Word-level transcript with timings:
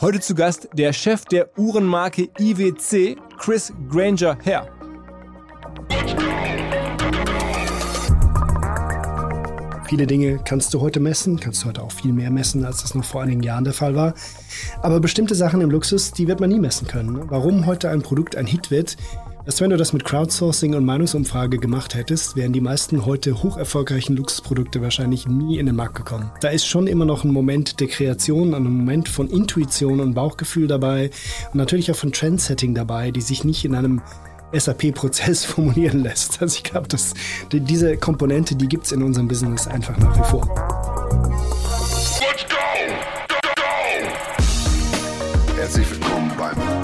Heute 0.00 0.18
zu 0.18 0.34
Gast 0.34 0.68
der 0.74 0.92
Chef 0.92 1.24
der 1.26 1.56
Uhrenmarke 1.56 2.28
IWC, 2.38 3.16
Chris 3.38 3.72
Granger 3.88 4.36
Herr. 4.42 4.68
Viele 9.86 10.08
Dinge 10.08 10.40
kannst 10.44 10.74
du 10.74 10.80
heute 10.80 10.98
messen, 10.98 11.38
kannst 11.38 11.62
du 11.62 11.68
heute 11.68 11.82
auch 11.82 11.92
viel 11.92 12.12
mehr 12.12 12.32
messen, 12.32 12.64
als 12.64 12.82
das 12.82 12.96
noch 12.96 13.04
vor 13.04 13.22
einigen 13.22 13.44
Jahren 13.44 13.62
der 13.62 13.72
Fall 13.72 13.94
war. 13.94 14.14
Aber 14.82 14.98
bestimmte 14.98 15.36
Sachen 15.36 15.60
im 15.60 15.70
Luxus, 15.70 16.10
die 16.10 16.26
wird 16.26 16.40
man 16.40 16.50
nie 16.50 16.58
messen 16.58 16.88
können. 16.88 17.30
Warum 17.30 17.64
heute 17.66 17.88
ein 17.90 18.02
Produkt 18.02 18.34
ein 18.34 18.46
Hit 18.46 18.72
wird, 18.72 18.96
dass 19.44 19.60
wenn 19.60 19.70
du 19.70 19.76
das 19.76 19.92
mit 19.92 20.04
Crowdsourcing 20.04 20.74
und 20.74 20.84
Meinungsumfrage 20.84 21.58
gemacht 21.58 21.94
hättest, 21.94 22.34
wären 22.34 22.52
die 22.52 22.60
meisten 22.60 23.04
heute 23.04 23.42
hoch 23.42 23.58
erfolgreichen 23.58 24.16
Luxusprodukte 24.16 24.80
wahrscheinlich 24.80 25.26
nie 25.26 25.58
in 25.58 25.66
den 25.66 25.76
Markt 25.76 25.96
gekommen. 25.96 26.30
Da 26.40 26.48
ist 26.48 26.66
schon 26.66 26.86
immer 26.86 27.04
noch 27.04 27.24
ein 27.24 27.30
Moment 27.30 27.80
der 27.80 27.88
Kreation, 27.88 28.54
ein 28.54 28.62
Moment 28.62 29.08
von 29.08 29.28
Intuition 29.28 30.00
und 30.00 30.14
Bauchgefühl 30.14 30.66
dabei 30.66 31.10
und 31.52 31.56
natürlich 31.56 31.90
auch 31.90 31.96
von 31.96 32.12
Trendsetting 32.12 32.74
dabei, 32.74 33.10
die 33.10 33.20
sich 33.20 33.44
nicht 33.44 33.64
in 33.64 33.74
einem 33.74 34.00
SAP-Prozess 34.52 35.44
formulieren 35.46 36.02
lässt. 36.02 36.40
Also 36.40 36.56
ich 36.56 36.62
glaube, 36.64 36.88
dass 36.88 37.12
diese 37.52 37.96
Komponente, 37.98 38.56
die 38.56 38.68
gibt 38.68 38.86
es 38.86 38.92
in 38.92 39.02
unserem 39.02 39.28
Business 39.28 39.66
einfach 39.66 39.98
nach 39.98 40.16
wie 40.18 40.24
vor. 40.24 40.48
Let's 42.20 42.46
go! 42.48 42.56
Go, 43.28 43.34
go! 43.56 43.62
Herzlich 45.56 45.90
willkommen 45.90 46.32
beim 46.38 46.83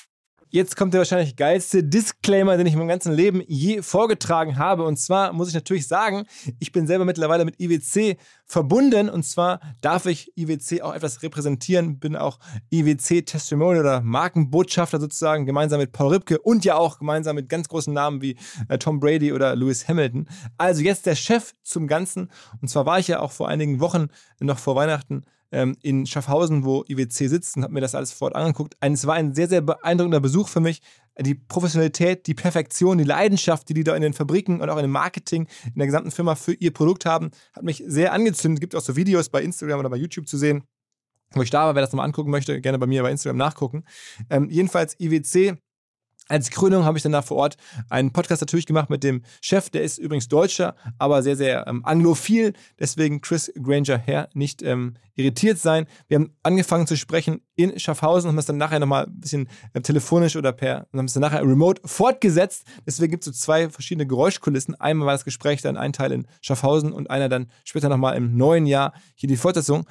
Jetzt 0.53 0.75
kommt 0.75 0.93
der 0.93 0.99
wahrscheinlich 0.99 1.37
geilste 1.37 1.81
Disclaimer, 1.81 2.57
den 2.57 2.67
ich 2.67 2.73
in 2.73 2.79
meinem 2.79 2.89
ganzen 2.89 3.13
Leben 3.13 3.41
je 3.47 3.81
vorgetragen 3.81 4.57
habe. 4.57 4.83
Und 4.83 4.97
zwar 4.97 5.31
muss 5.31 5.47
ich 5.47 5.53
natürlich 5.53 5.87
sagen, 5.87 6.25
ich 6.59 6.73
bin 6.73 6.87
selber 6.87 7.05
mittlerweile 7.05 7.45
mit 7.45 7.57
IWC 7.57 8.17
verbunden. 8.45 9.09
Und 9.09 9.23
zwar 9.23 9.61
darf 9.79 10.07
ich 10.07 10.33
IWC 10.35 10.81
auch 10.81 10.93
etwas 10.93 11.23
repräsentieren. 11.23 11.99
Bin 11.99 12.17
auch 12.17 12.37
IWC-Testimonial 12.69 13.79
oder 13.79 14.01
Markenbotschafter 14.01 14.99
sozusagen, 14.99 15.45
gemeinsam 15.45 15.79
mit 15.79 15.93
Paul 15.93 16.15
Ripke 16.15 16.37
und 16.37 16.65
ja 16.65 16.75
auch 16.75 16.99
gemeinsam 16.99 17.37
mit 17.37 17.47
ganz 17.47 17.69
großen 17.69 17.93
Namen 17.93 18.21
wie 18.21 18.35
äh, 18.67 18.77
Tom 18.77 18.99
Brady 18.99 19.31
oder 19.31 19.55
Lewis 19.55 19.87
Hamilton. 19.87 20.27
Also 20.57 20.81
jetzt 20.81 21.05
der 21.05 21.15
Chef 21.15 21.53
zum 21.63 21.87
Ganzen. 21.87 22.29
Und 22.61 22.67
zwar 22.67 22.85
war 22.85 22.99
ich 22.99 23.07
ja 23.07 23.21
auch 23.21 23.31
vor 23.31 23.47
einigen 23.47 23.79
Wochen 23.79 24.09
noch 24.41 24.59
vor 24.59 24.75
Weihnachten 24.75 25.23
ähm, 25.51 25.77
in 25.81 26.05
Schaffhausen, 26.05 26.63
wo 26.63 26.83
IWC 26.87 27.27
sitzt 27.27 27.57
und 27.57 27.63
habe 27.63 27.73
mir 27.73 27.81
das 27.81 27.95
alles 27.95 28.11
vor 28.11 28.27
Ort 28.27 28.35
angeguckt. 28.35 28.75
Es 28.79 29.05
war 29.05 29.15
ein 29.15 29.33
sehr, 29.33 29.47
sehr 29.47 29.61
beeindruckender 29.61 30.19
Besuch 30.19 30.47
für 30.47 30.59
mich. 30.59 30.81
Die 31.19 31.35
Professionalität, 31.35 32.25
die 32.25 32.33
Perfektion, 32.33 32.97
die 32.97 33.03
Leidenschaft, 33.03 33.67
die 33.69 33.73
die 33.73 33.83
da 33.83 33.95
in 33.95 34.01
den 34.01 34.13
Fabriken 34.13 34.61
und 34.61 34.69
auch 34.69 34.79
dem 34.79 34.91
Marketing 34.91 35.47
in 35.65 35.75
der 35.75 35.87
gesamten 35.87 36.11
Firma 36.11 36.35
für 36.35 36.53
ihr 36.53 36.71
Produkt 36.71 37.05
haben, 37.05 37.31
hat 37.53 37.63
mich 37.63 37.83
sehr 37.85 38.13
angezündet. 38.13 38.59
Es 38.59 38.61
gibt 38.61 38.75
auch 38.75 38.81
so 38.81 38.95
Videos 38.95 39.29
bei 39.29 39.41
Instagram 39.43 39.79
oder 39.79 39.89
bei 39.89 39.97
YouTube 39.97 40.27
zu 40.27 40.37
sehen, 40.37 40.63
wo 41.33 41.41
ich 41.41 41.49
da 41.49 41.65
war. 41.65 41.75
Wer 41.75 41.81
das 41.81 41.91
nochmal 41.91 42.05
angucken 42.05 42.31
möchte, 42.31 42.59
gerne 42.61 42.79
bei 42.79 42.87
mir 42.87 43.03
bei 43.03 43.11
Instagram 43.11 43.37
nachgucken. 43.37 43.83
Ähm, 44.29 44.49
jedenfalls 44.49 44.97
IWC 44.99 45.57
als 46.31 46.49
Krönung 46.49 46.85
habe 46.85 46.97
ich 46.97 47.03
dann 47.03 47.11
da 47.11 47.21
vor 47.21 47.37
Ort 47.37 47.57
einen 47.89 48.11
Podcast 48.11 48.41
natürlich 48.41 48.65
gemacht 48.65 48.89
mit 48.89 49.03
dem 49.03 49.21
Chef, 49.41 49.69
der 49.69 49.83
ist 49.83 49.97
übrigens 49.97 50.29
Deutscher, 50.29 50.75
aber 50.97 51.21
sehr, 51.23 51.35
sehr 51.35 51.67
ähm, 51.67 51.83
anglophil. 51.83 52.53
Deswegen 52.79 53.19
Chris 53.19 53.51
Granger 53.61 53.97
her 53.97 54.29
nicht 54.33 54.61
ähm, 54.63 54.95
irritiert 55.15 55.59
sein. 55.59 55.87
Wir 56.07 56.15
haben 56.15 56.33
angefangen 56.41 56.87
zu 56.87 56.95
sprechen 56.95 57.41
in 57.55 57.77
Schaffhausen 57.77 58.29
und 58.29 58.33
haben 58.33 58.39
es 58.39 58.45
dann 58.45 58.57
nachher 58.57 58.79
nochmal 58.79 59.07
ein 59.07 59.19
bisschen 59.19 59.49
äh, 59.73 59.81
telefonisch 59.81 60.37
oder 60.37 60.53
per, 60.53 60.87
haben 60.93 61.05
es 61.05 61.13
dann 61.13 61.21
nachher 61.21 61.41
remote 61.41 61.81
fortgesetzt. 61.85 62.63
Deswegen 62.85 63.11
gibt 63.11 63.23
es 63.23 63.25
so 63.25 63.31
zwei 63.31 63.69
verschiedene 63.69 64.07
Geräuschkulissen. 64.07 64.75
Einmal 64.79 65.07
war 65.07 65.13
das 65.13 65.25
Gespräch 65.25 65.61
dann 65.61 65.75
ein 65.75 65.91
Teil 65.91 66.13
in 66.13 66.27
Schaffhausen 66.41 66.93
und 66.93 67.09
einer 67.09 67.27
dann 67.27 67.51
später 67.65 67.89
nochmal 67.89 68.15
im 68.15 68.37
neuen 68.37 68.65
Jahr 68.65 68.93
hier 69.15 69.27
die 69.27 69.37
Fortsetzung. 69.37 69.85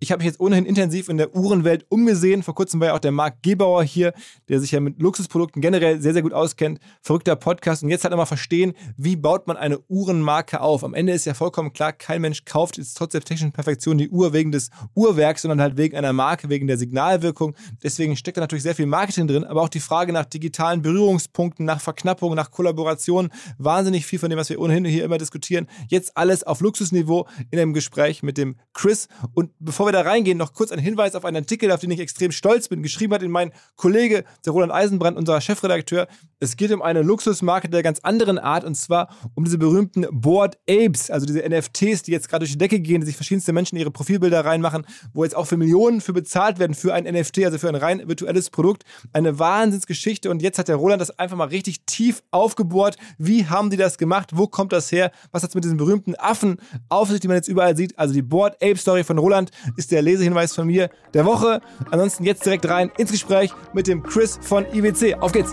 Ich 0.00 0.10
habe 0.10 0.18
mich 0.18 0.26
jetzt 0.26 0.40
ohnehin 0.40 0.66
intensiv 0.66 1.08
in 1.08 1.16
der 1.16 1.34
Uhrenwelt 1.34 1.86
umgesehen. 1.88 2.42
Vor 2.42 2.54
kurzem 2.54 2.80
war 2.80 2.88
ja 2.88 2.94
auch 2.94 2.98
der 2.98 3.12
Marc 3.12 3.42
Gebauer 3.42 3.84
hier, 3.84 4.12
der 4.48 4.58
sich 4.60 4.72
ja 4.72 4.80
mit 4.80 5.00
Luxusprodukten 5.00 5.62
generell 5.62 6.00
sehr, 6.00 6.12
sehr 6.12 6.22
gut 6.22 6.32
auskennt. 6.32 6.80
Verrückter 7.00 7.36
Podcast. 7.36 7.84
Und 7.84 7.90
jetzt 7.90 8.02
halt 8.02 8.10
nochmal 8.10 8.26
verstehen, 8.26 8.74
wie 8.96 9.14
baut 9.16 9.46
man 9.46 9.56
eine 9.56 9.78
Uhrenmarke 9.88 10.60
auf. 10.60 10.82
Am 10.82 10.94
Ende 10.94 11.12
ist 11.12 11.24
ja 11.26 11.34
vollkommen 11.34 11.72
klar, 11.72 11.92
kein 11.92 12.20
Mensch 12.20 12.44
kauft 12.44 12.76
jetzt 12.76 12.96
trotz 12.98 13.12
der 13.12 13.20
technischen 13.20 13.52
Perfektion 13.52 13.96
die 13.96 14.08
Uhr 14.10 14.32
wegen 14.32 14.50
des 14.50 14.70
Uhrwerks, 14.94 15.42
sondern 15.42 15.60
halt 15.60 15.76
wegen 15.76 15.96
einer 15.96 16.12
Marke, 16.12 16.48
wegen 16.48 16.66
der 16.66 16.76
Signalwirkung. 16.76 17.54
Deswegen 17.82 18.16
steckt 18.16 18.36
da 18.36 18.40
natürlich 18.40 18.64
sehr 18.64 18.74
viel 18.74 18.86
Marketing 18.86 19.28
drin, 19.28 19.44
aber 19.44 19.62
auch 19.62 19.68
die 19.68 19.80
Frage 19.80 20.12
nach 20.12 20.24
digitalen 20.24 20.82
Berührungspunkten, 20.82 21.64
nach 21.64 21.80
Verknappung, 21.80 22.34
nach 22.34 22.50
Kollaboration. 22.50 23.30
Wahnsinnig 23.58 24.06
viel 24.06 24.18
von 24.18 24.28
dem, 24.28 24.38
was 24.38 24.50
wir 24.50 24.60
ohnehin 24.60 24.84
hier 24.84 25.04
immer 25.04 25.18
diskutieren. 25.18 25.68
Jetzt 25.88 26.16
alles 26.16 26.42
auf 26.42 26.60
Luxusniveau 26.60 27.26
in 27.50 27.58
einem 27.58 27.72
Gespräch 27.72 28.22
mit 28.22 28.36
dem 28.36 28.56
Chris. 28.72 29.08
Und 29.32 29.50
bevor 29.60 29.83
wir 29.86 29.92
da 29.92 30.02
reingehen, 30.02 30.38
noch 30.38 30.52
kurz 30.52 30.72
ein 30.72 30.78
Hinweis 30.78 31.14
auf 31.14 31.24
einen 31.24 31.38
Artikel, 31.38 31.70
auf 31.70 31.80
den 31.80 31.90
ich 31.90 32.00
extrem 32.00 32.32
stolz 32.32 32.68
bin. 32.68 32.82
Geschrieben 32.82 33.14
hat 33.14 33.22
ihn 33.22 33.30
mein 33.30 33.52
Kollege, 33.76 34.24
der 34.44 34.52
Roland 34.52 34.72
Eisenbrand, 34.72 35.16
unser 35.16 35.40
Chefredakteur. 35.40 36.08
Es 36.40 36.56
geht 36.56 36.72
um 36.72 36.82
eine 36.82 37.02
Luxusmarke 37.02 37.68
der 37.68 37.82
ganz 37.82 38.00
anderen 38.00 38.38
Art 38.38 38.64
und 38.64 38.74
zwar 38.74 39.08
um 39.34 39.44
diese 39.44 39.58
berühmten 39.58 40.06
Board 40.10 40.58
Apes, 40.68 41.10
also 41.10 41.26
diese 41.26 41.48
NFTs, 41.48 42.02
die 42.02 42.12
jetzt 42.12 42.28
gerade 42.28 42.44
durch 42.44 42.52
die 42.52 42.58
Decke 42.58 42.80
gehen, 42.80 43.00
die 43.00 43.06
sich 43.06 43.16
verschiedenste 43.16 43.52
Menschen 43.52 43.76
ihre 43.76 43.90
Profilbilder 43.90 44.44
reinmachen, 44.44 44.86
wo 45.12 45.24
jetzt 45.24 45.34
auch 45.34 45.46
für 45.46 45.56
Millionen 45.56 46.00
für 46.00 46.12
bezahlt 46.12 46.58
werden 46.58 46.74
für 46.74 46.92
ein 46.92 47.04
NFT, 47.04 47.44
also 47.44 47.58
für 47.58 47.68
ein 47.68 47.74
rein 47.74 48.06
virtuelles 48.06 48.50
Produkt. 48.50 48.84
Eine 49.12 49.38
Wahnsinnsgeschichte 49.38 50.30
und 50.30 50.42
jetzt 50.42 50.58
hat 50.58 50.68
der 50.68 50.76
Roland 50.76 51.00
das 51.00 51.18
einfach 51.18 51.36
mal 51.36 51.48
richtig 51.48 51.86
tief 51.86 52.22
aufgebohrt. 52.30 52.96
Wie 53.18 53.46
haben 53.46 53.70
die 53.70 53.76
das 53.76 53.98
gemacht? 53.98 54.30
Wo 54.34 54.46
kommt 54.46 54.72
das 54.72 54.92
her? 54.92 55.12
Was 55.32 55.42
hat 55.42 55.50
es 55.50 55.54
mit 55.54 55.64
diesen 55.64 55.76
berühmten 55.76 56.14
Affen 56.16 56.58
auf 56.88 57.08
sich, 57.08 57.20
die 57.20 57.28
man 57.28 57.36
jetzt 57.36 57.48
überall 57.48 57.76
sieht? 57.76 57.98
Also 57.98 58.14
die 58.14 58.22
Board 58.22 58.54
Ape 58.62 58.76
Story 58.76 59.04
von 59.04 59.18
Roland 59.18 59.50
ist 59.76 59.92
der 59.92 60.02
Lesehinweis 60.02 60.54
von 60.54 60.66
mir 60.66 60.90
der 61.12 61.24
Woche. 61.24 61.60
Ansonsten 61.90 62.24
jetzt 62.24 62.44
direkt 62.44 62.68
rein 62.68 62.90
ins 62.98 63.10
Gespräch 63.10 63.50
mit 63.72 63.86
dem 63.86 64.02
Chris 64.02 64.38
von 64.40 64.66
IWC. 64.72 65.14
Auf 65.20 65.32
geht's! 65.32 65.52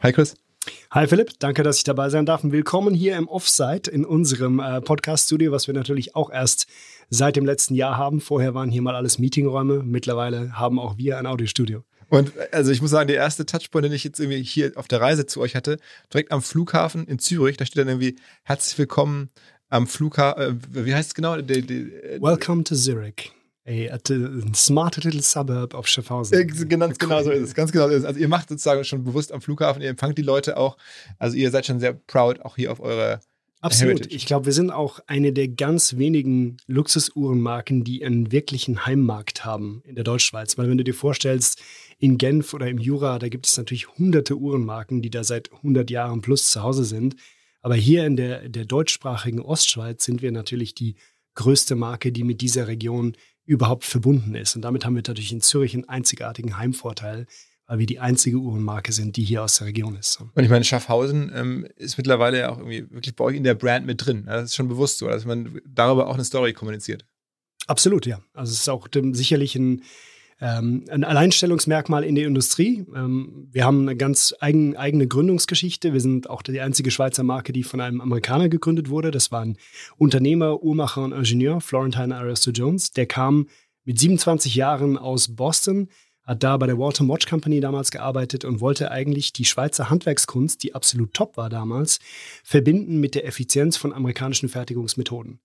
Hi 0.00 0.12
Chris. 0.12 0.34
Hi 0.90 1.06
Philipp, 1.06 1.38
danke, 1.38 1.62
dass 1.62 1.78
ich 1.78 1.84
dabei 1.84 2.10
sein 2.10 2.26
darf. 2.26 2.42
Willkommen 2.44 2.94
hier 2.94 3.16
im 3.16 3.26
Offsite 3.26 3.90
in 3.90 4.04
unserem 4.04 4.60
äh, 4.60 4.82
Podcast-Studio, 4.82 5.50
was 5.50 5.66
wir 5.66 5.74
natürlich 5.74 6.14
auch 6.14 6.30
erst 6.30 6.66
seit 7.08 7.36
dem 7.36 7.46
letzten 7.46 7.74
Jahr 7.74 7.96
haben. 7.96 8.20
Vorher 8.20 8.52
waren 8.54 8.70
hier 8.70 8.82
mal 8.82 8.94
alles 8.94 9.18
Meetingräume. 9.18 9.82
Mittlerweile 9.84 10.58
haben 10.58 10.78
auch 10.78 10.98
wir 10.98 11.18
ein 11.18 11.26
Audiostudio. 11.26 11.82
Und 12.12 12.32
also 12.52 12.72
ich 12.72 12.82
muss 12.82 12.90
sagen, 12.90 13.08
der 13.08 13.16
erste 13.16 13.46
Touchpoint, 13.46 13.86
den 13.86 13.92
ich 13.92 14.04
jetzt 14.04 14.20
irgendwie 14.20 14.42
hier 14.42 14.72
auf 14.74 14.86
der 14.86 15.00
Reise 15.00 15.24
zu 15.24 15.40
euch 15.40 15.56
hatte, 15.56 15.78
direkt 16.12 16.30
am 16.30 16.42
Flughafen 16.42 17.06
in 17.06 17.18
Zürich, 17.18 17.56
da 17.56 17.64
steht 17.64 17.78
dann 17.78 17.88
irgendwie 17.88 18.16
herzlich 18.42 18.76
willkommen 18.76 19.30
am 19.72 19.86
Flughafen, 19.86 20.60
äh, 20.74 20.84
wie 20.86 20.94
heißt 20.94 21.08
es 21.08 21.14
genau? 21.14 21.40
De, 21.40 21.62
de, 21.62 22.20
Welcome 22.20 22.62
to 22.64 22.74
Zurich. 22.74 23.32
A, 23.66 23.70
a, 23.70 23.94
a 23.94 24.54
smart 24.54 25.02
little 25.02 25.22
suburb 25.22 25.72
of 25.72 25.86
Schaffhausen. 25.86 26.38
Äh, 26.38 26.44
ganz 26.44 26.98
genau 26.98 27.22
so 27.22 27.30
ist 27.30 27.42
es. 27.42 27.54
Ganz 27.54 27.72
genau 27.72 27.88
so 27.88 27.94
ist 27.94 28.00
es. 28.00 28.04
Also 28.04 28.20
ihr 28.20 28.28
macht 28.28 28.48
sozusagen 28.48 28.84
schon 28.84 29.04
bewusst 29.04 29.32
am 29.32 29.40
Flughafen, 29.40 29.80
ihr 29.80 29.88
empfangt 29.88 30.18
die 30.18 30.22
Leute 30.22 30.56
auch. 30.56 30.76
Also 31.18 31.36
ihr 31.36 31.50
seid 31.50 31.66
schon 31.66 31.80
sehr 31.80 31.94
proud 31.94 32.40
auch 32.40 32.56
hier 32.56 32.70
auf 32.70 32.80
eure 32.80 33.20
Absolut. 33.62 33.94
Heritage. 33.94 34.14
Ich 34.14 34.26
glaube, 34.26 34.46
wir 34.46 34.52
sind 34.52 34.70
auch 34.70 35.00
eine 35.06 35.32
der 35.32 35.48
ganz 35.48 35.96
wenigen 35.96 36.58
Luxusuhrenmarken, 36.66 37.84
die 37.84 38.04
einen 38.04 38.30
wirklichen 38.30 38.84
Heimmarkt 38.84 39.44
haben 39.44 39.82
in 39.86 39.94
der 39.94 40.04
Deutschschweiz. 40.04 40.58
Weil 40.58 40.68
wenn 40.68 40.78
du 40.78 40.84
dir 40.84 40.94
vorstellst, 40.94 41.62
in 41.98 42.18
Genf 42.18 42.52
oder 42.52 42.66
im 42.66 42.78
Jura, 42.78 43.20
da 43.20 43.28
gibt 43.28 43.46
es 43.46 43.56
natürlich 43.56 43.88
hunderte 43.96 44.36
Uhrenmarken, 44.36 45.00
die 45.00 45.10
da 45.10 45.24
seit 45.24 45.52
100 45.52 45.88
Jahren 45.88 46.20
plus 46.20 46.50
zu 46.50 46.62
Hause 46.62 46.84
sind. 46.84 47.16
Aber 47.62 47.76
hier 47.76 48.04
in 48.06 48.16
der, 48.16 48.48
der 48.48 48.64
deutschsprachigen 48.64 49.40
Ostschweiz 49.40 50.04
sind 50.04 50.20
wir 50.20 50.32
natürlich 50.32 50.74
die 50.74 50.96
größte 51.34 51.76
Marke, 51.76 52.12
die 52.12 52.24
mit 52.24 52.40
dieser 52.40 52.66
Region 52.66 53.16
überhaupt 53.44 53.84
verbunden 53.84 54.34
ist. 54.34 54.54
Und 54.56 54.62
damit 54.62 54.84
haben 54.84 54.94
wir 54.94 55.02
natürlich 55.06 55.32
in 55.32 55.40
Zürich 55.40 55.74
einen 55.74 55.88
einzigartigen 55.88 56.58
Heimvorteil, 56.58 57.26
weil 57.66 57.78
wir 57.78 57.86
die 57.86 58.00
einzige 58.00 58.36
Uhrenmarke 58.36 58.92
sind, 58.92 59.16
die 59.16 59.24
hier 59.24 59.42
aus 59.42 59.58
der 59.58 59.68
Region 59.68 59.96
ist. 59.96 60.20
Und 60.20 60.42
ich 60.42 60.50
meine, 60.50 60.64
Schaffhausen 60.64 61.32
ähm, 61.34 61.66
ist 61.76 61.96
mittlerweile 61.96 62.40
ja 62.40 62.50
auch 62.50 62.58
irgendwie 62.58 62.90
wirklich 62.90 63.16
bei 63.16 63.24
euch 63.24 63.36
in 63.36 63.44
der 63.44 63.54
Brand 63.54 63.86
mit 63.86 64.04
drin. 64.04 64.24
Das 64.26 64.44
ist 64.44 64.56
schon 64.56 64.68
bewusst 64.68 64.98
so, 64.98 65.08
dass 65.08 65.24
man 65.24 65.60
darüber 65.66 66.08
auch 66.08 66.14
eine 66.14 66.24
Story 66.24 66.52
kommuniziert. 66.52 67.04
Absolut, 67.66 68.06
ja. 68.06 68.20
Also 68.34 68.52
es 68.52 68.60
ist 68.60 68.68
auch 68.68 68.88
sicherlich 69.12 69.54
ein, 69.54 69.82
ähm, 70.42 70.84
ein 70.90 71.04
Alleinstellungsmerkmal 71.04 72.02
in 72.02 72.16
der 72.16 72.26
Industrie. 72.26 72.84
Ähm, 72.96 73.46
wir 73.52 73.64
haben 73.64 73.82
eine 73.82 73.96
ganz 73.96 74.34
eigen, 74.40 74.76
eigene 74.76 75.06
Gründungsgeschichte. 75.06 75.92
Wir 75.92 76.00
sind 76.00 76.28
auch 76.28 76.42
die 76.42 76.60
einzige 76.60 76.90
Schweizer 76.90 77.22
Marke, 77.22 77.52
die 77.52 77.62
von 77.62 77.80
einem 77.80 78.00
Amerikaner 78.00 78.48
gegründet 78.48 78.90
wurde. 78.90 79.12
Das 79.12 79.30
war 79.30 79.42
ein 79.42 79.56
Unternehmer, 79.98 80.60
Uhrmacher 80.60 81.04
und 81.04 81.12
Ingenieur, 81.12 81.60
Florentine 81.60 82.16
Aristo 82.16 82.50
Jones. 82.50 82.90
Der 82.90 83.06
kam 83.06 83.46
mit 83.84 84.00
27 84.00 84.56
Jahren 84.56 84.98
aus 84.98 85.36
Boston, 85.36 85.88
hat 86.24 86.42
da 86.42 86.56
bei 86.56 86.66
der 86.66 86.78
Walter 86.78 87.06
Watch 87.06 87.26
Company 87.26 87.60
damals 87.60 87.92
gearbeitet 87.92 88.44
und 88.44 88.60
wollte 88.60 88.90
eigentlich 88.90 89.32
die 89.32 89.44
Schweizer 89.44 89.90
Handwerkskunst, 89.90 90.64
die 90.64 90.74
absolut 90.74 91.14
top 91.14 91.36
war 91.36 91.50
damals, 91.50 92.00
verbinden 92.42 92.98
mit 92.98 93.14
der 93.14 93.26
Effizienz 93.26 93.76
von 93.76 93.92
amerikanischen 93.92 94.48
Fertigungsmethoden. 94.48 95.38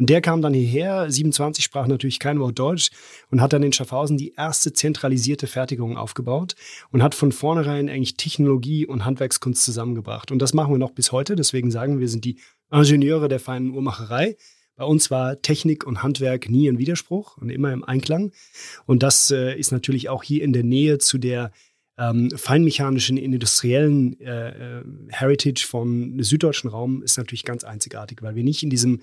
Und 0.00 0.08
der 0.08 0.22
kam 0.22 0.40
dann 0.40 0.54
hierher, 0.54 1.10
27 1.10 1.62
sprach 1.62 1.86
natürlich 1.86 2.18
kein 2.18 2.40
Wort 2.40 2.58
Deutsch 2.58 2.88
und 3.30 3.42
hat 3.42 3.52
dann 3.52 3.62
in 3.62 3.74
Schaffhausen 3.74 4.16
die 4.16 4.32
erste 4.34 4.72
zentralisierte 4.72 5.46
Fertigung 5.46 5.98
aufgebaut 5.98 6.54
und 6.90 7.02
hat 7.02 7.14
von 7.14 7.32
vornherein 7.32 7.90
eigentlich 7.90 8.16
Technologie 8.16 8.86
und 8.86 9.04
Handwerkskunst 9.04 9.62
zusammengebracht. 9.62 10.32
Und 10.32 10.38
das 10.38 10.54
machen 10.54 10.72
wir 10.72 10.78
noch 10.78 10.92
bis 10.92 11.12
heute. 11.12 11.36
Deswegen 11.36 11.70
sagen 11.70 11.96
wir, 11.96 12.00
wir 12.00 12.08
sind 12.08 12.24
die 12.24 12.38
Ingenieure 12.72 13.28
der 13.28 13.40
feinen 13.40 13.72
Uhrmacherei. 13.72 14.38
Bei 14.74 14.86
uns 14.86 15.10
war 15.10 15.42
Technik 15.42 15.86
und 15.86 16.02
Handwerk 16.02 16.48
nie 16.48 16.66
ein 16.70 16.78
Widerspruch 16.78 17.36
und 17.36 17.50
immer 17.50 17.70
im 17.70 17.84
Einklang. 17.84 18.32
Und 18.86 19.02
das 19.02 19.30
äh, 19.30 19.54
ist 19.58 19.70
natürlich 19.70 20.08
auch 20.08 20.22
hier 20.22 20.42
in 20.42 20.54
der 20.54 20.64
Nähe 20.64 20.96
zu 20.96 21.18
der 21.18 21.52
ähm, 21.98 22.30
feinmechanischen, 22.30 23.18
industriellen 23.18 24.18
äh, 24.20 24.78
äh 24.78 24.82
Heritage 25.10 25.66
von 25.68 26.22
süddeutschen 26.22 26.70
Raum 26.70 27.02
ist 27.02 27.18
natürlich 27.18 27.44
ganz 27.44 27.64
einzigartig, 27.64 28.22
weil 28.22 28.34
wir 28.34 28.44
nicht 28.44 28.62
in 28.62 28.70
diesem 28.70 29.02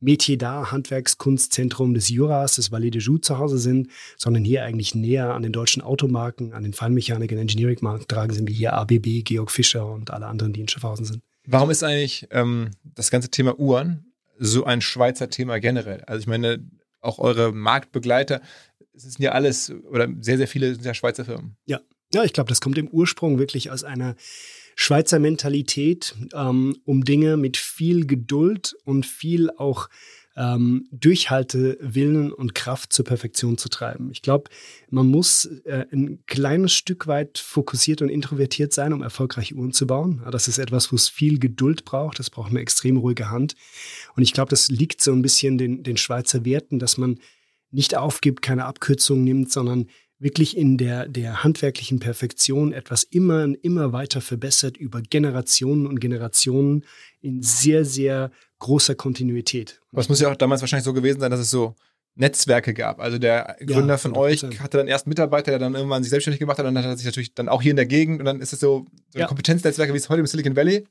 Metier 0.00 0.38
da, 0.38 0.70
Handwerkskunstzentrum 0.70 1.94
des 1.94 2.08
Juras, 2.08 2.56
des 2.56 2.70
Valais 2.70 2.90
de 2.90 3.00
Joux 3.00 3.18
zu 3.18 3.38
Hause 3.38 3.58
sind, 3.58 3.88
sondern 4.16 4.44
hier 4.44 4.64
eigentlich 4.64 4.94
näher 4.94 5.34
an 5.34 5.42
den 5.42 5.52
deutschen 5.52 5.82
Automarken, 5.82 6.52
an 6.52 6.62
den 6.62 6.72
Feinmechanik- 6.72 7.32
und 7.32 7.38
Engineering-Marken 7.38 8.06
tragen 8.06 8.32
sind, 8.32 8.48
wie 8.48 8.54
hier 8.54 8.74
ABB, 8.74 9.22
Georg 9.24 9.50
Fischer 9.50 9.86
und 9.86 10.10
alle 10.10 10.26
anderen, 10.26 10.52
die 10.52 10.60
in 10.60 10.68
Schaffhausen 10.68 11.04
sind. 11.04 11.22
Warum 11.46 11.70
ist 11.70 11.82
eigentlich 11.82 12.28
ähm, 12.30 12.70
das 12.84 13.10
ganze 13.10 13.30
Thema 13.30 13.58
Uhren 13.58 14.12
so 14.38 14.64
ein 14.64 14.80
Schweizer 14.80 15.30
Thema 15.30 15.58
generell? 15.58 16.02
Also 16.06 16.20
ich 16.20 16.26
meine, 16.26 16.62
auch 17.00 17.18
eure 17.18 17.52
Marktbegleiter, 17.52 18.40
es 18.94 19.02
sind 19.02 19.20
ja 19.20 19.32
alles, 19.32 19.72
oder 19.90 20.08
sehr, 20.20 20.36
sehr 20.36 20.48
viele 20.48 20.74
sind 20.74 20.84
ja 20.84 20.94
Schweizer 20.94 21.24
Firmen. 21.24 21.56
Ja, 21.66 21.80
ja 22.12 22.24
ich 22.24 22.32
glaube, 22.32 22.48
das 22.48 22.60
kommt 22.60 22.78
im 22.78 22.88
Ursprung 22.88 23.38
wirklich 23.38 23.70
aus 23.70 23.84
einer 23.84 24.14
Schweizer 24.80 25.18
Mentalität, 25.18 26.14
ähm, 26.32 26.76
um 26.84 27.04
Dinge 27.04 27.36
mit 27.36 27.56
viel 27.56 28.06
Geduld 28.06 28.76
und 28.84 29.06
viel 29.06 29.50
auch 29.50 29.88
ähm, 30.36 30.86
Durchhaltewillen 30.92 32.32
und 32.32 32.54
Kraft 32.54 32.92
zur 32.92 33.04
Perfektion 33.04 33.58
zu 33.58 33.68
treiben. 33.68 34.12
Ich 34.12 34.22
glaube, 34.22 34.50
man 34.88 35.08
muss 35.08 35.46
äh, 35.64 35.86
ein 35.90 36.22
kleines 36.26 36.74
Stück 36.74 37.08
weit 37.08 37.38
fokussiert 37.38 38.02
und 38.02 38.08
introvertiert 38.08 38.72
sein, 38.72 38.92
um 38.92 39.02
erfolgreiche 39.02 39.56
Uhren 39.56 39.72
zu 39.72 39.84
bauen. 39.88 40.22
Das 40.30 40.46
ist 40.46 40.58
etwas, 40.58 40.92
wo 40.92 40.96
es 40.96 41.08
viel 41.08 41.40
Geduld 41.40 41.84
braucht. 41.84 42.20
Das 42.20 42.30
braucht 42.30 42.50
eine 42.50 42.60
extrem 42.60 42.98
ruhige 42.98 43.32
Hand. 43.32 43.56
Und 44.14 44.22
ich 44.22 44.32
glaube, 44.32 44.50
das 44.50 44.68
liegt 44.68 45.02
so 45.02 45.12
ein 45.12 45.22
bisschen 45.22 45.58
den, 45.58 45.82
den 45.82 45.96
Schweizer 45.96 46.44
Werten, 46.44 46.78
dass 46.78 46.98
man 46.98 47.18
nicht 47.72 47.96
aufgibt, 47.96 48.42
keine 48.42 48.66
Abkürzungen 48.66 49.24
nimmt, 49.24 49.50
sondern 49.50 49.88
wirklich 50.18 50.56
in 50.56 50.76
der, 50.78 51.08
der 51.08 51.44
handwerklichen 51.44 52.00
Perfektion 52.00 52.72
etwas 52.72 53.04
immer 53.04 53.44
und 53.44 53.54
immer 53.54 53.92
weiter 53.92 54.20
verbessert 54.20 54.76
über 54.76 55.00
Generationen 55.00 55.86
und 55.86 56.00
Generationen 56.00 56.84
in 57.20 57.42
sehr, 57.42 57.84
sehr 57.84 58.30
großer 58.58 58.94
Kontinuität. 58.94 59.80
Aber 59.92 60.00
es 60.00 60.08
muss 60.08 60.20
ja 60.20 60.30
auch 60.30 60.36
damals 60.36 60.60
wahrscheinlich 60.60 60.84
so 60.84 60.92
gewesen 60.92 61.20
sein, 61.20 61.30
dass 61.30 61.40
es 61.40 61.50
so 61.50 61.76
Netzwerke 62.16 62.74
gab. 62.74 63.00
Also 63.00 63.18
der 63.18 63.56
Gründer 63.64 63.94
ja, 63.94 63.98
von 63.98 64.16
euch 64.16 64.42
hatte 64.42 64.78
dann 64.78 64.88
erst 64.88 65.06
einen 65.06 65.10
Mitarbeiter, 65.10 65.52
der 65.52 65.60
dann 65.60 65.76
irgendwann 65.76 66.02
sich 66.02 66.10
selbstständig 66.10 66.40
gemacht 66.40 66.58
hat 66.58 66.66
und 66.66 66.74
dann 66.74 66.82
hat 66.82 66.90
er 66.90 66.96
sich 66.96 67.06
natürlich 67.06 67.34
dann 67.34 67.48
auch 67.48 67.62
hier 67.62 67.70
in 67.70 67.76
der 67.76 67.86
Gegend 67.86 68.18
und 68.18 68.24
dann 68.24 68.40
ist 68.40 68.52
es 68.52 68.58
so, 68.58 68.86
so 69.10 69.18
ja. 69.20 69.26
Kompetenznetzwerke, 69.26 69.92
wie 69.92 69.98
es 69.98 70.08
heute 70.08 70.20
im 70.20 70.26
Silicon 70.26 70.56
Valley 70.56 70.84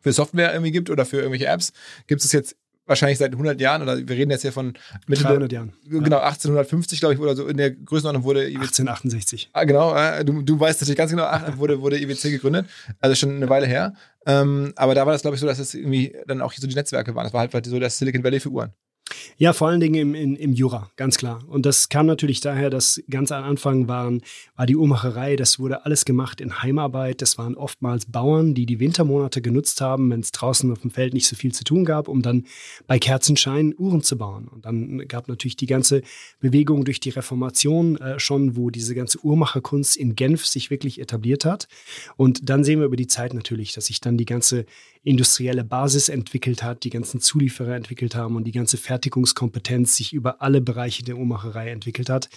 für 0.00 0.12
Software 0.12 0.52
irgendwie 0.52 0.72
gibt 0.72 0.88
oder 0.88 1.04
für 1.04 1.18
irgendwelche 1.18 1.46
Apps, 1.46 1.72
gibt 2.06 2.24
es 2.24 2.32
jetzt 2.32 2.56
wahrscheinlich 2.88 3.18
seit 3.18 3.32
100 3.32 3.60
Jahren, 3.60 3.82
oder 3.82 3.96
wir 3.96 4.16
reden 4.16 4.30
jetzt 4.30 4.42
hier 4.42 4.52
von 4.52 4.74
Mitte 5.06 5.26
100 5.26 5.52
Jahren. 5.52 5.72
Genau, 5.88 6.18
1850, 6.18 7.00
glaube 7.00 7.14
ich, 7.14 7.20
oder 7.20 7.36
so 7.36 7.46
in 7.46 7.56
der 7.56 7.70
Größenordnung 7.70 8.24
wurde 8.24 8.48
IWC. 8.48 8.58
1868. 8.62 9.50
Ah, 9.52 9.64
genau, 9.64 9.94
du, 10.24 10.42
du 10.42 10.58
weißt 10.58 10.80
natürlich 10.80 10.98
ganz 10.98 11.10
genau, 11.10 11.26
wurde, 11.56 11.80
wurde 11.80 12.00
IWC 12.00 12.30
gegründet, 12.30 12.66
also 13.00 13.14
schon 13.14 13.36
eine 13.36 13.48
Weile 13.48 13.66
her. 13.66 13.94
Ähm, 14.26 14.72
aber 14.76 14.94
da 14.94 15.06
war 15.06 15.12
das, 15.12 15.22
glaube 15.22 15.36
ich, 15.36 15.40
so, 15.40 15.46
dass 15.46 15.58
es 15.58 15.74
irgendwie 15.74 16.14
dann 16.26 16.42
auch 16.42 16.52
so 16.52 16.66
die 16.66 16.74
Netzwerke 16.74 17.14
waren. 17.14 17.24
Das 17.24 17.32
war 17.32 17.48
halt 17.48 17.66
so 17.66 17.78
das 17.78 17.98
Silicon 17.98 18.24
Valley 18.24 18.40
für 18.40 18.50
Uhren. 18.50 18.72
Ja, 19.36 19.52
vor 19.52 19.68
allen 19.68 19.80
Dingen 19.80 19.94
im, 19.94 20.14
im, 20.14 20.36
im 20.36 20.52
Jura, 20.52 20.90
ganz 20.96 21.16
klar. 21.16 21.42
Und 21.46 21.64
das 21.64 21.88
kam 21.88 22.06
natürlich 22.06 22.40
daher, 22.40 22.70
dass 22.70 23.02
ganz 23.08 23.30
am 23.32 23.44
Anfang 23.44 23.88
waren, 23.88 24.22
war 24.56 24.66
die 24.66 24.76
Uhrmacherei, 24.76 25.36
das 25.36 25.58
wurde 25.58 25.84
alles 25.84 26.04
gemacht 26.04 26.40
in 26.40 26.62
Heimarbeit. 26.62 27.22
Das 27.22 27.38
waren 27.38 27.54
oftmals 27.54 28.06
Bauern, 28.06 28.54
die 28.54 28.66
die 28.66 28.80
Wintermonate 28.80 29.40
genutzt 29.40 29.80
haben, 29.80 30.10
wenn 30.10 30.20
es 30.20 30.32
draußen 30.32 30.70
auf 30.72 30.80
dem 30.80 30.90
Feld 30.90 31.14
nicht 31.14 31.26
so 31.26 31.36
viel 31.36 31.52
zu 31.52 31.64
tun 31.64 31.84
gab, 31.84 32.08
um 32.08 32.22
dann 32.22 32.46
bei 32.86 32.98
Kerzenschein 32.98 33.74
Uhren 33.78 34.02
zu 34.02 34.18
bauen. 34.18 34.48
Und 34.48 34.64
dann 34.64 35.06
gab 35.06 35.28
natürlich 35.28 35.56
die 35.56 35.66
ganze 35.66 36.02
Bewegung 36.40 36.84
durch 36.84 37.00
die 37.00 37.10
Reformation 37.10 37.96
äh, 37.96 38.18
schon, 38.18 38.56
wo 38.56 38.70
diese 38.70 38.94
ganze 38.94 39.24
Uhrmacherkunst 39.24 39.96
in 39.96 40.16
Genf 40.16 40.46
sich 40.46 40.70
wirklich 40.70 41.00
etabliert 41.00 41.44
hat. 41.44 41.68
Und 42.16 42.48
dann 42.48 42.64
sehen 42.64 42.80
wir 42.80 42.86
über 42.86 42.96
die 42.96 43.06
Zeit 43.06 43.34
natürlich, 43.34 43.72
dass 43.72 43.86
sich 43.86 44.00
dann 44.00 44.18
die 44.18 44.24
ganze 44.24 44.66
industrielle 45.02 45.64
Basis 45.64 46.08
entwickelt 46.08 46.62
hat, 46.62 46.84
die 46.84 46.90
ganzen 46.90 47.20
Zulieferer 47.20 47.74
entwickelt 47.74 48.14
haben 48.14 48.36
und 48.36 48.44
die 48.44 48.52
ganze 48.52 48.76
Fertigungskompetenz 48.76 49.96
sich 49.96 50.12
über 50.12 50.42
alle 50.42 50.60
Bereiche 50.60 51.02
der 51.02 51.16
Uhrmacherei 51.16 51.70
entwickelt 51.70 52.08
hat. 52.08 52.28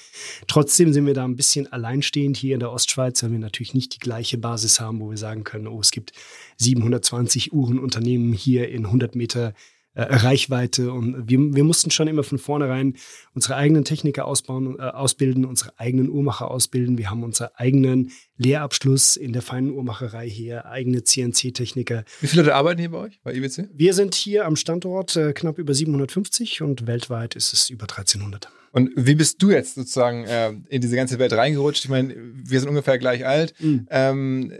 Trotzdem 0.48 0.94
sind 0.94 1.06
wir 1.06 1.14
da 1.14 1.26
ein 1.26 1.36
bisschen 1.36 1.72
alleinstehend 1.72 2.38
hier 2.38 2.54
in 2.54 2.60
der 2.60 2.72
Ostschweiz, 2.72 3.22
weil 3.24 3.32
wir 3.32 3.40
natürlich 3.40 3.74
nicht 3.74 3.96
die 3.96 4.00
gleiche 4.00 4.38
Basis 4.38 4.80
haben, 4.80 5.00
wo 5.00 5.10
wir 5.10 5.18
sagen 5.18 5.44
können, 5.44 5.68
oh, 5.68 5.80
es 5.80 5.92
gibt 5.92 6.14
720 6.58 7.54
Uhrenunternehmen 7.54 8.34
hier 8.34 8.70
in 8.70 8.86
100 8.86 9.16
Meter 9.16 9.54
Reichweite. 9.96 10.92
Und 10.94 11.30
wir, 11.30 11.40
wir 11.54 11.64
mussten 11.64 11.92
schon 11.92 12.08
immer 12.08 12.24
von 12.24 12.38
vornherein 12.38 12.96
unsere 13.34 13.56
eigenen 13.56 13.84
Techniker 13.84 14.26
ausbauen, 14.26 14.78
äh, 14.80 14.84
ausbilden, 14.84 15.46
unsere 15.46 15.78
eigenen 15.80 16.10
Uhrmacher 16.10 16.50
ausbilden. 16.50 16.98
Wir 16.98 17.10
haben 17.10 17.24
unseren 17.24 17.50
eigenen 17.56 18.12
Lehrabschluss 18.38 19.18
in 19.18 19.34
der 19.34 19.42
feinen 19.42 19.72
Uhrmacherei 19.72 20.30
hier, 20.30 20.66
eigene 20.66 21.04
CNC-Techniker. 21.04 22.06
Wie 22.22 22.28
viele 22.28 22.44
Leute 22.44 22.56
arbeiten 22.56 22.80
hier 22.80 22.92
bei 22.92 23.00
euch, 23.00 23.20
bei 23.24 23.34
IBC? 23.34 23.70
Wir 23.74 23.94
sind 23.94 24.16
hier 24.16 24.46
am 24.46 24.56
Standort 24.56 25.16
äh, 25.16 25.34
knapp 25.34 25.58
über 25.58 25.74
750 25.74 26.62
und 26.62 26.88
weltweit 26.88 27.36
ist 27.36 27.54
es 27.54 27.70
über 27.70 27.84
1300. 27.84 28.50
Und 28.72 28.92
wie 28.96 29.16
bist 29.16 29.42
du 29.42 29.52
jetzt 29.52 29.76
sozusagen 29.76 30.24
äh, 30.24 30.54
in 30.70 30.82
diese 30.82 30.96
ganze 30.96 31.20
Welt 31.20 31.34
reingerutscht? 31.34 31.84
Ich 31.84 31.90
meine, 31.90 32.16
wir 32.16 32.60
sind 32.60 32.70
ungefähr 32.70 32.98
gleich 32.98 33.26
alt. 33.26 33.54
Mhm. 33.60 33.88
Ähm, 33.90 34.54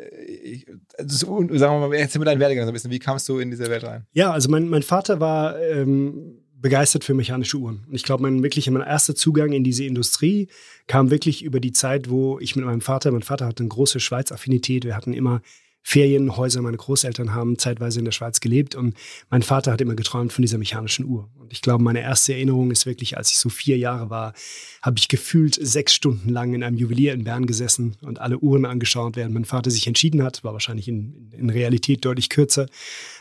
ich, 0.44 0.66
also, 0.98 1.48
sagen 1.58 1.80
wir 1.82 1.88
mal, 1.88 1.94
erzähl 1.94 2.20
mir 2.20 2.26
deinen 2.26 2.40
Werdegang 2.40 2.66
so 2.66 2.72
ein 2.72 2.74
bisschen. 2.74 2.92
Wie 2.92 3.00
kamst 3.00 3.28
du 3.30 3.40
in 3.40 3.52
diese 3.52 3.68
Welt 3.68 3.84
rein? 3.84 4.06
Ja, 4.14 4.32
also 4.32 4.50
mein, 4.50 4.68
mein 4.68 4.84
Vater 4.84 5.20
war 5.20 5.60
ähm, 5.62 6.42
begeistert 6.62 7.04
für 7.04 7.14
mechanische 7.14 7.58
Uhren. 7.58 7.86
Und 7.88 7.96
ich 7.96 8.04
glaube, 8.04 8.24
mein 8.24 8.44
wirklich 8.44 8.70
mein 8.70 8.84
erster 8.84 9.16
Zugang 9.16 9.52
in 9.52 9.64
diese 9.64 9.86
Industrie 9.86 10.48
kam 10.88 11.10
wirklich 11.10 11.44
über 11.44 11.60
die 11.60 11.72
Zeit, 11.72 12.10
wo 12.10 12.40
ich 12.40 12.56
mit 12.56 12.66
meinem 12.66 12.82
Vater, 12.82 13.12
mein 13.12 13.24
Vater 13.24 13.48
hatte 13.48 13.64
eine 13.64 13.70
große 13.70 14.00
Schweiz-Affinität. 14.00 14.86
Wir 14.86 14.96
hatten 14.96 15.14
immer 15.14 15.42
Ferienhäuser. 15.84 16.62
Meine 16.62 16.78
Großeltern 16.78 17.34
haben 17.34 17.58
zeitweise 17.58 18.00
in 18.00 18.06
der 18.06 18.12
Schweiz 18.12 18.40
gelebt 18.40 18.76
und 18.76 18.96
mein 19.30 19.42
Vater 19.42 19.72
hat 19.72 19.82
immer 19.82 19.96
geträumt 19.96 20.32
von 20.32 20.42
dieser 20.42 20.58
mechanischen 20.58 21.06
Uhr. 21.06 21.30
Und 21.38 21.52
ich 21.52 21.62
glaube, 21.62 21.84
meine 21.84 22.02
erste 22.02 22.34
Erinnerung 22.34 22.72
ist 22.72 22.86
wirklich, 22.86 23.18
als 23.18 23.32
ich 23.32 23.38
so 23.38 23.50
vier 23.50 23.78
Jahre 23.78 24.10
war, 24.10 24.34
habe 24.82 24.98
ich 25.00 25.08
gefühlt 25.08 25.56
sechs 25.56 25.94
Stunden 25.94 26.30
lang 26.30 26.54
in 26.54 26.64
einem 26.64 26.78
Juwelier 26.78 27.14
in 27.14 27.24
Bern 27.24 27.46
gesessen 27.46 27.98
und 28.02 28.20
alle 28.20 28.40
Uhren 28.40 28.66
angeschaut, 28.66 29.16
während 29.16 29.34
mein 29.34 29.46
Vater 29.46 29.72
sich 29.72 29.88
entschieden 29.88 30.24
hat. 30.24 30.44
War 30.44 30.54
wahrscheinlich 30.54 30.88
in, 30.88 31.32
in 31.32 31.50
Realität 31.50 32.06
deutlich 32.06 32.30
kürzer. 32.30 32.68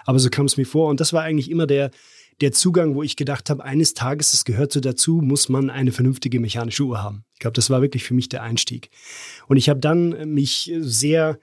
Aber 0.04 0.18
so 0.18 0.28
kam 0.30 0.46
es 0.46 0.56
mir 0.56 0.66
vor. 0.66 0.90
Und 0.90 1.00
das 1.00 1.12
war 1.12 1.22
eigentlich 1.22 1.50
immer 1.50 1.66
der, 1.66 1.90
der 2.40 2.52
Zugang, 2.52 2.94
wo 2.94 3.02
ich 3.02 3.16
gedacht 3.16 3.50
habe, 3.50 3.64
eines 3.64 3.94
Tages, 3.94 4.32
das 4.32 4.44
gehört 4.44 4.72
so 4.72 4.80
dazu, 4.80 5.20
muss 5.22 5.48
man 5.48 5.70
eine 5.70 5.92
vernünftige 5.92 6.40
mechanische 6.40 6.84
Uhr 6.84 7.02
haben. 7.02 7.24
Ich 7.34 7.40
glaube, 7.40 7.54
das 7.54 7.70
war 7.70 7.82
wirklich 7.82 8.04
für 8.04 8.14
mich 8.14 8.28
der 8.28 8.42
Einstieg. 8.42 8.90
Und 9.46 9.56
ich 9.56 9.68
habe 9.68 9.80
dann 9.80 10.32
mich 10.32 10.72
sehr 10.78 11.38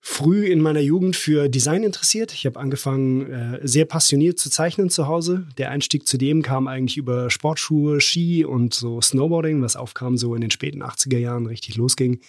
früh 0.00 0.46
in 0.46 0.60
meiner 0.60 0.80
Jugend 0.80 1.14
für 1.14 1.48
Design 1.48 1.82
interessiert. 1.82 2.32
Ich 2.32 2.46
habe 2.46 2.58
angefangen, 2.58 3.30
äh, 3.30 3.60
sehr 3.62 3.84
passioniert 3.84 4.38
zu 4.38 4.50
zeichnen 4.50 4.88
zu 4.90 5.06
Hause. 5.06 5.46
Der 5.58 5.70
Einstieg 5.70 6.06
zu 6.06 6.16
dem 6.16 6.42
kam 6.42 6.68
eigentlich 6.68 6.96
über 6.96 7.30
Sportschuhe, 7.30 8.00
Ski 8.00 8.44
und 8.44 8.72
so 8.74 9.00
Snowboarding, 9.00 9.60
was 9.62 9.76
aufkam 9.76 10.16
so 10.16 10.34
in 10.34 10.40
den 10.40 10.50
späten 10.50 10.82
80er 10.82 11.18
Jahren 11.18 11.46
richtig 11.46 11.76
losging. 11.76 12.20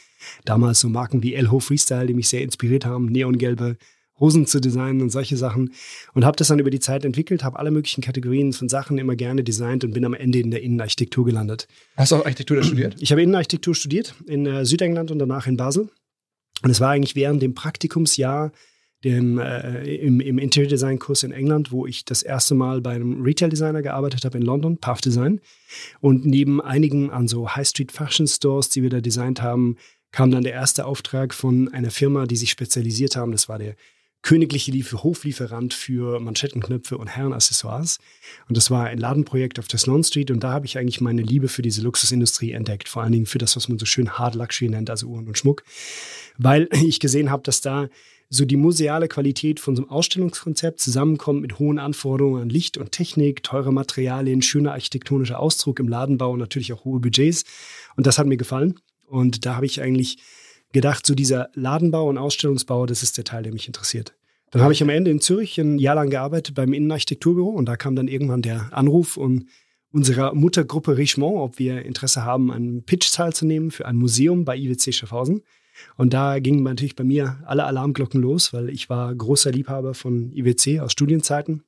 Damals 0.44 0.82
so 0.82 0.90
Marken 0.90 1.24
wie 1.24 1.34
Elho 1.34 1.60
Freestyle, 1.60 2.08
die 2.08 2.14
mich 2.14 2.28
sehr 2.28 2.42
inspiriert 2.42 2.86
haben, 2.86 3.06
neongelbe 3.06 3.78
Hosen 4.20 4.46
zu 4.46 4.62
designen 4.62 5.02
und 5.02 5.10
solche 5.10 5.36
Sachen. 5.36 5.74
Und 6.14 6.24
habe 6.24 6.38
das 6.38 6.48
dann 6.48 6.60
über 6.60 6.70
die 6.70 6.80
Zeit 6.80 7.04
entwickelt, 7.04 7.44
habe 7.44 7.58
alle 7.58 7.72
möglichen 7.72 8.02
Kategorien 8.02 8.54
von 8.54 8.70
Sachen 8.70 8.98
immer 8.98 9.16
gerne 9.16 9.44
designt 9.44 9.84
und 9.84 9.94
bin 9.94 10.06
am 10.06 10.14
Ende 10.14 10.40
in 10.40 10.52
der 10.52 10.62
Innenarchitektur 10.62 11.26
gelandet. 11.26 11.68
Hast 11.98 12.12
du 12.12 12.18
auch 12.18 12.26
Architektur 12.26 12.64
studiert? 12.64 12.96
Ich 13.00 13.12
habe 13.12 13.24
Innenarchitektur 13.24 13.74
studiert 13.74 14.14
in 14.28 14.46
äh, 14.46 14.64
Südengland 14.64 15.10
und 15.10 15.20
danach 15.20 15.48
in 15.48 15.58
Basel. 15.58 15.90
Und 16.62 16.70
es 16.70 16.80
war 16.80 16.92
eigentlich 16.92 17.16
während 17.16 17.42
dem 17.42 17.54
Praktikumsjahr 17.54 18.52
dem, 19.04 19.40
äh, 19.40 19.96
im, 19.96 20.20
im 20.20 20.38
Interior 20.38 20.70
Design 20.70 21.00
Kurs 21.00 21.24
in 21.24 21.32
England, 21.32 21.72
wo 21.72 21.88
ich 21.88 22.06
das 22.06 22.22
erste 22.22 22.54
Mal 22.54 22.82
bei 22.82 22.92
einem 22.92 23.24
Retail 23.24 23.50
Designer 23.50 23.82
gearbeitet 23.82 24.26
habe 24.26 24.38
in 24.38 24.44
London, 24.44 24.78
Path 24.78 25.04
Design. 25.04 25.42
Und 26.02 26.26
neben 26.26 26.62
einigen 26.62 27.10
an 27.10 27.28
so 27.28 27.50
High 27.50 27.68
Street 27.68 27.92
Fashion 27.92 28.28
Stores, 28.28 28.70
die 28.70 28.84
wir 28.84 28.90
da 28.90 29.02
designt 29.02 29.42
haben, 29.42 29.78
kam 30.12 30.30
dann 30.30 30.44
der 30.44 30.54
erste 30.54 30.86
Auftrag 30.86 31.34
von 31.34 31.70
einer 31.70 31.90
Firma, 31.90 32.26
die 32.28 32.36
sich 32.36 32.52
spezialisiert 32.52 33.16
haben. 33.16 33.32
Das 33.32 33.50
war 33.50 33.58
der 33.58 33.76
königliche 34.22 34.72
Liefer 34.72 35.04
Hoflieferant 35.04 35.74
für 35.74 36.20
Manschettenknöpfe 36.20 36.98
und 36.98 37.08
Herrenaccessoires. 37.08 38.00
Und 38.48 38.56
das 38.58 38.70
war 38.70 38.86
ein 38.86 38.98
Ladenprojekt 38.98 39.60
auf 39.60 39.68
der 39.68 39.80
Sloan 39.80 40.04
Street 40.04 40.32
und 40.32 40.44
da 40.44 40.52
habe 40.52 40.66
ich 40.66 40.78
eigentlich 40.78 41.02
meine 41.02 41.22
Liebe 41.22 41.48
für 41.48 41.62
diese 41.62 41.82
Luxusindustrie 41.82 42.52
entdeckt. 42.52 42.88
Vor 42.88 43.02
allen 43.02 43.12
Dingen 43.12 43.26
für 43.26 43.40
das, 43.40 43.56
was 43.56 43.68
man 43.68 43.80
so 43.80 43.86
schön 43.86 44.18
Hard 44.18 44.36
Luxury 44.36 44.70
nennt, 44.70 44.90
also 44.90 45.08
Uhren 45.08 45.28
und 45.28 45.38
Schmuck. 45.38 45.64
Weil 46.38 46.70
ich 46.86 47.00
gesehen 47.00 47.32
habe, 47.32 47.44
dass 47.44 47.62
da 47.62 47.90
so 48.34 48.46
die 48.46 48.56
museale 48.56 49.10
Qualität 49.10 49.60
von 49.60 49.76
so 49.76 49.82
einem 49.82 49.92
Ausstellungskonzept 49.92 50.80
zusammenkommt 50.80 51.42
mit 51.42 51.60
hohen 51.60 51.80
Anforderungen 51.80 52.44
an 52.44 52.50
Licht 52.50 52.78
und 52.78 52.94
Technik, 52.94 53.44
teure 53.44 53.74
Materialien, 53.74 54.42
schöner 54.42 54.72
architektonischer 54.72 55.38
Ausdruck 55.38 55.80
im 55.80 55.90
Ladenbau 55.90 56.32
und 56.32 56.40
natürlich 56.40 56.72
auch 56.72 56.86
hohe 56.86 57.02
Budgets. 57.02 57.44
Und 57.98 58.08
das 58.08 58.18
hat 58.18 58.28
mir 58.28 58.38
gefallen. 58.38 58.80
Und 59.08 59.46
da 59.46 59.56
habe 59.56 59.66
ich 59.66 59.82
eigentlich 59.82 60.20
gedacht, 60.74 61.06
so 61.06 61.16
dieser 61.16 61.50
Ladenbau 61.54 62.08
und 62.08 62.18
Ausstellungsbau, 62.18 62.86
das 62.86 63.04
ist 63.04 63.18
der 63.18 63.24
Teil, 63.24 63.44
der 63.44 63.54
mich 63.54 63.68
interessiert. 63.68 64.16
Dann 64.52 64.62
habe 64.62 64.74
ich 64.74 64.84
am 64.84 64.90
Ende 64.90 65.12
in 65.12 65.22
Zürich 65.22 65.58
ein 65.60 65.80
Jahr 65.80 65.96
lang 65.96 66.10
gearbeitet 66.10 66.56
beim 66.56 66.74
Innenarchitekturbüro 66.74 67.50
und 67.50 67.66
da 67.66 67.78
kam 67.78 67.96
dann 67.96 68.10
irgendwann 68.10 68.42
der 68.42 68.68
Anruf 68.72 69.16
und 69.16 69.46
unserer 69.94 70.34
Muttergruppe 70.34 70.98
Richemont, 70.98 71.38
ob 71.38 71.60
wir 71.60 71.86
Interesse 71.86 72.24
haben, 72.24 72.52
einen 72.52 72.84
Pitch 72.84 73.12
teilzunehmen 73.14 73.72
für 73.72 73.86
ein 73.86 73.96
Museum 73.96 74.46
bei 74.46 74.58
IWC 74.58 74.94
Schaffhausen. 74.94 75.42
Und 75.98 76.14
da 76.14 76.40
gingen 76.40 76.64
natürlich 76.64 76.96
bei 76.96 77.04
mir 77.04 77.40
alle 77.46 77.64
Alarmglocken 77.64 78.22
los, 78.22 78.54
weil 78.54 78.70
ich 78.70 78.90
war 78.90 79.14
großer 79.16 79.52
Liebhaber 79.52 79.94
von 79.94 80.32
IWC 80.34 80.80
aus 80.82 80.92
Studienzeiten. 80.92 81.64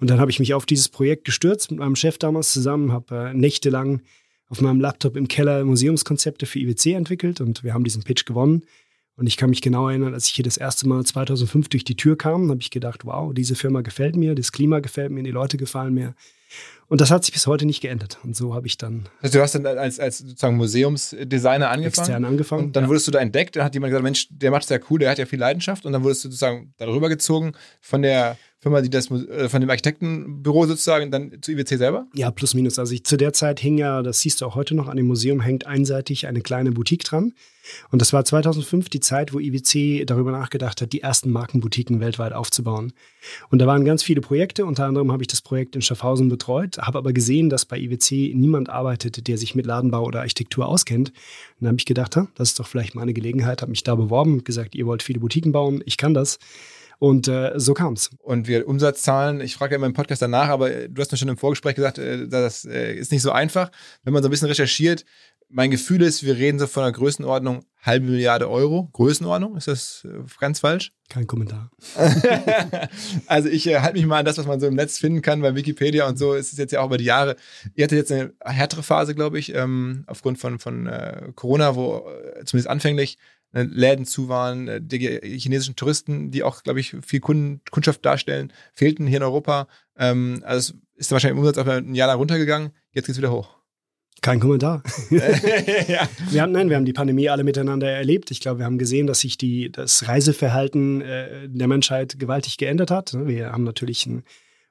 Und 0.00 0.10
dann 0.10 0.20
habe 0.20 0.30
ich 0.30 0.38
mich 0.38 0.54
auf 0.54 0.66
dieses 0.66 0.88
Projekt 0.88 1.24
gestürzt 1.24 1.70
mit 1.70 1.80
meinem 1.80 1.96
Chef 1.96 2.18
damals 2.18 2.52
zusammen, 2.52 2.92
habe 2.92 3.30
äh, 3.30 3.34
nächtelang 3.34 4.02
auf 4.48 4.60
meinem 4.60 4.80
Laptop 4.80 5.16
im 5.16 5.28
Keller 5.28 5.64
Museumskonzepte 5.64 6.46
für 6.46 6.58
IWC 6.58 6.94
entwickelt 6.94 7.40
und 7.40 7.64
wir 7.64 7.74
haben 7.74 7.84
diesen 7.84 8.02
Pitch 8.02 8.24
gewonnen. 8.24 8.62
Und 9.16 9.28
ich 9.28 9.36
kann 9.36 9.50
mich 9.50 9.62
genau 9.62 9.88
erinnern, 9.88 10.12
als 10.12 10.26
ich 10.26 10.34
hier 10.34 10.44
das 10.44 10.56
erste 10.56 10.88
Mal 10.88 11.04
2005 11.04 11.68
durch 11.68 11.84
die 11.84 11.96
Tür 11.96 12.18
kam, 12.18 12.50
habe 12.50 12.60
ich 12.60 12.70
gedacht, 12.70 13.04
wow, 13.04 13.32
diese 13.32 13.54
Firma 13.54 13.82
gefällt 13.82 14.16
mir, 14.16 14.34
das 14.34 14.50
Klima 14.50 14.80
gefällt 14.80 15.12
mir, 15.12 15.22
die 15.22 15.30
Leute 15.30 15.56
gefallen 15.56 15.94
mir. 15.94 16.14
Und 16.88 17.00
das 17.00 17.10
hat 17.10 17.24
sich 17.24 17.32
bis 17.32 17.46
heute 17.46 17.64
nicht 17.64 17.80
geändert. 17.80 18.18
Und 18.22 18.36
so 18.36 18.54
habe 18.54 18.66
ich 18.66 18.76
dann. 18.76 19.08
Also 19.22 19.38
du 19.38 19.42
hast 19.42 19.54
dann 19.54 19.66
als, 19.66 19.98
als 19.98 20.18
sozusagen 20.18 20.56
Museumsdesigner 20.56 21.70
angefangen? 21.70 21.86
Extern 21.86 22.24
angefangen. 22.24 22.64
Und 22.66 22.76
dann 22.76 22.84
ja. 22.84 22.88
wurdest 22.88 23.06
du 23.06 23.10
da 23.10 23.20
entdeckt, 23.20 23.56
dann 23.56 23.64
hat 23.64 23.74
jemand 23.74 23.90
gesagt, 23.90 24.04
Mensch, 24.04 24.28
der 24.30 24.50
macht 24.50 24.64
es 24.64 24.68
ja 24.68 24.78
cool, 24.90 24.98
der 24.98 25.10
hat 25.10 25.18
ja 25.18 25.26
viel 25.26 25.38
Leidenschaft. 25.38 25.86
Und 25.86 25.92
dann 25.92 26.02
wurdest 26.02 26.24
du 26.24 26.28
sozusagen 26.28 26.74
darüber 26.76 27.08
gezogen 27.08 27.52
von 27.80 28.02
der 28.02 28.36
Firma, 28.64 28.80
die 28.80 28.88
das 28.88 29.10
äh, 29.10 29.50
von 29.50 29.60
dem 29.60 29.68
Architektenbüro 29.68 30.64
sozusagen 30.64 31.10
dann 31.10 31.36
zu 31.42 31.52
IWC 31.52 31.76
selber? 31.76 32.06
Ja, 32.14 32.30
plus 32.30 32.54
minus. 32.54 32.78
Also 32.78 32.94
ich, 32.94 33.04
zu 33.04 33.18
der 33.18 33.34
Zeit 33.34 33.60
hing 33.60 33.76
ja, 33.76 34.02
das 34.02 34.20
siehst 34.20 34.40
du 34.40 34.46
auch 34.46 34.54
heute 34.54 34.74
noch 34.74 34.88
an 34.88 34.96
dem 34.96 35.06
Museum, 35.06 35.42
hängt 35.42 35.66
einseitig 35.66 36.26
eine 36.26 36.40
kleine 36.40 36.72
Boutique 36.72 37.04
dran. 37.04 37.34
Und 37.90 38.00
das 38.00 38.14
war 38.14 38.24
2005 38.24 38.88
die 38.88 39.00
Zeit, 39.00 39.34
wo 39.34 39.38
IWC 39.38 40.06
darüber 40.06 40.32
nachgedacht 40.32 40.80
hat, 40.80 40.94
die 40.94 41.02
ersten 41.02 41.30
Markenboutiquen 41.30 42.00
weltweit 42.00 42.32
aufzubauen. 42.32 42.94
Und 43.50 43.58
da 43.58 43.66
waren 43.66 43.84
ganz 43.84 44.02
viele 44.02 44.22
Projekte. 44.22 44.64
Unter 44.64 44.86
anderem 44.86 45.12
habe 45.12 45.22
ich 45.22 45.28
das 45.28 45.42
Projekt 45.42 45.76
in 45.76 45.82
Schaffhausen 45.82 46.30
betreut, 46.30 46.78
habe 46.78 46.96
aber 46.96 47.12
gesehen, 47.12 47.50
dass 47.50 47.66
bei 47.66 47.78
IWC 47.78 48.32
niemand 48.34 48.70
arbeitet, 48.70 49.28
der 49.28 49.36
sich 49.36 49.54
mit 49.54 49.66
Ladenbau 49.66 50.04
oder 50.04 50.20
Architektur 50.20 50.66
auskennt. 50.66 51.10
Und 51.10 51.16
dann 51.60 51.68
habe 51.68 51.78
ich 51.78 51.86
gedacht, 51.86 52.18
das 52.34 52.48
ist 52.48 52.58
doch 52.58 52.66
vielleicht 52.66 52.94
meine 52.94 53.12
Gelegenheit, 53.12 53.60
habe 53.60 53.70
mich 53.70 53.84
da 53.84 53.94
beworben, 53.94 54.42
gesagt, 54.42 54.74
ihr 54.74 54.86
wollt 54.86 55.02
viele 55.02 55.20
Boutiquen 55.20 55.52
bauen, 55.52 55.82
ich 55.84 55.98
kann 55.98 56.14
das. 56.14 56.38
Und 57.04 57.28
äh, 57.28 57.52
so 57.56 57.74
kam 57.74 57.92
es. 57.92 58.08
Und 58.20 58.48
wir 58.48 58.66
Umsatzzahlen, 58.66 59.42
ich 59.42 59.56
frage 59.56 59.72
ja 59.72 59.76
immer 59.76 59.84
im 59.84 59.92
Podcast 59.92 60.22
danach, 60.22 60.48
aber 60.48 60.72
äh, 60.72 60.88
du 60.88 61.02
hast 61.02 61.12
mir 61.12 61.18
schon 61.18 61.28
im 61.28 61.36
Vorgespräch 61.36 61.74
gesagt, 61.74 61.98
äh, 61.98 62.26
das 62.26 62.64
äh, 62.64 62.94
ist 62.94 63.12
nicht 63.12 63.20
so 63.20 63.30
einfach. 63.30 63.70
Wenn 64.04 64.14
man 64.14 64.22
so 64.22 64.30
ein 64.30 64.30
bisschen 64.30 64.48
recherchiert, 64.48 65.04
mein 65.50 65.70
Gefühl 65.70 66.00
ist, 66.00 66.24
wir 66.24 66.38
reden 66.38 66.58
so 66.58 66.66
von 66.66 66.82
einer 66.82 66.92
Größenordnung 66.92 67.66
halbe 67.82 68.06
Milliarde 68.06 68.48
Euro. 68.48 68.88
Größenordnung, 68.94 69.54
ist 69.58 69.68
das 69.68 70.08
ganz 70.40 70.60
falsch? 70.60 70.92
Kein 71.10 71.26
Kommentar. 71.26 71.70
also 73.26 73.50
ich 73.50 73.66
äh, 73.66 73.80
halte 73.80 73.98
mich 73.98 74.06
mal 74.06 74.20
an 74.20 74.24
das, 74.24 74.38
was 74.38 74.46
man 74.46 74.58
so 74.58 74.66
im 74.66 74.74
Netz 74.74 74.96
finden 74.96 75.20
kann, 75.20 75.42
bei 75.42 75.54
Wikipedia 75.54 76.08
und 76.08 76.18
so 76.18 76.32
ist 76.32 76.54
es 76.54 76.58
jetzt 76.58 76.72
ja 76.72 76.80
auch 76.80 76.86
über 76.86 76.96
die 76.96 77.04
Jahre. 77.04 77.36
Ihr 77.74 77.84
hattet 77.84 77.98
jetzt 77.98 78.12
eine 78.12 78.32
härtere 78.42 78.82
Phase, 78.82 79.14
glaube 79.14 79.38
ich, 79.38 79.54
ähm, 79.54 80.04
aufgrund 80.06 80.38
von, 80.38 80.58
von 80.58 80.86
äh, 80.86 81.32
Corona, 81.34 81.76
wo 81.76 82.08
äh, 82.08 82.46
zumindest 82.46 82.70
anfänglich 82.70 83.18
äh, 83.18 83.24
Läden 83.62 84.04
zu 84.04 84.28
waren, 84.28 84.68
äh, 84.68 84.80
die 84.82 85.20
chinesischen 85.38 85.76
Touristen, 85.76 86.30
die 86.30 86.42
auch, 86.42 86.62
glaube 86.62 86.80
ich, 86.80 86.96
viel 87.06 87.20
Kunden, 87.20 87.60
Kundschaft 87.70 88.04
darstellen, 88.04 88.52
fehlten 88.72 89.06
hier 89.06 89.18
in 89.18 89.22
Europa. 89.22 89.68
Ähm, 89.96 90.42
also 90.44 90.74
ist 90.96 91.10
da 91.10 91.14
wahrscheinlich 91.14 91.38
im 91.38 91.44
Umsatz 91.46 91.58
auch 91.58 91.66
ein 91.66 91.94
Jahr 91.94 92.08
lang 92.08 92.18
runtergegangen. 92.18 92.70
Jetzt 92.92 93.06
geht 93.06 93.14
es 93.14 93.18
wieder 93.18 93.32
hoch. 93.32 93.56
Kein 94.22 94.40
Kommentar. 94.40 94.82
ja. 95.10 96.08
wir 96.30 96.42
haben, 96.42 96.52
nein, 96.52 96.68
wir 96.70 96.76
haben 96.76 96.84
die 96.84 96.92
Pandemie 96.92 97.28
alle 97.28 97.44
miteinander 97.44 97.90
erlebt. 97.90 98.30
Ich 98.30 98.40
glaube, 98.40 98.60
wir 98.60 98.66
haben 98.66 98.78
gesehen, 98.78 99.06
dass 99.06 99.20
sich 99.20 99.36
die, 99.36 99.70
das 99.70 100.08
Reiseverhalten 100.08 101.02
äh, 101.02 101.48
der 101.48 101.68
Menschheit 101.68 102.18
gewaltig 102.18 102.56
geändert 102.56 102.90
hat. 102.90 103.14
Wir 103.26 103.52
haben 103.52 103.64
natürlich 103.64 104.06
eine 104.06 104.22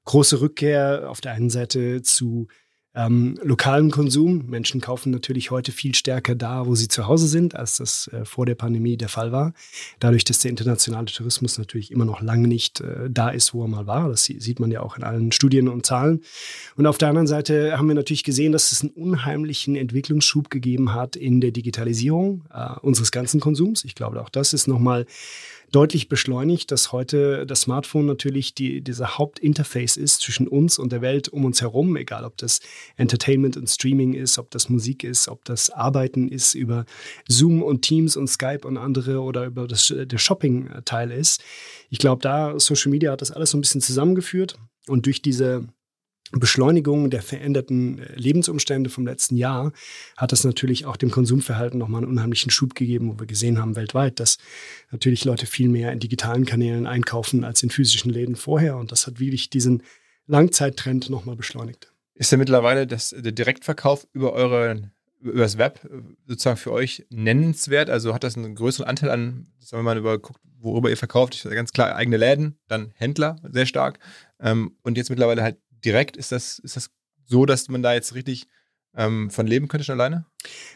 große 0.06 0.42
Rückkehr 0.42 1.06
auf 1.08 1.22
der 1.22 1.34
einen 1.34 1.50
Seite 1.50 2.02
zu 2.02 2.48
ähm, 2.96 3.38
lokalen 3.42 3.90
Konsum. 3.90 4.46
Menschen 4.48 4.80
kaufen 4.80 5.12
natürlich 5.12 5.52
heute 5.52 5.72
viel 5.72 5.96
stärker 5.96 6.36
da, 6.36 6.68
wo 6.68 6.76
sie 6.76 6.88
zu 6.88 7.08
Hause 7.08 7.28
sind, 7.28 7.56
als 7.56 7.78
das 7.78 8.08
äh, 8.10 8.24
vor 8.26 8.46
der 8.46 8.56
Pandemie 8.56 8.98
der 8.98 9.10
Fall 9.10 9.32
war. 9.32 9.54
Dadurch, 10.00 10.24
dass 10.24 10.40
der 10.40 10.52
internationale 10.52 11.06
Tourismus 11.06 11.58
natürlich 11.58 11.92
immer 11.92 12.06
noch 12.06 12.22
lange 12.22 12.48
nicht 12.48 12.82
äh, 12.82 13.10
da 13.10 13.30
ist, 13.30 13.54
wo 13.54 13.64
er 13.64 13.68
mal 13.68 13.88
war. 13.88 14.10
Das 14.10 14.26
sieht 14.26 14.60
man 14.60 14.70
ja 14.72 14.82
auch 14.82 14.98
in 14.98 15.04
allen 15.04 15.32
Studien 15.32 15.68
und 15.68 15.86
Zahlen. 15.86 16.22
Und 16.76 16.86
auf 16.86 16.98
der 16.98 17.10
anderen 17.10 17.28
Seite 17.28 17.78
haben 17.78 17.88
wir 17.88 17.96
natürlich 17.96 18.24
gesehen, 18.24 18.52
dass 18.52 18.72
es 18.72 18.82
einen 18.82 18.92
unheimlichen 18.92 19.76
Entwicklungsschub 19.76 20.50
gegeben 20.50 20.94
hat 20.94 21.16
in 21.16 21.42
der 21.42 21.52
Digitalisierung 21.52 22.46
äh, 22.54 22.78
unseres 22.82 23.12
ganzen 23.12 23.40
Konsums. 23.40 23.84
Ich 23.86 23.96
glaube, 23.96 24.22
auch 24.22 24.30
das 24.30 24.54
ist 24.54 24.68
nochmal 24.68 25.06
deutlich 25.74 26.08
beschleunigt, 26.08 26.72
dass 26.72 26.92
heute 26.92 27.46
das 27.48 27.62
Smartphone 27.62 28.06
natürlich 28.06 28.54
die, 28.54 28.82
dieser 28.82 29.18
Hauptinterface 29.18 29.98
ist 29.98 30.22
zwischen 30.22 30.48
uns 30.48 30.78
und 30.78 30.92
der 30.92 31.02
Welt 31.02 31.30
um 31.30 31.46
uns 31.46 31.62
herum, 31.62 31.98
egal 31.98 32.26
ob 32.26 32.38
das 32.38 32.60
Entertainment 32.96 33.58
und 33.58 33.68
Streaming 33.70 34.14
ist, 34.14 34.38
ob 34.38 34.52
das 34.52 34.70
Musik 34.70 35.04
ist, 35.04 35.28
ob 35.28 35.44
das 35.46 35.72
Arbeiten 35.72 36.28
ist 36.28 36.54
über 36.54 36.86
Zoom 37.28 37.64
und 37.64 37.82
Teams 37.82 38.16
und 38.16 38.28
Skype 38.28 38.68
und 38.68 38.78
andere 38.78 39.20
oder 39.22 39.46
über 39.46 39.68
das, 39.68 39.92
der 39.96 40.18
Shopping-Teil 40.18 41.12
ist. 41.12 41.42
Ich 41.90 41.98
glaube, 41.98 42.22
da 42.22 42.60
Social 42.60 42.92
Media 42.92 43.12
hat 43.12 43.22
das 43.22 43.32
alles 43.32 43.50
so 43.50 43.58
ein 43.58 43.62
bisschen 43.62 43.82
zusammengeführt 43.82 44.60
und 44.88 45.08
durch 45.08 45.24
diese 45.24 45.68
Beschleunigung 46.40 47.10
der 47.10 47.22
veränderten 47.22 48.00
äh, 48.00 48.16
Lebensumstände 48.16 48.90
vom 48.90 49.06
letzten 49.06 49.36
Jahr 49.36 49.72
hat 50.18 50.32
das 50.32 50.44
natürlich 50.44 50.86
auch 50.86 50.98
dem 50.98 51.12
Konsumverhalten 51.12 51.80
nochmal 51.80 52.04
einen 52.04 52.12
unheimlichen 52.12 52.52
Schub 52.52 52.76
gegeben, 52.76 53.14
wo 53.14 53.20
wir 53.20 53.28
gesehen 53.28 53.60
haben 53.60 53.76
weltweit, 53.76 54.20
dass 54.20 54.38
natürlich 54.92 55.26
Leute 55.26 55.46
viel 55.46 55.70
mehr 55.70 55.92
in 55.92 56.00
digitalen 56.00 56.46
Kanälen 56.46 56.88
einkaufen 56.88 57.44
als 57.44 57.64
in 57.64 57.70
physischen 57.70 58.12
Läden 58.12 58.36
vorher. 58.36 58.78
Und 58.78 58.92
das 58.92 59.08
hat 59.08 59.20
wirklich 59.20 59.50
diesen 59.50 59.84
Langzeittrend 60.28 61.10
nochmal 61.10 61.36
beschleunigt. 61.36 61.92
Ist 62.16 62.32
ja 62.32 62.38
mittlerweile 62.38 62.88
das, 62.88 63.16
der 63.18 63.32
Direktverkauf 63.32 64.08
über 64.14 64.34
eure 64.34 64.92
über 65.24 65.42
das 65.42 65.58
Web 65.58 65.80
sozusagen 66.28 66.58
für 66.58 66.72
euch 66.72 67.06
nennenswert? 67.10 67.90
Also 67.90 68.14
hat 68.14 68.24
das 68.24 68.38
einen 68.38 68.56
größeren 68.56 68.88
Anteil 68.88 69.10
an, 69.10 69.48
wir 69.72 69.82
mal, 69.82 69.98
über, 69.98 70.20
worüber 70.60 70.90
ihr 70.90 70.98
verkauft, 70.98 71.48
ganz 71.50 71.72
klar 71.72 71.96
eigene 71.96 72.18
Läden, 72.18 72.58
dann 72.68 72.92
Händler, 72.96 73.38
sehr 73.52 73.66
stark. 73.66 74.00
Ähm, 74.40 74.76
und 74.84 74.98
jetzt 74.98 75.10
mittlerweile 75.10 75.42
halt 75.42 75.58
direkt. 75.86 76.18
Ist 76.18 76.32
das, 76.32 76.60
ist 76.60 76.76
das 76.76 76.90
so, 77.26 77.46
dass 77.46 77.70
man 77.70 77.84
da 77.84 77.94
jetzt 77.94 78.16
richtig 78.16 78.48
ähm, 78.96 79.30
von 79.30 79.48
leben 79.48 79.68
könnte 79.68 79.86
schon 79.86 80.00
alleine? 80.00 80.26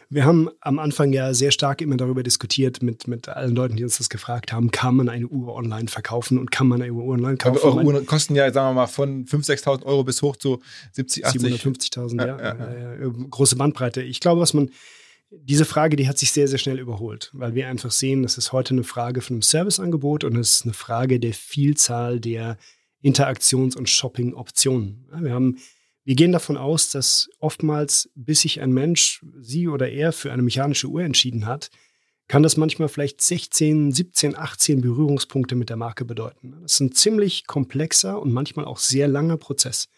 Wir 0.08 0.24
haben 0.24 0.48
am 0.60 0.78
Anfang 0.78 1.12
ja 1.12 1.34
sehr 1.34 1.50
stark 1.50 1.80
immer 1.80 1.96
darüber 1.96 2.22
diskutiert 2.22 2.82
mit, 2.82 3.06
mit 3.06 3.28
allen 3.28 3.54
Leuten, 3.54 3.76
die 3.76 3.84
uns 3.84 3.98
das 3.98 4.08
gefragt 4.08 4.52
haben, 4.52 4.70
kann 4.70 4.96
man 4.96 5.08
eine 5.08 5.26
Uhr 5.26 5.54
online 5.54 5.88
verkaufen 5.88 6.38
und 6.38 6.50
kann 6.50 6.66
man 6.66 6.82
eine 6.82 6.92
Uhr 6.92 7.04
online 7.04 7.36
kaufen? 7.36 7.58
Aber 7.58 7.64
eure 7.64 7.84
Uhren 7.84 8.06
kosten 8.06 8.34
ja, 8.34 8.50
sagen 8.52 8.70
wir 8.70 8.82
mal, 8.82 8.86
von 8.86 9.26
5.000, 9.26 9.62
6.000 9.62 9.82
Euro 9.84 10.04
bis 10.04 10.22
hoch 10.22 10.36
zu 10.36 10.60
70, 10.92 11.26
80. 11.26 11.42
750.000, 11.42 12.26
ja, 12.26 12.26
ja, 12.26 12.54
ja. 12.54 12.94
ja, 12.94 13.12
Große 13.30 13.56
Bandbreite. 13.56 14.02
Ich 14.02 14.20
glaube, 14.20 14.40
was 14.40 14.54
man, 14.54 14.70
diese 15.30 15.64
Frage, 15.66 15.96
die 15.96 16.08
hat 16.08 16.18
sich 16.18 16.32
sehr, 16.32 16.48
sehr 16.48 16.58
schnell 16.58 16.78
überholt, 16.78 17.30
weil 17.34 17.54
wir 17.54 17.68
einfach 17.68 17.90
sehen, 17.90 18.22
das 18.22 18.38
ist 18.38 18.52
heute 18.52 18.74
eine 18.74 18.84
Frage 18.84 19.20
von 19.20 19.34
einem 19.34 19.42
Serviceangebot 19.42 20.24
und 20.24 20.36
es 20.36 20.54
ist 20.54 20.64
eine 20.64 20.74
Frage 20.74 21.20
der 21.20 21.34
Vielzahl 21.34 22.18
der 22.18 22.56
Interaktions- 23.02 23.76
und 23.76 23.88
Shopping-Optionen. 23.88 25.08
Wir 25.20 25.34
wir 26.08 26.14
gehen 26.14 26.32
davon 26.32 26.56
aus, 26.56 26.88
dass 26.88 27.28
oftmals, 27.38 28.08
bis 28.14 28.40
sich 28.40 28.62
ein 28.62 28.72
Mensch, 28.72 29.22
sie 29.42 29.68
oder 29.68 29.90
er, 29.90 30.14
für 30.14 30.32
eine 30.32 30.40
mechanische 30.40 30.86
Uhr 30.86 31.02
entschieden 31.02 31.44
hat, 31.44 31.68
kann 32.28 32.42
das 32.42 32.56
manchmal 32.56 32.88
vielleicht 32.88 33.20
16, 33.20 33.92
17, 33.92 34.34
18 34.34 34.80
Berührungspunkte 34.80 35.54
mit 35.54 35.68
der 35.68 35.76
Marke 35.76 36.06
bedeuten. 36.06 36.56
Das 36.62 36.72
ist 36.72 36.80
ein 36.80 36.92
ziemlich 36.92 37.46
komplexer 37.46 38.22
und 38.22 38.32
manchmal 38.32 38.64
auch 38.64 38.78
sehr 38.78 39.06
langer 39.06 39.36
Prozess. 39.36 39.88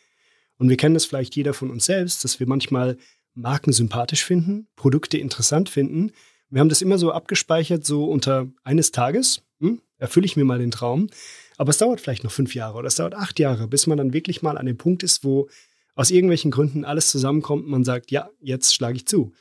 Und 0.59 0.69
wir 0.69 0.77
kennen 0.77 0.95
das 0.95 1.05
vielleicht 1.05 1.37
jeder 1.37 1.55
von 1.55 1.71
uns 1.71 1.85
selbst, 1.85 2.25
dass 2.25 2.41
wir 2.41 2.49
manchmal 2.49 2.97
Marken 3.35 3.73
sympathisch 3.73 4.25
finden, 4.25 4.67
Produkte 4.75 5.17
interessant 5.17 5.69
finden. 5.69 6.11
Wir 6.49 6.59
haben 6.59 6.69
das 6.69 6.83
immer 6.83 6.99
so 6.99 7.13
abgespeichert, 7.13 7.85
so 7.85 8.05
unter 8.05 8.49
eines 8.65 8.91
Tages, 8.91 9.43
hm, 9.61 9.81
erfülle 10.01 10.27
ich 10.27 10.37
mir 10.37 10.45
mal 10.45 10.59
den 10.59 10.71
Traum. 10.71 11.09
Aber 11.57 11.71
es 11.71 11.79
dauert 11.79 12.01
vielleicht 12.01 12.25
noch 12.25 12.33
fünf 12.33 12.55
Jahre 12.55 12.79
oder 12.79 12.89
es 12.89 12.97
dauert 12.97 13.15
acht 13.15 13.39
Jahre, 13.39 13.69
bis 13.69 13.87
man 13.87 13.99
dann 13.99 14.13
wirklich 14.13 14.43
mal 14.43 14.59
an 14.59 14.67
dem 14.67 14.79
Punkt 14.79 15.03
ist, 15.03 15.25
wo 15.25 15.49
aus 15.95 16.11
irgendwelchen 16.11 16.51
Gründen 16.51 16.85
alles 16.85 17.11
zusammenkommt, 17.11 17.69
man 17.69 17.85
sagt, 17.85 18.11
ja, 18.11 18.31
jetzt 18.41 18.75
schlage 18.75 18.97
ich 18.97 19.07
zu. 19.07 19.33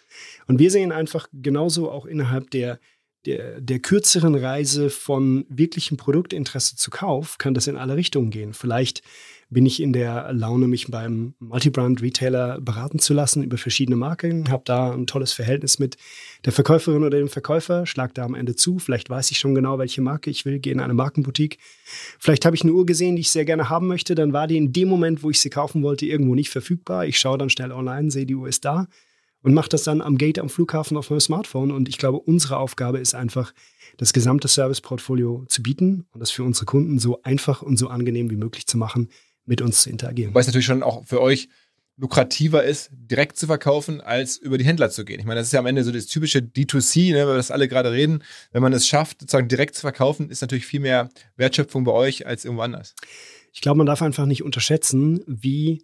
Und 0.47 0.59
wir 0.59 0.71
sehen 0.71 0.91
einfach 0.91 1.27
genauso 1.31 1.89
auch 1.89 2.05
innerhalb 2.05 2.51
der, 2.51 2.79
der, 3.25 3.61
der 3.61 3.79
kürzeren 3.79 4.35
Reise 4.35 4.89
von 4.89 5.45
wirklichem 5.47 5.95
Produktinteresse 5.95 6.75
zu 6.75 6.91
Kauf, 6.91 7.37
kann 7.37 7.53
das 7.53 7.67
in 7.67 7.77
alle 7.77 7.95
Richtungen 7.95 8.29
gehen. 8.29 8.53
Vielleicht 8.53 9.01
bin 9.49 9.65
ich 9.65 9.81
in 9.81 9.93
der 9.93 10.31
Laune, 10.31 10.67
mich 10.67 10.87
beim 10.87 11.33
Multibrand-Retailer 11.39 12.61
beraten 12.61 12.99
zu 12.99 13.13
lassen 13.13 13.43
über 13.43 13.57
verschiedene 13.57 13.95
Marken, 13.95 14.49
habe 14.49 14.63
da 14.65 14.91
ein 14.91 15.07
tolles 15.07 15.33
Verhältnis 15.33 15.79
mit 15.79 15.97
der 16.45 16.53
Verkäuferin 16.53 17.03
oder 17.03 17.17
dem 17.17 17.29
Verkäufer, 17.29 17.85
schlag 17.87 18.13
da 18.13 18.25
am 18.25 18.35
Ende 18.35 18.55
zu. 18.55 18.77
Vielleicht 18.77 19.09
weiß 19.09 19.31
ich 19.31 19.39
schon 19.39 19.55
genau, 19.55 19.79
welche 19.79 20.01
Marke 20.01 20.29
ich 20.29 20.45
will, 20.45 20.59
gehe 20.59 20.73
in 20.73 20.79
eine 20.79 20.93
Markenboutique. 20.93 21.57
Vielleicht 22.19 22.45
habe 22.45 22.55
ich 22.55 22.61
eine 22.61 22.73
Uhr 22.73 22.85
gesehen, 22.85 23.15
die 23.15 23.21
ich 23.21 23.31
sehr 23.31 23.45
gerne 23.45 23.69
haben 23.69 23.87
möchte, 23.87 24.13
dann 24.13 24.33
war 24.33 24.45
die 24.45 24.57
in 24.57 24.71
dem 24.71 24.87
Moment, 24.87 25.23
wo 25.23 25.31
ich 25.31 25.41
sie 25.41 25.49
kaufen 25.49 25.81
wollte, 25.81 26.05
irgendwo 26.05 26.35
nicht 26.35 26.49
verfügbar. 26.49 27.07
Ich 27.07 27.19
schaue 27.19 27.39
dann 27.39 27.49
schnell 27.49 27.71
online, 27.71 28.11
sehe, 28.11 28.27
die 28.27 28.35
Uhr 28.35 28.47
ist 28.47 28.65
da 28.65 28.87
und 29.41 29.53
mache 29.53 29.69
das 29.69 29.83
dann 29.83 30.01
am 30.01 30.17
Gate 30.17 30.37
am 30.37 30.49
Flughafen 30.49 30.95
auf 30.97 31.09
meinem 31.09 31.21
Smartphone. 31.21 31.71
Und 31.71 31.89
ich 31.89 31.97
glaube, 31.97 32.19
unsere 32.19 32.57
Aufgabe 32.57 32.99
ist 32.99 33.15
einfach, 33.15 33.53
das 33.97 34.13
gesamte 34.13 34.47
Serviceportfolio 34.47 35.45
zu 35.47 35.61
bieten 35.61 36.05
und 36.11 36.21
das 36.21 36.31
für 36.31 36.43
unsere 36.43 36.65
Kunden 36.65 36.99
so 36.99 37.21
einfach 37.23 37.61
und 37.61 37.77
so 37.77 37.89
angenehm 37.89 38.29
wie 38.29 38.37
möglich 38.37 38.65
zu 38.65 38.77
machen, 38.77 39.09
mit 39.49 39.61
uns 39.61 39.81
zu 39.81 39.89
interagieren. 39.89 40.33
Weil 40.33 40.41
es 40.41 40.47
natürlich 40.47 40.67
schon 40.67 40.83
auch 40.83 41.03
für 41.05 41.21
euch 41.21 41.49
lukrativer 41.97 42.63
ist, 42.63 42.91
direkt 42.93 43.35
zu 43.35 43.47
verkaufen, 43.47 43.99
als 43.99 44.37
über 44.37 44.57
die 44.57 44.63
Händler 44.63 44.89
zu 44.89 45.03
gehen. 45.03 45.19
Ich 45.19 45.25
meine, 45.25 45.41
das 45.41 45.47
ist 45.47 45.53
ja 45.53 45.59
am 45.59 45.65
Ende 45.65 45.83
so 45.83 45.91
das 45.91 46.05
typische 46.05 46.39
D2C, 46.39 47.11
ne, 47.11 47.23
über 47.23 47.35
das 47.35 47.51
alle 47.51 47.67
gerade 47.67 47.91
reden. 47.91 48.23
Wenn 48.51 48.61
man 48.61 48.71
es 48.71 48.87
schafft, 48.87 49.19
sozusagen 49.19 49.49
direkt 49.49 49.75
zu 49.75 49.81
verkaufen, 49.81 50.29
ist 50.29 50.41
natürlich 50.41 50.65
viel 50.65 50.79
mehr 50.79 51.09
Wertschöpfung 51.35 51.83
bei 51.83 51.91
euch 51.91 52.25
als 52.25 52.45
irgendwo 52.45 52.61
anders. 52.61 52.95
Ich 53.51 53.59
glaube, 53.59 53.79
man 53.79 53.87
darf 53.87 54.01
einfach 54.01 54.27
nicht 54.27 54.43
unterschätzen, 54.43 55.21
wie 55.25 55.83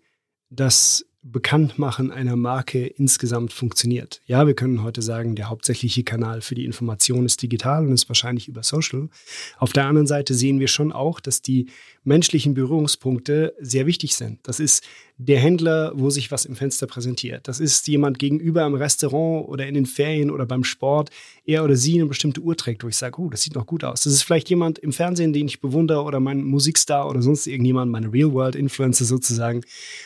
das 0.50 1.06
Bekanntmachen 1.28 2.12
einer 2.12 2.36
Marke 2.36 2.86
insgesamt 2.86 3.52
funktioniert. 3.52 4.22
Ja, 4.28 4.46
wir 4.46 4.54
können 4.54 4.84
heute 4.84 5.02
sagen, 5.02 5.36
der 5.36 5.50
hauptsächliche 5.50 6.04
Kanal 6.04 6.42
für 6.42 6.54
die 6.54 6.66
Information 6.66 7.26
ist 7.26 7.42
digital 7.42 7.88
und 7.88 7.94
ist 7.94 8.08
wahrscheinlich 8.08 8.48
über 8.48 8.62
Social. 8.62 9.10
Auf 9.58 9.74
der 9.74 9.88
anderen 9.88 10.06
Seite 10.06 10.36
sehen 10.36 10.60
wir 10.60 10.68
schon 10.68 10.92
auch, 10.92 11.20
dass 11.20 11.42
die 11.42 11.66
menschlichen 12.04 12.54
Berührungspunkte 12.54 13.56
sehr 13.60 13.88
wichtig 13.88 14.16
sind. 14.16 14.40
Das 14.44 14.60
ist 14.60 14.84
der 15.18 15.40
Händler, 15.40 15.94
wo 15.96 16.10
sich 16.10 16.30
was 16.30 16.44
im 16.44 16.58
Fenster 16.58 16.88
präsentiert. 16.88 17.48
Das 17.48 17.62
ist 17.62 17.88
jemand 17.88 18.20
gegenüber 18.20 18.66
im 18.66 18.76
Restaurant 18.76 19.48
oder 19.48 19.66
in 19.66 19.74
den 19.74 19.86
Ferien 19.86 20.30
oder 20.30 20.46
beim 20.46 20.66
Sport, 20.66 21.10
er 21.46 21.64
oder 21.64 21.78
sie 21.78 21.96
eine 21.96 22.06
bestimmte 22.06 22.42
Uhr 22.42 22.58
trägt, 22.58 22.84
wo 22.84 22.90
ich 22.90 22.98
sage, 22.98 23.22
oh, 23.22 23.30
das 23.30 23.42
sieht 23.42 23.56
noch 23.56 23.66
gut 23.66 23.86
aus. 23.86 24.02
Das 24.02 24.12
ist 24.12 24.24
vielleicht 24.24 24.50
jemand 24.50 24.78
im 24.80 24.92
Fernsehen, 24.92 25.32
den 25.32 25.48
ich 25.48 25.62
bewundere 25.62 26.04
oder 26.04 26.20
mein 26.20 26.44
Musikstar 26.44 27.10
oder 27.10 27.22
sonst 27.22 27.48
irgendjemand, 27.48 27.92
meine 27.92 28.12
Real-World-Influencer 28.12 29.06
sozusagen, 29.06 29.62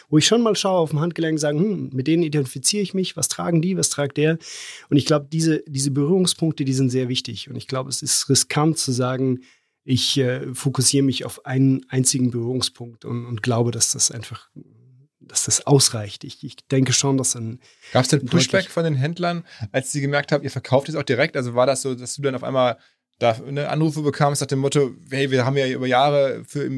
wo 0.09 0.19
ich 0.19 0.27
schon 0.27 0.43
mal 0.43 0.55
schaue 0.55 0.77
auf 0.77 0.91
dem 0.91 0.99
Handgelenk 0.99 1.33
und 1.33 1.39
sage, 1.39 1.57
hm, 1.57 1.89
mit 1.91 2.05
denen 2.05 2.21
identifiziere 2.21 2.83
ich 2.83 2.93
mich, 2.93 3.17
was 3.17 3.29
tragen 3.29 3.63
die, 3.63 3.77
was 3.77 3.89
tragt 3.89 4.17
der? 4.17 4.37
Und 4.89 4.97
ich 4.97 5.05
glaube, 5.05 5.27
diese, 5.31 5.63
diese 5.67 5.89
Berührungspunkte, 5.89 6.65
die 6.65 6.73
sind 6.73 6.91
sehr 6.91 7.09
wichtig. 7.09 7.49
Und 7.49 7.55
ich 7.55 7.67
glaube, 7.67 7.89
es 7.89 8.03
ist 8.03 8.29
riskant 8.29 8.77
zu 8.77 8.91
sagen, 8.91 9.39
ich 9.83 10.19
äh, 10.19 10.53
fokussiere 10.53 11.03
mich 11.03 11.25
auf 11.25 11.47
einen 11.47 11.83
einzigen 11.89 12.29
Berührungspunkt 12.29 13.05
und, 13.05 13.25
und 13.25 13.41
glaube, 13.41 13.71
dass 13.71 13.93
das 13.93 14.11
einfach 14.11 14.49
dass 15.31 15.45
das 15.45 15.65
ausreicht. 15.65 16.23
Ich, 16.23 16.43
ich 16.43 16.55
denke 16.67 16.93
schon, 16.93 17.17
dass 17.17 17.35
ein. 17.35 17.59
Gab 17.93 18.03
es 18.03 18.09
denn 18.09 18.25
Pushback 18.25 18.69
von 18.69 18.83
den 18.83 18.95
Händlern, 18.95 19.45
als 19.71 19.91
sie 19.91 20.01
gemerkt 20.01 20.31
haben, 20.31 20.43
ihr 20.43 20.51
verkauft 20.51 20.89
es 20.89 20.95
auch 20.95 21.03
direkt? 21.03 21.37
Also 21.37 21.55
war 21.55 21.65
das 21.65 21.81
so, 21.81 21.95
dass 21.95 22.15
du 22.15 22.21
dann 22.21 22.35
auf 22.35 22.43
einmal 22.43 22.77
da 23.19 23.37
eine 23.45 23.69
Anrufe 23.69 24.01
bekamst 24.01 24.41
nach 24.41 24.47
dem 24.47 24.59
Motto, 24.59 24.91
hey, 25.09 25.29
wir 25.29 25.45
haben 25.45 25.57
ja 25.57 25.67
über 25.67 25.87
Jahre 25.87 26.43
für, 26.45 26.69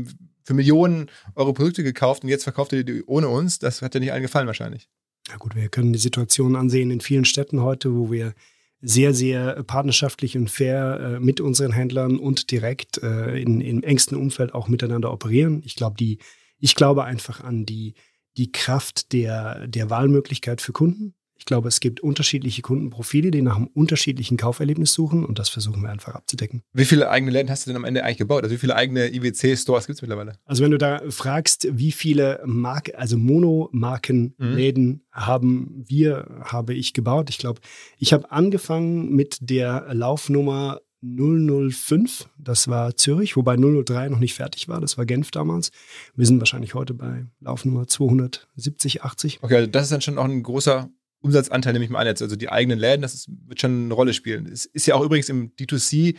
für 0.43 0.53
Millionen 0.53 1.09
eure 1.35 1.53
Produkte 1.53 1.83
gekauft 1.83 2.23
und 2.23 2.29
jetzt 2.29 2.43
verkauft 2.43 2.73
ihr 2.73 2.83
die 2.83 3.03
ohne 3.05 3.29
uns? 3.29 3.59
Das 3.59 3.81
hat 3.81 3.93
dir 3.93 3.99
nicht 3.99 4.11
allen 4.11 4.23
gefallen 4.23 4.47
wahrscheinlich. 4.47 4.89
Ja 5.29 5.37
gut, 5.37 5.55
wir 5.55 5.69
können 5.69 5.93
die 5.93 5.99
Situation 5.99 6.55
ansehen 6.55 6.91
in 6.91 6.99
vielen 6.99 7.25
Städten 7.25 7.61
heute, 7.61 7.93
wo 7.95 8.11
wir 8.11 8.33
sehr, 8.81 9.13
sehr 9.13 9.61
partnerschaftlich 9.63 10.35
und 10.35 10.49
fair 10.49 10.99
äh, 10.99 11.19
mit 11.19 11.39
unseren 11.39 11.71
Händlern 11.71 12.17
und 12.17 12.49
direkt 12.49 12.97
äh, 13.03 13.39
in, 13.39 13.61
im 13.61 13.83
engsten 13.83 14.17
Umfeld 14.17 14.55
auch 14.55 14.67
miteinander 14.67 15.13
operieren. 15.13 15.61
Ich 15.63 15.75
glaube, 15.75 15.95
die, 15.97 16.17
ich 16.59 16.73
glaube 16.73 17.03
einfach 17.03 17.43
an 17.43 17.65
die 17.67 17.93
die 18.37 18.51
Kraft 18.51 19.13
der, 19.13 19.67
der 19.67 19.89
Wahlmöglichkeit 19.89 20.61
für 20.61 20.71
Kunden. 20.71 21.13
Ich 21.41 21.45
glaube, 21.45 21.69
es 21.69 21.79
gibt 21.79 22.01
unterschiedliche 22.01 22.61
Kundenprofile, 22.61 23.31
die 23.31 23.41
nach 23.41 23.55
einem 23.55 23.65
unterschiedlichen 23.65 24.37
Kauferlebnis 24.37 24.93
suchen 24.93 25.25
und 25.25 25.39
das 25.39 25.49
versuchen 25.49 25.81
wir 25.81 25.89
einfach 25.89 26.13
abzudecken. 26.13 26.61
Wie 26.71 26.85
viele 26.85 27.09
eigene 27.09 27.31
Läden 27.31 27.49
hast 27.49 27.65
du 27.65 27.71
denn 27.71 27.77
am 27.77 27.83
Ende 27.83 28.03
eigentlich 28.03 28.19
gebaut? 28.19 28.43
Also 28.43 28.53
wie 28.53 28.59
viele 28.59 28.75
eigene 28.75 29.11
IWC-Stores 29.11 29.87
gibt 29.87 29.95
es 29.95 30.01
mittlerweile? 30.03 30.33
Also 30.45 30.63
wenn 30.63 30.69
du 30.69 30.77
da 30.77 31.01
fragst, 31.09 31.67
wie 31.71 31.91
viele 31.91 32.43
Mark 32.45 32.91
also 32.95 33.17
Monomarkenläden 33.17 34.85
mhm. 34.85 35.01
haben 35.11 35.83
wir, 35.87 36.27
habe 36.43 36.75
ich 36.75 36.93
gebaut. 36.93 37.31
Ich 37.31 37.39
glaube, 37.39 37.59
ich 37.97 38.13
habe 38.13 38.31
angefangen 38.31 39.09
mit 39.09 39.39
der 39.41 39.87
Laufnummer 39.95 40.81
005, 41.01 42.29
das 42.37 42.67
war 42.67 42.95
Zürich, 42.95 43.35
wobei 43.35 43.55
003 43.57 44.09
noch 44.09 44.19
nicht 44.19 44.35
fertig 44.35 44.67
war, 44.67 44.79
das 44.79 44.97
war 44.97 45.05
Genf 45.05 45.31
damals. 45.31 45.71
Wir 46.15 46.25
sind 46.25 46.39
wahrscheinlich 46.39 46.73
heute 46.73 46.93
bei 46.93 47.25
Laufnummer 47.39 47.87
270, 47.87 49.03
80. 49.03 49.39
Okay, 49.41 49.55
also 49.55 49.67
das 49.67 49.83
ist 49.83 49.91
dann 49.91 50.01
schon 50.01 50.17
auch 50.17 50.25
ein 50.25 50.43
großer 50.43 50.89
Umsatzanteil, 51.21 51.73
nehme 51.73 51.85
ich 51.85 51.91
mal 51.91 51.99
an 51.99 52.07
jetzt. 52.07 52.21
Also 52.21 52.35
die 52.35 52.49
eigenen 52.49 52.79
Läden, 52.79 53.01
das 53.01 53.13
ist, 53.13 53.29
wird 53.47 53.61
schon 53.61 53.85
eine 53.85 53.93
Rolle 53.93 54.13
spielen. 54.13 54.47
Es 54.47 54.65
ist 54.65 54.85
ja 54.85 54.95
auch 54.95 55.03
übrigens 55.03 55.29
im 55.29 55.55
D2C 55.55 56.15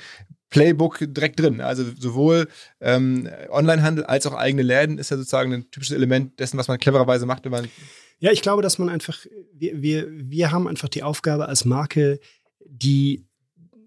Playbook 0.51 0.99
direkt 1.01 1.41
drin. 1.41 1.61
Also 1.61 1.85
sowohl 1.99 2.49
ähm, 2.81 3.29
Onlinehandel 3.51 4.05
als 4.05 4.27
auch 4.27 4.35
eigene 4.35 4.63
Läden 4.63 4.99
ist 4.99 5.11
ja 5.11 5.17
sozusagen 5.17 5.53
ein 5.53 5.71
typisches 5.71 5.97
Element 5.97 6.39
dessen, 6.39 6.59
was 6.59 6.69
man 6.69 6.79
clevererweise 6.79 7.27
macht, 7.27 7.45
wenn 7.45 7.53
man 7.53 7.69
ja, 8.23 8.31
ich 8.31 8.41
glaube, 8.41 8.63
dass 8.63 8.79
man 8.79 8.89
einfach, 8.89 9.19
wir, 9.53 9.83
wir, 9.83 10.07
wir 10.09 10.53
haben 10.53 10.69
einfach 10.69 10.89
die 10.89 11.03
Aufgabe 11.03 11.49
als 11.49 11.65
Marke, 11.65 12.21
die 12.65 13.27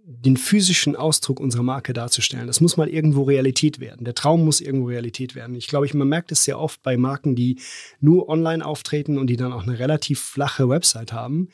den 0.08 0.38
physischen 0.38 0.96
Ausdruck 0.96 1.39
unserer 1.39 1.63
Marke 1.63 1.91
darzustellen. 1.91 2.46
Das 2.46 2.62
muss 2.62 2.78
mal 2.78 2.88
irgendwo 2.88 3.24
Realität 3.24 3.80
werden. 3.80 4.06
Der 4.06 4.13
Traum 4.13 4.46
muss 4.46 4.62
irgendwo 4.62 4.88
Realität 4.88 5.34
werden. 5.34 5.56
Ich 5.56 5.68
glaube, 5.68 5.88
man 5.98 6.08
merkt 6.08 6.32
es 6.32 6.44
sehr 6.44 6.60
oft 6.60 6.84
bei 6.84 6.96
Marken, 6.96 7.36
die 7.36 7.60
nur 8.00 8.30
online 8.30 8.63
auftreten 8.63 9.18
und 9.18 9.28
die 9.28 9.36
dann 9.36 9.52
auch 9.52 9.63
eine 9.63 9.80
relativ 9.80 10.20
flache 10.20 10.70
Website 10.70 11.12
haben. 11.12 11.50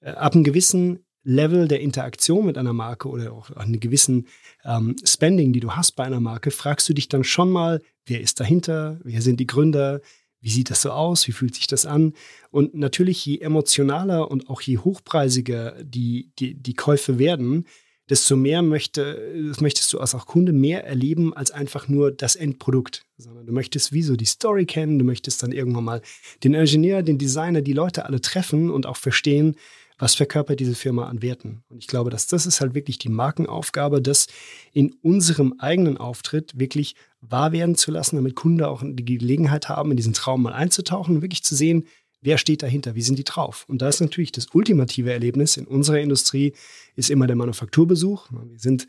Äh, 0.00 0.10
ab 0.10 0.34
einem 0.34 0.44
gewissen 0.44 1.00
Level 1.22 1.66
der 1.66 1.80
Interaktion 1.80 2.44
mit 2.44 2.58
einer 2.58 2.74
Marke 2.74 3.08
oder 3.08 3.32
auch 3.32 3.50
einem 3.52 3.80
gewissen 3.80 4.26
ähm, 4.64 4.96
Spending, 5.02 5.54
die 5.54 5.60
du 5.60 5.72
hast 5.72 5.92
bei 5.92 6.04
einer 6.04 6.20
Marke, 6.20 6.50
fragst 6.50 6.86
du 6.90 6.92
dich 6.92 7.08
dann 7.08 7.24
schon 7.24 7.50
mal, 7.50 7.80
wer 8.04 8.20
ist 8.20 8.38
dahinter, 8.38 9.00
wer 9.02 9.22
sind 9.22 9.40
die 9.40 9.46
Gründer, 9.46 10.02
wie 10.42 10.50
sieht 10.50 10.68
das 10.68 10.82
so 10.82 10.90
aus, 10.90 11.26
wie 11.26 11.32
fühlt 11.32 11.54
sich 11.54 11.66
das 11.66 11.86
an? 11.86 12.12
Und 12.50 12.74
natürlich, 12.74 13.24
je 13.24 13.38
emotionaler 13.38 14.30
und 14.30 14.50
auch 14.50 14.60
je 14.60 14.76
hochpreisiger 14.76 15.82
die, 15.82 16.30
die, 16.38 16.52
die 16.52 16.74
Käufe 16.74 17.18
werden, 17.18 17.64
desto 18.10 18.36
mehr 18.36 18.62
möchte, 18.62 19.52
möchtest 19.60 19.92
du 19.92 19.98
als 19.98 20.14
auch 20.14 20.26
Kunde 20.26 20.52
mehr 20.52 20.84
erleben 20.84 21.34
als 21.34 21.50
einfach 21.50 21.88
nur 21.88 22.12
das 22.12 22.36
Endprodukt, 22.36 23.06
sondern 23.16 23.46
du 23.46 23.52
möchtest 23.52 23.92
wie 23.92 24.02
so 24.02 24.16
die 24.16 24.24
Story 24.26 24.66
kennen, 24.66 24.98
du 24.98 25.04
möchtest 25.04 25.42
dann 25.42 25.52
irgendwann 25.52 25.84
mal 25.84 26.02
den 26.42 26.54
Ingenieur, 26.54 27.02
den 27.02 27.18
Designer, 27.18 27.62
die 27.62 27.72
Leute 27.72 28.04
alle 28.04 28.20
treffen 28.20 28.70
und 28.70 28.86
auch 28.86 28.96
verstehen, 28.96 29.56
was 29.98 30.14
verkörpert 30.14 30.58
diese 30.58 30.74
Firma 30.74 31.06
an 31.06 31.22
Werten? 31.22 31.62
Und 31.68 31.78
ich 31.78 31.86
glaube, 31.86 32.10
dass 32.10 32.26
das 32.26 32.46
ist 32.46 32.60
halt 32.60 32.74
wirklich 32.74 32.98
die 32.98 33.08
Markenaufgabe, 33.08 34.02
das 34.02 34.26
in 34.72 34.92
unserem 35.02 35.54
eigenen 35.58 35.98
Auftritt 35.98 36.58
wirklich 36.58 36.96
wahr 37.20 37.52
werden 37.52 37.76
zu 37.76 37.90
lassen, 37.90 38.16
damit 38.16 38.34
Kunden 38.34 38.64
auch 38.64 38.82
die 38.84 39.04
Gelegenheit 39.04 39.68
haben, 39.68 39.92
in 39.92 39.96
diesen 39.96 40.12
Traum 40.12 40.42
mal 40.42 40.52
einzutauchen 40.52 41.16
und 41.16 41.22
wirklich 41.22 41.44
zu 41.44 41.54
sehen, 41.54 41.86
wer 42.24 42.38
steht 42.38 42.62
dahinter, 42.62 42.94
wie 42.94 43.02
sind 43.02 43.18
die 43.18 43.24
drauf. 43.24 43.64
Und 43.68 43.82
da 43.82 43.88
ist 43.88 44.00
natürlich 44.00 44.32
das 44.32 44.48
ultimative 44.52 45.12
Erlebnis 45.12 45.56
in 45.56 45.66
unserer 45.66 46.00
Industrie, 46.00 46.54
ist 46.96 47.10
immer 47.10 47.26
der 47.26 47.36
Manufakturbesuch. 47.36 48.30
Wir 48.30 48.58
sind 48.58 48.88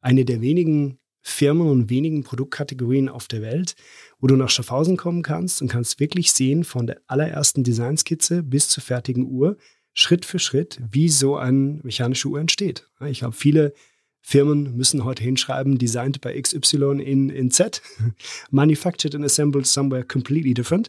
eine 0.00 0.24
der 0.24 0.40
wenigen 0.40 0.98
Firmen 1.22 1.68
und 1.68 1.88
wenigen 1.88 2.24
Produktkategorien 2.24 3.08
auf 3.08 3.28
der 3.28 3.42
Welt, 3.42 3.76
wo 4.18 4.26
du 4.26 4.34
nach 4.34 4.50
Schaffhausen 4.50 4.96
kommen 4.96 5.22
kannst 5.22 5.62
und 5.62 5.68
kannst 5.68 6.00
wirklich 6.00 6.32
sehen 6.32 6.64
von 6.64 6.88
der 6.88 7.00
allerersten 7.06 7.62
Designskizze 7.62 8.42
bis 8.42 8.68
zur 8.68 8.82
fertigen 8.82 9.26
Uhr, 9.26 9.56
Schritt 9.94 10.24
für 10.24 10.40
Schritt, 10.40 10.80
wie 10.90 11.08
so 11.08 11.36
eine 11.36 11.78
mechanische 11.82 12.28
Uhr 12.28 12.40
entsteht. 12.40 12.88
Ich 13.06 13.20
glaube, 13.20 13.36
viele 13.36 13.72
Firmen 14.22 14.76
müssen 14.76 15.04
heute 15.04 15.22
hinschreiben, 15.22 15.78
designed 15.78 16.20
by 16.20 16.40
XY 16.40 17.02
in, 17.02 17.28
in 17.28 17.50
Z, 17.50 17.82
manufactured 18.50 19.14
and 19.14 19.24
assembled 19.24 19.66
somewhere 19.66 20.04
completely 20.04 20.54
different. 20.54 20.88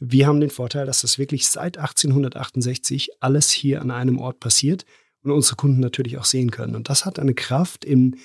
Wir 0.00 0.26
haben 0.26 0.40
den 0.40 0.50
Vorteil, 0.50 0.84
dass 0.84 1.00
das 1.00 1.16
wirklich 1.16 1.46
seit 1.46 1.78
1868 1.78 3.10
alles 3.20 3.50
hier 3.50 3.80
an 3.80 3.92
einem 3.92 4.18
Ort 4.18 4.40
passiert 4.40 4.84
und 5.22 5.30
unsere 5.30 5.56
Kunden 5.56 5.80
natürlich 5.80 6.18
auch 6.18 6.24
sehen 6.24 6.50
können. 6.50 6.74
Und 6.74 6.90
das 6.90 7.06
hat 7.06 7.20
eine 7.20 7.34
Kraft 7.34 7.84
in 7.84 8.16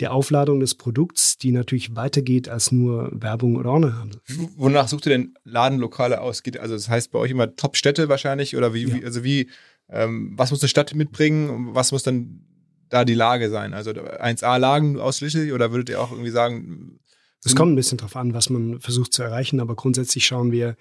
der 0.00 0.12
Aufladung 0.12 0.60
des 0.60 0.74
Produkts, 0.74 1.38
die 1.38 1.52
natürlich 1.52 1.94
weitergeht 1.96 2.48
als 2.48 2.72
nur 2.72 3.10
Werbung 3.12 3.56
oder 3.56 3.72
Onlinehandel. 3.72 4.20
Wonach 4.56 4.88
sucht 4.88 5.06
ihr 5.06 5.10
denn 5.10 5.34
Ladenlokale 5.44 6.20
aus? 6.20 6.42
Also 6.58 6.74
das 6.74 6.88
heißt 6.88 7.12
bei 7.12 7.18
euch 7.18 7.30
immer 7.30 7.54
Top-Städte 7.56 8.08
wahrscheinlich 8.08 8.56
oder 8.56 8.74
wie, 8.74 8.86
ja. 8.86 8.94
wie 8.94 9.04
also 9.04 9.24
wie, 9.24 9.48
ähm, 9.88 10.32
was 10.36 10.50
muss 10.50 10.62
eine 10.62 10.68
Stadt 10.68 10.94
mitbringen? 10.94 11.74
Was 11.74 11.92
muss 11.92 12.02
dann 12.02 12.45
da 12.88 13.04
die 13.04 13.14
Lage 13.14 13.50
sein? 13.50 13.74
Also 13.74 13.90
1A-Lagen 13.90 14.98
ausschließlich 14.98 15.52
oder 15.52 15.72
würdet 15.72 15.88
ihr 15.90 16.00
auch 16.00 16.10
irgendwie 16.10 16.30
sagen? 16.30 17.00
Es 17.44 17.54
kommt 17.54 17.72
ein 17.72 17.76
bisschen 17.76 17.98
drauf 17.98 18.16
an, 18.16 18.34
was 18.34 18.50
man 18.50 18.80
versucht 18.80 19.12
zu 19.12 19.22
erreichen, 19.22 19.60
aber 19.60 19.76
grundsätzlich 19.76 20.26
schauen 20.26 20.50
wir 20.50 20.76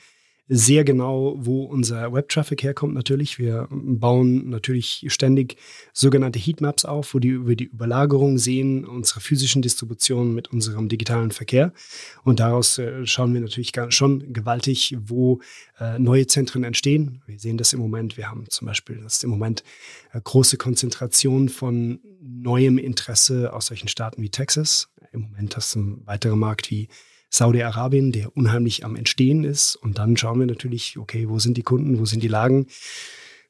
sehr 0.47 0.83
genau, 0.83 1.35
wo 1.37 1.63
unser 1.63 2.13
Web-Traffic 2.13 2.61
herkommt 2.61 2.93
natürlich. 2.93 3.39
Wir 3.39 3.67
bauen 3.71 4.49
natürlich 4.49 5.05
ständig 5.07 5.57
sogenannte 5.91 6.37
Heatmaps 6.37 6.85
auf, 6.85 7.15
wo 7.15 7.19
die 7.19 7.29
über 7.29 7.55
die 7.55 7.65
Überlagerung 7.65 8.37
sehen, 8.37 8.85
unserer 8.85 9.21
physischen 9.21 9.63
Distribution 9.63 10.35
mit 10.35 10.51
unserem 10.51 10.87
digitalen 10.87 11.31
Verkehr. 11.31 11.73
Und 12.23 12.39
daraus 12.39 12.77
äh, 12.77 13.05
schauen 13.07 13.33
wir 13.33 13.41
natürlich 13.41 13.71
schon 13.89 14.33
gewaltig, 14.33 14.95
wo 14.99 15.41
äh, 15.79 15.97
neue 15.97 16.27
Zentren 16.27 16.63
entstehen. 16.63 17.23
Wir 17.25 17.39
sehen 17.39 17.57
das 17.57 17.73
im 17.73 17.79
Moment. 17.79 18.15
Wir 18.15 18.29
haben 18.29 18.45
zum 18.49 18.67
Beispiel 18.67 18.99
das 19.01 19.23
im 19.23 19.31
Moment 19.31 19.63
äh, 20.13 20.21
große 20.23 20.57
Konzentration 20.57 21.49
von 21.49 21.99
neuem 22.21 22.77
Interesse 22.77 23.51
aus 23.51 23.67
solchen 23.67 23.87
Staaten 23.87 24.21
wie 24.21 24.29
Texas. 24.29 24.89
Im 25.11 25.21
Moment 25.21 25.55
hast 25.57 25.73
du 25.73 25.79
einen 25.79 26.05
weiteren 26.05 26.37
Markt 26.37 26.69
wie 26.69 26.87
Saudi-Arabien, 27.37 28.11
der 28.11 28.35
unheimlich 28.35 28.85
am 28.85 28.95
Entstehen 28.95 29.43
ist. 29.43 29.75
Und 29.75 29.97
dann 29.97 30.17
schauen 30.17 30.39
wir 30.39 30.47
natürlich, 30.47 30.97
okay, 30.97 31.29
wo 31.29 31.39
sind 31.39 31.57
die 31.57 31.63
Kunden, 31.63 31.99
wo 31.99 32.05
sind 32.05 32.23
die 32.23 32.27
Lagen? 32.27 32.67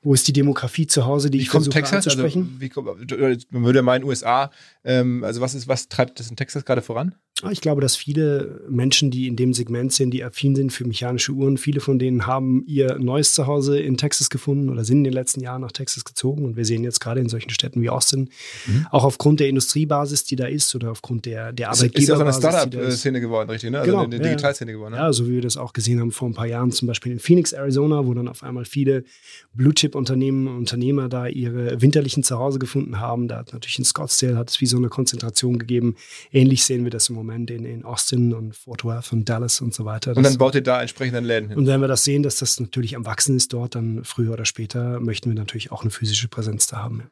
Wo 0.01 0.13
ist 0.13 0.27
die 0.27 0.33
Demografie 0.33 0.85
zu 0.85 1.05
Hause, 1.05 1.31
die 1.31 1.39
wie 1.39 1.43
ich 1.43 1.49
kommt 1.49 1.65
versuche 1.65 1.81
Texas? 1.81 2.07
Also, 2.07 2.21
anzusprechen? 2.21 2.59
Also, 2.61 3.41
wie, 3.41 3.45
man 3.49 3.63
würde 3.63 3.81
meinen, 3.81 4.03
USA, 4.03 4.51
ähm, 4.83 5.23
also 5.23 5.41
was 5.41 5.55
ist, 5.55 5.67
was 5.67 5.89
treibt 5.89 6.19
das 6.19 6.29
in 6.29 6.35
Texas 6.35 6.63
gerade 6.63 6.81
voran? 6.81 7.15
Ich 7.51 7.59
glaube, 7.59 7.81
dass 7.81 7.97
viele 7.97 8.61
Menschen, 8.69 9.11
die 9.11 9.27
in 9.27 9.35
dem 9.35 9.53
Segment 9.53 9.91
sind, 9.91 10.11
die 10.11 10.23
affin 10.23 10.55
sind 10.55 10.71
für 10.71 10.85
mechanische 10.85 11.33
Uhren, 11.33 11.57
viele 11.57 11.81
von 11.81 11.99
denen 11.99 12.25
haben 12.25 12.63
ihr 12.65 12.97
neues 12.97 13.33
Zuhause 13.33 13.77
in 13.77 13.97
Texas 13.97 14.29
gefunden 14.29 14.69
oder 14.69 14.85
sind 14.85 14.99
in 14.99 15.03
den 15.03 15.13
letzten 15.13 15.41
Jahren 15.41 15.61
nach 15.61 15.73
Texas 15.73 16.05
gezogen. 16.05 16.45
Und 16.45 16.55
wir 16.55 16.63
sehen 16.63 16.85
jetzt 16.85 17.01
gerade 17.01 17.19
in 17.19 17.27
solchen 17.27 17.49
Städten 17.49 17.81
wie 17.81 17.89
Austin, 17.89 18.29
mhm. 18.67 18.87
auch 18.89 19.03
aufgrund 19.03 19.41
der 19.41 19.49
Industriebasis, 19.49 20.23
die 20.23 20.37
da 20.37 20.45
ist 20.45 20.73
oder 20.75 20.91
aufgrund 20.91 21.25
der, 21.25 21.51
der 21.51 21.71
Arbeitgeberbasis. 21.71 22.09
Ist 22.09 22.15
auch 22.15 22.21
eine 22.21 22.33
Startup-Szene 22.33 23.19
geworden, 23.19 23.49
richtig? 23.49 23.69
Ne? 23.69 23.79
Also 23.79 23.91
genau, 23.91 24.05
eine, 24.05 24.15
eine 24.15 24.23
Digitalszene 24.23 24.71
ja. 24.71 24.77
geworden. 24.77 24.93
Ne? 24.93 24.99
Ja, 24.99 25.11
so 25.11 25.27
wie 25.27 25.33
wir 25.33 25.41
das 25.41 25.57
auch 25.57 25.73
gesehen 25.73 25.99
haben 25.99 26.13
vor 26.13 26.29
ein 26.29 26.33
paar 26.33 26.47
Jahren, 26.47 26.71
zum 26.71 26.87
Beispiel 26.87 27.11
in 27.11 27.19
Phoenix, 27.19 27.51
Arizona, 27.51 28.05
wo 28.05 28.13
dann 28.13 28.29
auf 28.29 28.43
einmal 28.43 28.63
viele 28.63 29.03
Blue-Chip-Unternehmen, 29.55 30.47
Unternehmer 30.47 31.09
da 31.09 31.27
ihre 31.27 31.81
winterlichen 31.81 32.23
Zuhause 32.23 32.59
gefunden 32.59 33.01
haben. 33.01 33.27
Da 33.27 33.39
hat 33.39 33.51
natürlich 33.51 33.77
in 33.77 33.83
Scottsdale 33.83 34.37
hat 34.37 34.51
es 34.51 34.61
wie 34.61 34.67
so 34.67 34.77
eine 34.77 34.87
Konzentration 34.87 35.59
gegeben. 35.59 35.95
Ähnlich 36.31 36.63
sehen 36.63 36.85
wir 36.85 36.91
das 36.91 37.09
im 37.09 37.15
Moment 37.15 37.24
in, 37.29 37.65
in 37.65 37.83
Austin 37.83 38.33
und 38.33 38.55
Fort 38.55 38.83
Worth 38.83 39.13
und 39.13 39.27
Dallas 39.27 39.61
und 39.61 39.73
so 39.73 39.85
weiter. 39.85 40.11
Das, 40.11 40.17
und 40.17 40.23
dann 40.23 40.37
baut 40.37 40.55
ihr 40.55 40.61
da 40.61 40.81
entsprechend 40.81 41.25
Läden 41.25 41.49
hin. 41.49 41.57
Und 41.57 41.67
wenn 41.67 41.81
wir 41.81 41.87
das 41.87 42.03
sehen, 42.03 42.23
dass 42.23 42.37
das 42.37 42.59
natürlich 42.59 42.95
am 42.95 43.05
Wachsen 43.05 43.35
ist 43.35 43.53
dort, 43.53 43.75
dann 43.75 44.03
früher 44.03 44.33
oder 44.33 44.45
später 44.45 44.99
möchten 44.99 45.29
wir 45.29 45.35
natürlich 45.35 45.71
auch 45.71 45.81
eine 45.81 45.91
physische 45.91 46.27
Präsenz 46.27 46.67
da 46.67 46.77
haben. 46.77 47.03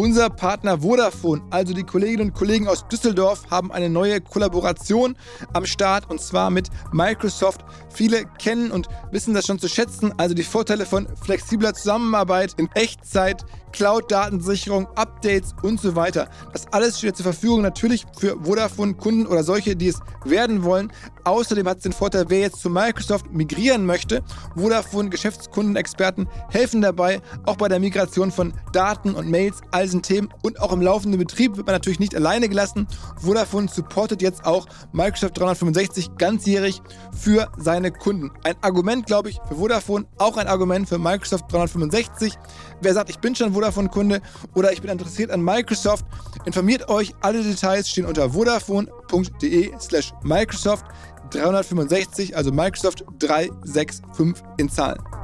Unser 0.00 0.30
Partner 0.30 0.80
Vodafone, 0.80 1.42
also 1.50 1.74
die 1.74 1.82
Kolleginnen 1.82 2.30
und 2.30 2.34
Kollegen 2.34 2.68
aus 2.68 2.88
Düsseldorf, 2.88 3.42
haben 3.50 3.70
eine 3.70 3.90
neue 3.90 4.22
Kollaboration 4.22 5.14
am 5.52 5.66
Start 5.66 6.08
und 6.08 6.22
zwar 6.22 6.48
mit 6.48 6.70
Microsoft. 6.90 7.62
Viele 7.92 8.24
kennen 8.38 8.70
und 8.70 8.88
wissen 9.10 9.34
das 9.34 9.44
schon 9.44 9.58
zu 9.58 9.68
schätzen, 9.68 10.14
also 10.16 10.34
die 10.34 10.42
Vorteile 10.42 10.86
von 10.86 11.06
flexibler 11.22 11.74
Zusammenarbeit 11.74 12.54
in 12.56 12.70
Echtzeit, 12.72 13.44
Cloud-Datensicherung, 13.72 14.88
Updates 14.96 15.54
und 15.62 15.78
so 15.80 15.94
weiter. 15.94 16.30
Das 16.54 16.66
alles 16.72 16.98
steht 16.98 17.16
zur 17.16 17.24
Verfügung 17.24 17.60
natürlich 17.60 18.06
für 18.18 18.38
Vodafone-Kunden 18.42 19.26
oder 19.26 19.44
solche, 19.44 19.76
die 19.76 19.88
es 19.88 20.00
werden 20.24 20.64
wollen. 20.64 20.90
Außerdem 21.24 21.68
hat 21.68 21.76
es 21.76 21.82
den 21.82 21.92
Vorteil, 21.92 22.24
wer 22.28 22.40
jetzt 22.40 22.60
zu 22.62 22.70
Microsoft 22.70 23.30
migrieren 23.32 23.84
möchte. 23.84 24.22
Vodafone-Geschäftskundenexperten 24.56 26.26
helfen 26.48 26.80
dabei, 26.80 27.20
auch 27.44 27.56
bei 27.56 27.68
der 27.68 27.78
Migration 27.78 28.32
von 28.32 28.54
Daten 28.72 29.14
und 29.14 29.28
Mails, 29.28 29.60
all 29.70 29.89
diesen 29.90 30.02
Themen 30.02 30.28
und 30.42 30.60
auch 30.60 30.72
im 30.72 30.80
laufenden 30.80 31.18
Betrieb 31.18 31.56
wird 31.56 31.66
man 31.66 31.74
natürlich 31.74 31.98
nicht 31.98 32.14
alleine 32.14 32.48
gelassen. 32.48 32.86
Vodafone 33.16 33.68
supportet 33.68 34.22
jetzt 34.22 34.44
auch 34.44 34.66
Microsoft 34.92 35.38
365 35.38 36.16
ganzjährig 36.16 36.80
für 37.12 37.50
seine 37.58 37.90
Kunden. 37.90 38.30
Ein 38.44 38.54
Argument, 38.62 39.06
glaube 39.06 39.30
ich, 39.30 39.40
für 39.48 39.56
Vodafone, 39.56 40.06
auch 40.18 40.36
ein 40.36 40.46
Argument 40.46 40.88
für 40.88 40.98
Microsoft 40.98 41.52
365. 41.52 42.34
Wer 42.80 42.94
sagt, 42.94 43.10
ich 43.10 43.18
bin 43.18 43.34
schon 43.34 43.52
Vodafone-Kunde 43.52 44.20
oder 44.54 44.72
ich 44.72 44.80
bin 44.80 44.90
interessiert 44.90 45.30
an 45.30 45.42
Microsoft, 45.42 46.04
informiert 46.44 46.88
euch. 46.88 47.14
Alle 47.20 47.42
Details 47.42 47.88
stehen 47.88 48.06
unter 48.06 48.30
vodafone.de 48.30 49.72
slash 49.80 50.12
Microsoft 50.22 50.86
365, 51.30 52.36
also 52.36 52.52
Microsoft 52.52 53.04
365 53.18 54.44
in 54.58 54.68
Zahlen. 54.68 55.19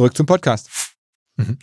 Zurück 0.00 0.16
zum 0.16 0.24
Podcast. 0.24 0.70
Mhm. 1.36 1.58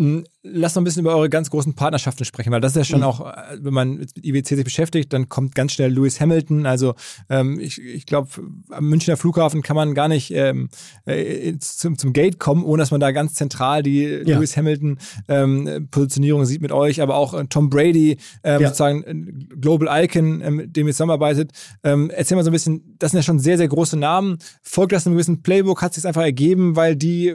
Hm, 0.00 0.24
lass 0.42 0.74
noch 0.74 0.80
ein 0.80 0.84
bisschen 0.84 1.02
über 1.02 1.14
eure 1.14 1.28
ganz 1.28 1.50
großen 1.50 1.74
Partnerschaften 1.74 2.24
sprechen, 2.24 2.50
weil 2.50 2.62
das 2.62 2.72
ist 2.72 2.76
ja 2.76 2.84
schon 2.84 3.00
mhm. 3.00 3.04
auch, 3.04 3.20
äh, 3.20 3.58
wenn 3.60 3.74
man 3.74 3.98
mit 3.98 4.12
IWC 4.16 4.56
sich 4.56 4.64
beschäftigt, 4.64 5.12
dann 5.12 5.28
kommt 5.28 5.54
ganz 5.54 5.72
schnell 5.72 5.92
Lewis 5.92 6.22
Hamilton. 6.22 6.64
Also 6.64 6.94
ähm, 7.28 7.60
ich, 7.60 7.78
ich 7.78 8.06
glaube, 8.06 8.30
am 8.70 8.88
Münchner 8.88 9.18
Flughafen 9.18 9.60
kann 9.60 9.76
man 9.76 9.92
gar 9.94 10.08
nicht 10.08 10.30
ähm, 10.30 10.70
äh, 11.04 11.52
zum, 11.58 11.98
zum 11.98 12.14
Gate 12.14 12.38
kommen, 12.38 12.64
ohne 12.64 12.80
dass 12.80 12.92
man 12.92 13.00
da 13.00 13.10
ganz 13.10 13.34
zentral 13.34 13.82
die 13.82 14.04
ja. 14.04 14.38
Lewis 14.38 14.56
Hamilton 14.56 14.98
ähm, 15.28 15.88
Positionierung 15.90 16.46
sieht 16.46 16.62
mit 16.62 16.72
euch, 16.72 17.02
aber 17.02 17.16
auch 17.16 17.34
äh, 17.34 17.44
Tom 17.50 17.68
Brady, 17.68 18.16
ähm, 18.42 18.62
ja. 18.62 18.68
sozusagen 18.68 19.02
äh, 19.04 19.56
Global 19.60 20.04
Icon, 20.04 20.40
ähm, 20.40 20.56
mit 20.56 20.76
dem 20.76 20.86
ihr 20.86 20.94
zusammenarbeitet. 20.94 21.52
Ähm, 21.84 22.08
erzähl 22.08 22.36
mal 22.36 22.44
so 22.44 22.48
ein 22.48 22.54
bisschen, 22.54 22.96
das 22.98 23.10
sind 23.10 23.18
ja 23.18 23.22
schon 23.22 23.38
sehr, 23.38 23.58
sehr 23.58 23.68
große 23.68 23.98
Namen. 23.98 24.38
Folgt 24.62 24.92
das 24.92 25.06
einem 25.06 25.16
gewissen 25.16 25.42
Playbook? 25.42 25.82
Hat 25.82 25.92
sich 25.92 26.06
einfach 26.06 26.22
ergeben, 26.22 26.74
weil 26.74 26.96
die 26.96 27.34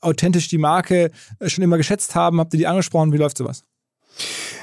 authentisch 0.00 0.48
die 0.48 0.58
Marke 0.58 1.10
äh, 1.38 1.48
schon 1.48 1.64
immer 1.64 1.76
geschätzt 1.76 2.14
haben? 2.14 2.40
Habt 2.40 2.54
ihr 2.54 2.58
die 2.58 2.66
angesprochen? 2.66 3.12
Wie 3.12 3.18
läuft 3.18 3.38
sowas? 3.38 3.64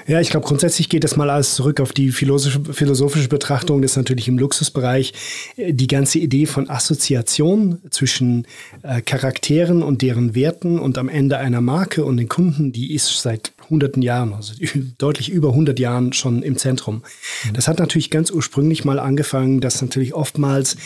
Ja, 0.07 0.21
ich 0.21 0.29
glaube, 0.29 0.47
grundsätzlich 0.47 0.87
geht 0.87 1.03
das 1.03 1.17
mal 1.17 1.29
alles 1.29 1.55
zurück 1.55 1.81
auf 1.81 1.91
die 1.91 2.11
philosophische, 2.11 3.27
Betrachtung. 3.27 3.81
Das 3.81 3.91
ist 3.91 3.97
natürlich 3.97 4.29
im 4.29 4.37
Luxusbereich 4.37 5.13
äh, 5.57 5.73
die 5.73 5.87
ganze 5.87 6.19
Idee 6.19 6.45
von 6.45 6.69
Assoziation 6.69 7.79
zwischen 7.89 8.47
äh, 8.83 9.01
Charakteren 9.01 9.83
und 9.83 10.01
deren 10.01 10.33
Werten 10.33 10.79
und 10.79 10.97
am 10.97 11.09
Ende 11.09 11.37
einer 11.39 11.59
Marke 11.59 12.05
und 12.05 12.15
den 12.15 12.29
Kunden, 12.29 12.71
die 12.71 12.93
ist 12.93 13.21
seit 13.21 13.51
hunderten 13.69 14.01
Jahren, 14.01 14.33
also 14.33 14.53
deutlich 14.97 15.29
über 15.29 15.49
100 15.49 15.77
Jahren 15.77 16.13
schon 16.13 16.41
im 16.41 16.57
Zentrum. 16.57 17.03
Mhm. 17.43 17.53
Das 17.53 17.67
hat 17.67 17.79
natürlich 17.79 18.09
ganz 18.09 18.31
ursprünglich 18.31 18.85
mal 18.85 18.99
angefangen, 18.99 19.59
dass 19.59 19.81
natürlich 19.81 20.13
oftmals 20.13 20.77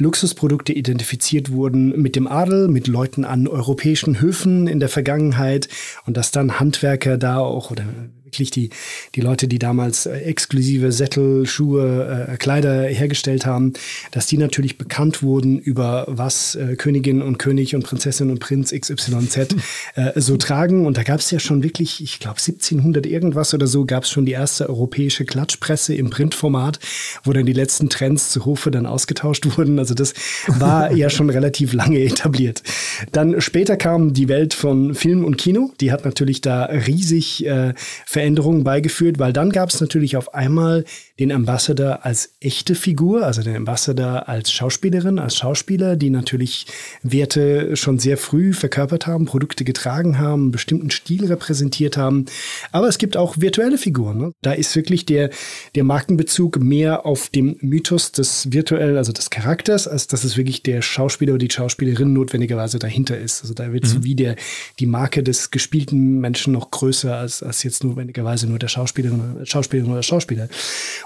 Luxusprodukte 0.00 0.72
identifiziert 0.72 1.52
wurden 1.52 2.00
mit 2.00 2.16
dem 2.16 2.26
Adel, 2.26 2.68
mit 2.68 2.86
Leuten 2.86 3.24
an 3.24 3.46
europäischen 3.46 4.20
Höfen 4.20 4.66
in 4.66 4.80
der 4.80 4.88
Vergangenheit 4.88 5.68
und 6.06 6.16
dass 6.16 6.30
dann 6.30 6.58
Handwerker 6.58 7.18
da 7.18 7.38
auch 7.38 7.70
oder 7.70 7.84
wirklich 8.30 8.50
die, 8.50 8.70
die 9.16 9.20
Leute, 9.20 9.48
die 9.48 9.58
damals 9.58 10.06
äh, 10.06 10.20
exklusive 10.20 10.92
Sättel, 10.92 11.46
Schuhe, 11.46 12.28
äh, 12.30 12.36
Kleider 12.36 12.84
hergestellt 12.84 13.44
haben, 13.44 13.72
dass 14.12 14.26
die 14.26 14.38
natürlich 14.38 14.78
bekannt 14.78 15.22
wurden 15.22 15.58
über 15.58 16.04
was 16.08 16.54
äh, 16.54 16.76
Königin 16.76 17.22
und 17.22 17.38
König 17.38 17.74
und 17.74 17.84
Prinzessin 17.84 18.30
und 18.30 18.38
Prinz 18.38 18.72
XYZ 18.72 19.56
äh, 19.96 20.12
so 20.14 20.36
tragen. 20.36 20.86
Und 20.86 20.96
da 20.96 21.02
gab 21.02 21.18
es 21.18 21.30
ja 21.30 21.40
schon 21.40 21.62
wirklich, 21.64 22.02
ich 22.02 22.20
glaube 22.20 22.38
1700 22.38 23.04
irgendwas 23.04 23.52
oder 23.52 23.66
so, 23.66 23.84
gab 23.84 24.04
es 24.04 24.10
schon 24.10 24.26
die 24.26 24.32
erste 24.32 24.68
europäische 24.68 25.24
Klatschpresse 25.24 25.94
im 25.94 26.10
Printformat, 26.10 26.78
wo 27.24 27.32
dann 27.32 27.46
die 27.46 27.52
letzten 27.52 27.90
Trends 27.90 28.30
zu 28.30 28.44
Hofe 28.44 28.70
dann 28.70 28.86
ausgetauscht 28.86 29.56
wurden. 29.56 29.78
Also 29.80 29.94
das 29.94 30.14
war 30.46 30.92
ja 30.92 31.10
schon 31.10 31.30
relativ 31.30 31.72
lange 31.72 31.98
etabliert. 32.00 32.62
Dann 33.10 33.40
später 33.40 33.76
kam 33.76 34.12
die 34.12 34.28
Welt 34.28 34.54
von 34.54 34.94
Film 34.94 35.24
und 35.24 35.36
Kino. 35.36 35.72
Die 35.80 35.90
hat 35.90 36.04
natürlich 36.04 36.40
da 36.40 36.66
riesig 36.66 37.44
äh, 37.44 37.74
Veränderungen 38.20 38.64
beigeführt, 38.64 39.18
weil 39.18 39.32
dann 39.32 39.48
gab 39.48 39.70
es 39.70 39.80
natürlich 39.80 40.18
auf 40.18 40.34
einmal 40.34 40.84
den 41.20 41.32
Ambassador 41.32 42.06
als 42.06 42.32
echte 42.40 42.74
Figur, 42.74 43.26
also 43.26 43.42
den 43.42 43.54
Ambassador 43.54 44.26
als 44.26 44.50
Schauspielerin, 44.50 45.18
als 45.18 45.36
Schauspieler, 45.36 45.96
die 45.96 46.08
natürlich 46.08 46.66
Werte 47.02 47.76
schon 47.76 47.98
sehr 47.98 48.16
früh 48.16 48.54
verkörpert 48.54 49.06
haben, 49.06 49.26
Produkte 49.26 49.64
getragen 49.64 50.18
haben, 50.18 50.44
einen 50.44 50.50
bestimmten 50.50 50.90
Stil 50.90 51.26
repräsentiert 51.26 51.98
haben. 51.98 52.24
Aber 52.72 52.88
es 52.88 52.96
gibt 52.96 53.18
auch 53.18 53.36
virtuelle 53.38 53.76
Figuren. 53.76 54.16
Ne? 54.16 54.32
Da 54.40 54.52
ist 54.52 54.74
wirklich 54.74 55.04
der, 55.04 55.28
der 55.74 55.84
Markenbezug 55.84 56.58
mehr 56.58 57.04
auf 57.04 57.28
dem 57.28 57.56
Mythos 57.60 58.12
des 58.12 58.50
virtuellen, 58.50 58.96
also 58.96 59.12
des 59.12 59.28
Charakters, 59.28 59.86
als 59.86 60.06
dass 60.06 60.24
es 60.24 60.38
wirklich 60.38 60.62
der 60.62 60.80
Schauspieler 60.80 61.34
oder 61.34 61.46
die 61.46 61.52
Schauspielerin 61.52 62.14
notwendigerweise 62.14 62.78
dahinter 62.78 63.18
ist. 63.18 63.42
Also 63.42 63.52
da 63.52 63.74
wird 63.74 63.84
mhm. 63.84 63.88
so 63.88 64.04
wie 64.04 64.14
der, 64.14 64.36
die 64.78 64.86
Marke 64.86 65.22
des 65.22 65.50
gespielten 65.50 66.18
Menschen 66.20 66.54
noch 66.54 66.70
größer 66.70 67.14
als, 67.14 67.42
als 67.42 67.62
jetzt 67.62 67.84
notwendigerweise 67.84 68.46
nur 68.46 68.58
der 68.58 68.68
Schauspielerin, 68.68 69.44
Schauspielerin 69.44 69.92
oder 69.92 70.02
Schauspieler. 70.02 70.48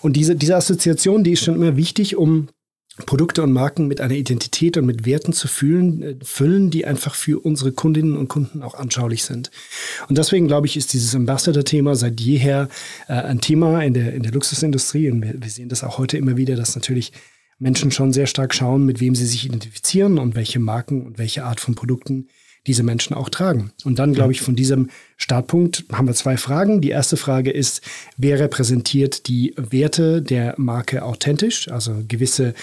Und 0.04 0.16
diese, 0.16 0.36
diese 0.36 0.54
Assoziation, 0.54 1.24
die 1.24 1.32
ist 1.32 1.42
schon 1.42 1.54
immer 1.54 1.78
wichtig, 1.78 2.16
um 2.16 2.48
Produkte 3.06 3.42
und 3.42 3.52
Marken 3.52 3.88
mit 3.88 4.02
einer 4.02 4.12
Identität 4.12 4.76
und 4.76 4.84
mit 4.84 5.06
Werten 5.06 5.32
zu 5.32 5.48
fühlen, 5.48 6.02
äh, 6.02 6.16
füllen, 6.22 6.70
die 6.70 6.84
einfach 6.84 7.14
für 7.14 7.42
unsere 7.42 7.72
Kundinnen 7.72 8.14
und 8.18 8.28
Kunden 8.28 8.62
auch 8.62 8.74
anschaulich 8.74 9.24
sind. 9.24 9.50
Und 10.06 10.18
deswegen 10.18 10.46
glaube 10.46 10.66
ich, 10.66 10.76
ist 10.76 10.92
dieses 10.92 11.14
Ambassador-Thema 11.14 11.96
seit 11.96 12.20
jeher 12.20 12.68
äh, 13.08 13.14
ein 13.14 13.40
Thema 13.40 13.82
in 13.82 13.94
der, 13.94 14.12
in 14.12 14.22
der 14.22 14.32
Luxusindustrie. 14.32 15.10
Und 15.10 15.22
wir, 15.22 15.42
wir 15.42 15.50
sehen 15.50 15.70
das 15.70 15.82
auch 15.82 15.96
heute 15.96 16.18
immer 16.18 16.36
wieder, 16.36 16.54
dass 16.54 16.74
natürlich 16.74 17.12
Menschen 17.58 17.90
schon 17.90 18.12
sehr 18.12 18.26
stark 18.26 18.54
schauen, 18.54 18.84
mit 18.84 19.00
wem 19.00 19.14
sie 19.14 19.26
sich 19.26 19.46
identifizieren 19.46 20.18
und 20.18 20.34
welche 20.34 20.58
Marken 20.58 21.00
und 21.06 21.16
welche 21.16 21.44
Art 21.44 21.60
von 21.60 21.74
Produkten 21.74 22.28
diese 22.66 22.82
Menschen 22.82 23.14
auch 23.14 23.28
tragen. 23.28 23.72
Und 23.84 23.98
dann, 23.98 24.14
glaube 24.14 24.32
ich, 24.32 24.40
von 24.40 24.56
diesem 24.56 24.90
Startpunkt 25.16 25.84
haben 25.92 26.08
wir 26.08 26.14
zwei 26.14 26.36
Fragen. 26.36 26.80
Die 26.80 26.90
erste 26.90 27.16
Frage 27.16 27.50
ist, 27.50 27.82
wer 28.16 28.40
repräsentiert 28.40 29.28
die 29.28 29.54
Werte 29.56 30.20
der 30.20 30.54
Marke 30.56 31.04
authentisch? 31.04 31.68
Also 31.68 32.02
gewisse, 32.08 32.54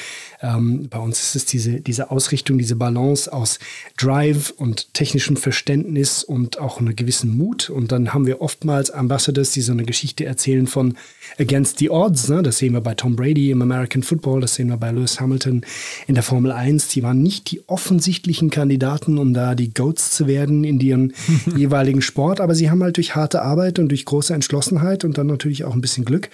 ähm, 0.42 0.88
bei 0.90 1.00
uns 1.00 1.22
ist 1.22 1.36
es 1.36 1.46
diese, 1.46 1.80
diese 1.80 2.12
Ausrichtung, 2.12 2.58
diese 2.58 2.76
Balance 2.76 3.32
aus 3.32 3.60
Drive 3.98 4.54
und 4.58 4.94
technischem 4.94 5.38
Verständnis 5.38 6.24
und 6.24 6.60
auch 6.60 6.82
einer 6.82 6.94
gewissen 6.94 7.38
Mut. 7.38 7.70
Und 7.70 7.92
dann 7.94 8.14
haben 8.14 8.26
wir 8.26 8.42
oftmals 8.42 8.92
Ambassadors, 8.92 9.52
die 9.52 9.62
so 9.62 9.72
eine 9.72 9.84
Geschichte 9.84 10.26
erzählen 10.26 10.68
von 10.68 10.96
Against 11.40 11.80
the 11.80 11.90
Odds. 11.90 12.28
Ne? 12.28 12.44
Das 12.44 12.58
sehen 12.58 12.74
wir 12.74 12.82
bei 12.82 12.96
Tom 12.96 13.16
Brady 13.16 13.52
im 13.52 13.62
American 13.62 14.04
Football, 14.04 14.42
das 14.42 14.56
sehen 14.56 14.68
wir 14.68 14.78
bei 14.78 14.92
Lewis 14.92 15.22
Hamilton 15.22 15.62
in 16.08 16.16
der 16.16 16.24
Formel 16.24 16.52
1. 16.52 16.90
Die 16.90 17.02
waren 17.02 17.24
nicht 17.24 17.50
die 17.50 17.62
offensichtlichen 17.68 18.50
Kandidaten, 18.50 19.18
um 19.18 19.34
da 19.34 19.56
die 19.56 19.74
Goats 19.74 20.12
zu 20.12 20.28
werden 20.28 20.66
in 20.66 20.80
ihren 20.82 21.14
jeweiligen 21.56 22.02
Sport 22.02 22.41
aber 22.42 22.56
sie 22.56 22.70
haben 22.70 22.84
halt 22.84 22.98
durch 22.98 23.16
harte 23.16 23.42
Arbeit 23.42 23.80
und 23.80 23.90
durch 23.90 24.06
große 24.06 24.34
Entschlossenheit 24.34 25.04
und 25.04 25.18
dann 25.18 25.28
natürlich 25.28 25.64
auch 25.64 25.74
ein 25.74 25.82
bisschen 25.82 26.06
Glück, 26.06 26.30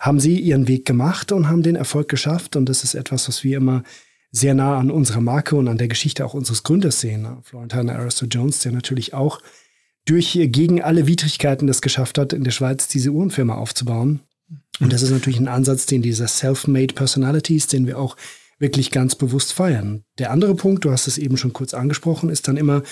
haben 0.00 0.20
sie 0.20 0.38
ihren 0.38 0.68
Weg 0.68 0.84
gemacht 0.84 1.32
und 1.32 1.48
haben 1.48 1.62
den 1.62 1.76
Erfolg 1.76 2.08
geschafft. 2.08 2.56
Und 2.56 2.68
das 2.68 2.84
ist 2.84 2.94
etwas, 2.94 3.28
was 3.28 3.44
wir 3.44 3.56
immer 3.56 3.82
sehr 4.32 4.54
nah 4.54 4.78
an 4.78 4.90
unserer 4.90 5.20
Marke 5.20 5.56
und 5.56 5.68
an 5.68 5.78
der 5.78 5.88
Geschichte 5.88 6.24
auch 6.24 6.34
unseres 6.34 6.62
Gründers 6.62 7.00
sehen. 7.00 7.22
Ne? 7.22 7.38
Florentine 7.42 7.96
Aristo 7.96 8.26
Jones, 8.26 8.60
der 8.60 8.72
natürlich 8.72 9.14
auch 9.14 9.40
durch 10.04 10.38
gegen 10.40 10.82
alle 10.82 11.06
Widrigkeiten 11.06 11.66
das 11.66 11.82
geschafft 11.82 12.18
hat, 12.18 12.32
in 12.32 12.44
der 12.44 12.52
Schweiz 12.52 12.86
diese 12.88 13.10
Uhrenfirma 13.10 13.54
aufzubauen. 13.54 14.20
Und 14.78 14.92
das 14.92 15.02
ist 15.02 15.10
natürlich 15.10 15.40
ein 15.40 15.48
Ansatz, 15.48 15.86
den 15.86 16.02
dieser 16.02 16.28
Self-Made 16.28 16.94
Personalities, 16.94 17.66
den 17.66 17.86
wir 17.86 17.98
auch 17.98 18.16
wirklich 18.58 18.90
ganz 18.90 19.14
bewusst 19.14 19.52
feiern. 19.52 20.04
Der 20.18 20.30
andere 20.30 20.54
Punkt, 20.54 20.84
du 20.84 20.90
hast 20.90 21.06
es 21.06 21.18
eben 21.18 21.36
schon 21.36 21.52
kurz 21.52 21.74
angesprochen, 21.74 22.30
ist 22.30 22.48
dann 22.48 22.56
immer, 22.56 22.82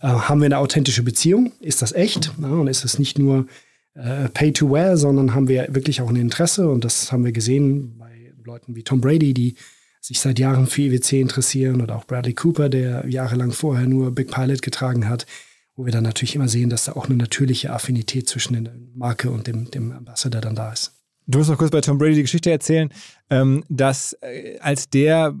äh, 0.00 0.08
haben 0.08 0.40
wir 0.40 0.46
eine 0.46 0.58
authentische 0.58 1.02
Beziehung? 1.02 1.52
Ist 1.60 1.82
das 1.82 1.92
echt? 1.92 2.32
Ja, 2.40 2.48
und 2.48 2.68
ist 2.68 2.84
es 2.84 2.98
nicht 2.98 3.18
nur 3.18 3.46
äh, 3.94 4.28
Pay 4.28 4.52
to 4.52 4.70
Wear, 4.70 4.96
sondern 4.96 5.34
haben 5.34 5.48
wir 5.48 5.68
wirklich 5.70 6.00
auch 6.00 6.10
ein 6.10 6.16
Interesse? 6.16 6.68
Und 6.68 6.84
das 6.84 7.10
haben 7.10 7.24
wir 7.24 7.32
gesehen 7.32 7.96
bei 7.98 8.34
Leuten 8.44 8.76
wie 8.76 8.82
Tom 8.82 9.00
Brady, 9.00 9.32
die 9.32 9.54
sich 10.00 10.20
seit 10.20 10.38
Jahren 10.38 10.66
für 10.66 10.82
IWC 10.82 11.20
interessieren 11.20 11.80
oder 11.80 11.96
auch 11.96 12.04
Bradley 12.04 12.34
Cooper, 12.34 12.68
der 12.68 13.06
jahrelang 13.08 13.52
vorher 13.52 13.86
nur 13.86 14.14
Big 14.14 14.30
Pilot 14.30 14.62
getragen 14.62 15.08
hat, 15.08 15.26
wo 15.74 15.84
wir 15.84 15.92
dann 15.92 16.04
natürlich 16.04 16.34
immer 16.34 16.48
sehen, 16.48 16.70
dass 16.70 16.84
da 16.84 16.92
auch 16.92 17.06
eine 17.06 17.16
natürliche 17.16 17.72
Affinität 17.72 18.28
zwischen 18.28 18.64
der 18.64 18.74
Marke 18.94 19.30
und 19.30 19.46
dem, 19.46 19.70
dem 19.70 19.92
Ambassador 19.92 20.40
dann 20.40 20.54
da 20.54 20.72
ist. 20.72 20.97
Du 21.28 21.38
musst 21.38 21.50
noch 21.50 21.58
kurz 21.58 21.70
bei 21.70 21.82
Tom 21.82 21.98
Brady 21.98 22.14
die 22.14 22.22
Geschichte 22.22 22.50
erzählen, 22.50 22.88
ähm, 23.28 23.62
dass 23.68 24.14
äh, 24.22 24.58
als 24.60 24.88
der 24.88 25.34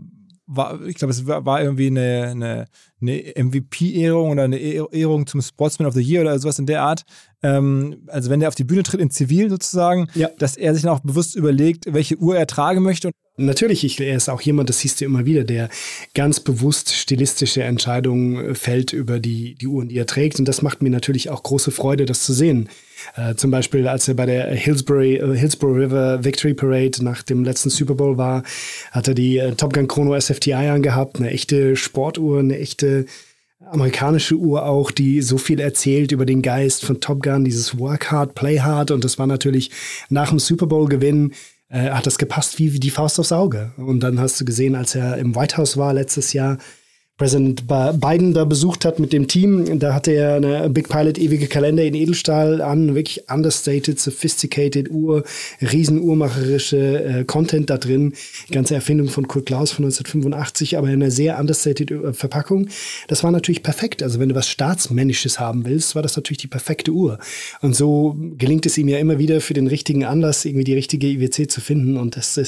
war, 0.46 0.82
ich 0.86 0.96
glaube, 0.96 1.12
es 1.12 1.26
war, 1.26 1.62
irgendwie 1.62 1.88
eine, 1.88 2.28
eine, 2.30 2.64
eine 3.00 3.32
MVP-Ehrung 3.36 4.30
oder 4.30 4.44
eine 4.44 4.58
Ehrung 4.58 5.26
zum 5.26 5.40
Sportsman 5.40 5.88
of 5.88 5.94
the 5.94 6.02
Year 6.02 6.22
oder 6.22 6.38
sowas 6.38 6.58
in 6.58 6.66
der 6.66 6.82
Art. 6.82 7.02
Ähm, 7.42 8.02
also 8.08 8.30
wenn 8.30 8.40
der 8.40 8.48
auf 8.48 8.54
die 8.54 8.64
Bühne 8.64 8.82
tritt 8.82 9.00
in 9.00 9.10
Zivil 9.10 9.48
sozusagen, 9.50 10.08
ja. 10.14 10.28
dass 10.38 10.56
er 10.56 10.74
sich 10.74 10.82
dann 10.82 10.92
auch 10.92 11.00
bewusst 11.00 11.36
überlegt, 11.36 11.92
welche 11.92 12.16
Uhr 12.16 12.36
er 12.36 12.46
tragen 12.46 12.82
möchte. 12.82 13.10
Natürlich, 13.40 13.84
ich, 13.84 14.00
er 14.00 14.16
ist 14.16 14.28
auch 14.28 14.40
jemand, 14.40 14.68
das 14.68 14.80
siehst 14.80 15.00
du 15.00 15.04
immer 15.04 15.24
wieder, 15.24 15.44
der 15.44 15.68
ganz 16.12 16.40
bewusst 16.40 16.92
stilistische 16.92 17.62
Entscheidungen 17.62 18.56
fällt 18.56 18.92
über 18.92 19.20
die, 19.20 19.54
die 19.54 19.68
Uhren, 19.68 19.88
die 19.88 19.96
er 19.96 20.06
trägt. 20.06 20.40
Und 20.40 20.48
das 20.48 20.60
macht 20.60 20.82
mir 20.82 20.90
natürlich 20.90 21.30
auch 21.30 21.44
große 21.44 21.70
Freude, 21.70 22.04
das 22.04 22.24
zu 22.24 22.32
sehen. 22.32 22.68
Äh, 23.14 23.36
zum 23.36 23.52
Beispiel, 23.52 23.86
als 23.86 24.08
er 24.08 24.14
bei 24.14 24.26
der 24.26 24.50
Hillsborough, 24.50 25.02
äh, 25.04 25.36
Hillsborough 25.36 25.76
River 25.76 26.24
Victory 26.24 26.54
Parade 26.54 27.04
nach 27.04 27.22
dem 27.22 27.44
letzten 27.44 27.70
Super 27.70 27.94
Bowl 27.94 28.18
war, 28.18 28.42
hat 28.90 29.06
er 29.06 29.14
die 29.14 29.38
äh, 29.38 29.54
Top 29.54 29.72
Gun 29.72 29.86
Chrono 29.86 30.18
SFTI 30.18 30.54
angehabt, 30.54 31.18
eine 31.18 31.30
echte 31.30 31.76
Sportuhr, 31.76 32.40
eine 32.40 32.58
echte 32.58 32.87
amerikanische 33.60 34.36
Uhr 34.36 34.64
auch, 34.64 34.90
die 34.90 35.20
so 35.20 35.36
viel 35.36 35.60
erzählt 35.60 36.12
über 36.12 36.24
den 36.24 36.42
Geist 36.42 36.84
von 36.84 37.00
Top 37.00 37.22
Gun, 37.22 37.44
dieses 37.44 37.78
Work 37.78 38.10
Hard, 38.10 38.34
Play 38.34 38.60
Hard. 38.60 38.90
Und 38.90 39.04
das 39.04 39.18
war 39.18 39.26
natürlich 39.26 39.70
nach 40.08 40.28
dem 40.30 40.38
Super 40.38 40.66
Bowl 40.66 40.88
Gewinn 40.88 41.32
äh, 41.68 41.90
hat 41.90 42.06
das 42.06 42.18
gepasst 42.18 42.58
wie, 42.58 42.72
wie 42.72 42.80
die 42.80 42.90
Faust 42.90 43.20
aufs 43.20 43.32
Auge. 43.32 43.72
Und 43.76 44.00
dann 44.00 44.18
hast 44.20 44.40
du 44.40 44.44
gesehen, 44.44 44.74
als 44.74 44.94
er 44.94 45.18
im 45.18 45.34
White 45.34 45.56
House 45.56 45.76
war 45.76 45.92
letztes 45.92 46.32
Jahr, 46.32 46.58
Präsident 47.18 47.64
Biden 47.66 48.32
da 48.32 48.44
besucht 48.44 48.84
hat 48.84 49.00
mit 49.00 49.12
dem 49.12 49.26
Team, 49.26 49.80
da 49.80 49.92
hatte 49.92 50.12
er 50.12 50.36
eine 50.36 50.70
Big 50.70 50.88
Pilot 50.88 51.18
ewige 51.18 51.48
Kalender 51.48 51.82
in 51.82 51.94
Edelstahl 51.94 52.62
an, 52.62 52.94
wirklich 52.94 53.28
understated, 53.28 53.98
sophisticated 53.98 54.88
Uhr, 54.88 55.24
riesenuhrmacherische 55.60 56.76
äh, 56.78 57.24
Content 57.24 57.70
da 57.70 57.76
drin, 57.76 58.14
ganze 58.52 58.76
Erfindung 58.76 59.08
von 59.08 59.26
Kurt 59.26 59.46
Klaus 59.46 59.72
von 59.72 59.84
1985, 59.84 60.78
aber 60.78 60.86
in 60.86 60.94
einer 60.94 61.10
sehr 61.10 61.40
understated 61.40 61.90
äh, 61.90 62.12
Verpackung. 62.12 62.68
Das 63.08 63.24
war 63.24 63.32
natürlich 63.32 63.64
perfekt. 63.64 64.00
Also 64.04 64.20
wenn 64.20 64.28
du 64.28 64.36
was 64.36 64.48
Staatsmännisches 64.48 65.40
haben 65.40 65.64
willst, 65.64 65.96
war 65.96 66.02
das 66.02 66.14
natürlich 66.14 66.38
die 66.38 66.46
perfekte 66.46 66.92
Uhr. 66.92 67.18
Und 67.62 67.74
so 67.74 68.16
gelingt 68.38 68.64
es 68.64 68.78
ihm 68.78 68.86
ja 68.86 68.98
immer 68.98 69.18
wieder 69.18 69.40
für 69.40 69.54
den 69.54 69.66
richtigen 69.66 70.04
Anlass 70.04 70.44
irgendwie 70.44 70.64
die 70.64 70.74
richtige 70.74 71.08
IWC 71.08 71.50
zu 71.50 71.60
finden 71.60 71.96
und 71.96 72.16
das 72.16 72.38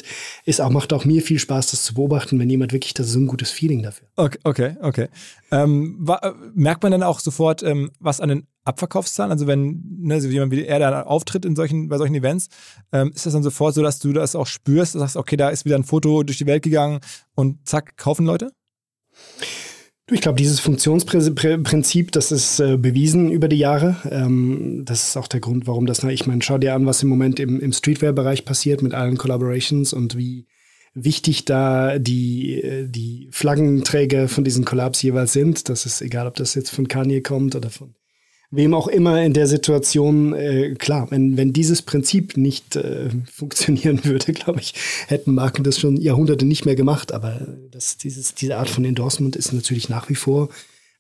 ist 0.45 0.61
auch, 0.61 0.71
macht 0.71 0.93
auch 0.93 1.05
mir 1.05 1.23
viel 1.23 1.41
Spaß, 1.41 1.73
das 1.73 1.83
zu 1.83 1.95
beobachten, 1.95 2.39
wenn 2.39 2.49
jemand 2.49 2.73
wirklich 2.73 2.95
das 2.95 3.09
so 3.09 3.19
ein 3.19 3.27
gutes 3.27 3.51
Feeling 3.51 3.83
dafür. 3.83 4.07
Okay, 4.15 4.39
okay. 4.45 4.60
Okay, 4.61 4.77
okay. 4.83 5.09
Ähm, 5.51 5.97
war, 6.01 6.35
merkt 6.55 6.83
man 6.83 6.93
dann 6.93 7.03
auch 7.03 7.21
sofort 7.21 7.63
ähm, 7.63 7.91
was 7.99 8.21
an 8.21 8.29
den 8.29 8.47
Abverkaufszahlen? 8.65 9.33
Also 9.33 9.47
wenn 9.47 9.83
ne, 10.01 10.21
so 10.21 10.29
jemand 10.29 10.53
wie 10.53 10.67
er 10.67 10.79
da 10.79 11.03
auftritt 11.03 11.47
in 11.47 11.57
solchen, 11.57 11.89
bei 11.89 11.97
solchen 11.97 12.15
Events, 12.15 12.49
ähm, 12.93 13.11
ist 13.15 13.25
das 13.25 13.33
dann 13.33 13.43
sofort 13.43 13.75
so, 13.75 13.83
dass 13.83 14.01
du 14.01 14.13
das 14.13 14.37
auch 14.37 14.47
spürst, 14.47 14.95
dass 14.95 14.99
du 14.99 14.99
sagst, 14.99 15.17
okay, 15.17 15.37
da 15.37 15.49
ist 15.49 15.65
wieder 15.65 15.77
ein 15.77 15.85
Foto 15.85 16.23
durch 16.25 16.37
die 16.37 16.47
Welt 16.47 16.63
gegangen 16.63 17.01
und 17.35 17.67
zack, 17.67 17.97
kaufen 17.97 18.27
Leute? 18.27 18.53
Ich 20.11 20.21
glaube, 20.21 20.37
dieses 20.37 20.61
Funktionsprinzip, 20.61 22.13
das 22.13 22.33
ist 22.33 22.61
äh, 22.61 22.77
bewiesen 22.77 23.31
über 23.31 23.49
die 23.49 23.59
Jahre. 23.59 23.97
Ähm, 24.11 24.83
das 24.85 25.09
ist 25.09 25.17
auch 25.17 25.29
der 25.29 25.41
Grund, 25.41 25.69
warum 25.69 25.87
das, 25.87 26.03
na, 26.03 26.11
ich 26.11 26.27
meine, 26.27 26.43
schau 26.43 26.59
dir 26.59 26.75
an, 26.75 26.85
was 26.85 27.03
im 27.03 27.09
Moment 27.09 27.41
im, 27.41 27.61
im 27.61 27.73
Streetwear-Bereich 27.73 28.45
passiert 28.45 28.83
mit 28.83 28.93
allen 28.93 29.17
Collaborations 29.17 29.95
und 29.95 30.19
wie 30.19 30.47
wichtig 31.05 31.45
da 31.45 31.99
die, 31.99 32.63
äh, 32.63 32.87
die 32.89 33.29
Flaggenträger 33.31 34.29
von 34.29 34.45
diesen 34.45 34.65
Collabs 34.65 35.03
jeweils 35.03 35.33
sind. 35.33 35.69
Das 35.69 35.87
ist 35.87 36.01
egal, 36.03 36.27
ob 36.27 36.37
das 36.37 36.55
jetzt 36.55 36.71
von 36.71 36.89
Kanye 36.89 37.21
kommt 37.21 37.55
oder 37.55 37.71
von 37.71 37.95
wem 38.51 38.75
auch 38.75 38.89
immer 38.89 39.23
in 39.23 39.33
der 39.33 39.47
Situation. 39.47 40.35
Äh, 40.35 40.75
klar, 40.75 41.11
wenn, 41.11 41.37
wenn 41.37 41.53
dieses 41.53 41.83
Prinzip 41.83 42.37
nicht 42.37 42.77
äh, 42.77 43.09
funktionieren 43.31 44.05
würde, 44.05 44.33
glaube 44.33 44.61
ich, 44.61 44.75
hätten 45.07 45.35
Marken 45.35 45.65
das 45.65 45.79
schon 45.79 45.97
Jahrhunderte 45.97 46.45
nicht 46.45 46.67
mehr 46.67 46.77
gemacht. 46.77 47.13
Aber 47.13 47.47
das, 47.71 47.97
dieses, 47.97 48.35
diese 48.35 48.57
Art 48.57 48.71
von 48.71 48.85
Endorsement 48.85 49.37
ist 49.37 49.53
natürlich 49.53 49.89
nach 49.89 50.09
wie 50.09 50.17
vor 50.17 50.49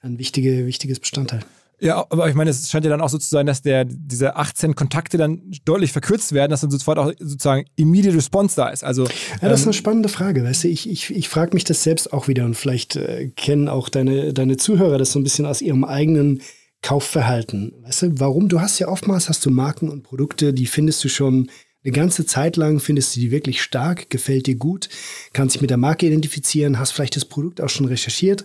ein 0.00 0.18
wichtige, 0.18 0.66
wichtiges 0.66 0.98
Bestandteil. 1.00 1.40
Ja, 1.80 2.06
aber 2.10 2.28
ich 2.28 2.34
meine, 2.34 2.50
es 2.50 2.68
scheint 2.68 2.84
ja 2.84 2.90
dann 2.90 3.00
auch 3.00 3.08
so 3.08 3.16
zu 3.16 3.28
sein, 3.28 3.46
dass 3.46 3.62
der, 3.62 3.86
diese 3.86 4.36
18 4.36 4.74
Kontakte 4.74 5.16
dann 5.16 5.40
deutlich 5.64 5.92
verkürzt 5.92 6.32
werden, 6.32 6.50
dass 6.50 6.60
dann 6.60 6.70
sofort 6.70 6.98
auch 6.98 7.10
sozusagen 7.18 7.64
immediate 7.76 8.16
Response 8.16 8.54
da 8.54 8.68
ist. 8.68 8.84
Also, 8.84 9.04
ja, 9.04 9.48
das 9.48 9.60
ist 9.60 9.66
eine 9.66 9.74
ähm, 9.74 9.78
spannende 9.78 10.08
Frage, 10.10 10.44
weißt 10.44 10.64
du, 10.64 10.68
ich, 10.68 10.88
ich, 10.88 11.10
ich 11.10 11.28
frage 11.30 11.54
mich 11.54 11.64
das 11.64 11.82
selbst 11.82 12.12
auch 12.12 12.28
wieder 12.28 12.44
und 12.44 12.54
vielleicht 12.54 12.96
äh, 12.96 13.28
kennen 13.34 13.68
auch 13.68 13.88
deine, 13.88 14.34
deine 14.34 14.58
Zuhörer 14.58 14.98
das 14.98 15.12
so 15.12 15.18
ein 15.18 15.24
bisschen 15.24 15.46
aus 15.46 15.62
ihrem 15.62 15.84
eigenen 15.84 16.42
Kaufverhalten. 16.82 17.72
Weißt 17.82 18.02
du, 18.02 18.20
warum? 18.20 18.48
Du 18.50 18.60
hast 18.60 18.78
ja 18.78 18.88
oftmals 18.88 19.30
hast 19.30 19.44
du 19.46 19.50
Marken 19.50 19.88
und 19.88 20.02
Produkte, 20.02 20.52
die 20.52 20.66
findest 20.66 21.02
du 21.02 21.08
schon 21.08 21.50
eine 21.82 21.92
ganze 21.92 22.26
Zeit 22.26 22.56
lang, 22.56 22.78
findest 22.78 23.16
du 23.16 23.20
die 23.20 23.30
wirklich 23.30 23.62
stark, 23.62 24.10
gefällt 24.10 24.46
dir 24.46 24.56
gut, 24.56 24.90
kannst 25.32 25.54
dich 25.54 25.62
mit 25.62 25.70
der 25.70 25.78
Marke 25.78 26.06
identifizieren, 26.06 26.78
hast 26.78 26.92
vielleicht 26.92 27.16
das 27.16 27.24
Produkt 27.24 27.62
auch 27.62 27.70
schon 27.70 27.86
recherchiert 27.86 28.44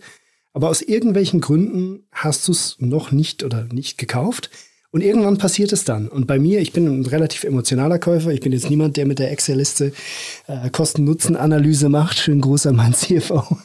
aber 0.56 0.70
aus 0.70 0.82
irgendwelchen 0.82 1.42
Gründen 1.42 2.08
hast 2.14 2.48
du 2.48 2.54
es 2.54 2.78
noch 2.80 3.12
nicht 3.12 3.44
oder 3.44 3.66
nicht 3.66 3.98
gekauft. 3.98 4.50
Und 4.90 5.02
irgendwann 5.02 5.38
passiert 5.38 5.74
es 5.74 5.84
dann. 5.84 6.08
Und 6.08 6.28
bei 6.28 6.40
mir, 6.40 6.62
ich 6.62 6.72
bin 6.72 6.88
ein 6.88 7.06
relativ 7.06 7.44
emotionaler 7.44 8.00
Käufer. 8.00 8.32
Ich 8.32 8.40
bin 8.40 8.54
jetzt 8.54 8.70
niemand, 8.70 8.96
der 8.96 9.06
mit 9.06 9.20
der 9.20 9.30
Excel-Liste 9.32 9.92
äh, 10.48 10.70
Kosten-Nutzen-Analyse 10.70 11.90
macht. 11.90 12.18
Schönen 12.18 12.40
Gruß 12.40 12.68
an 12.68 12.78
meinen 12.78 12.94
CFO. 12.94 13.44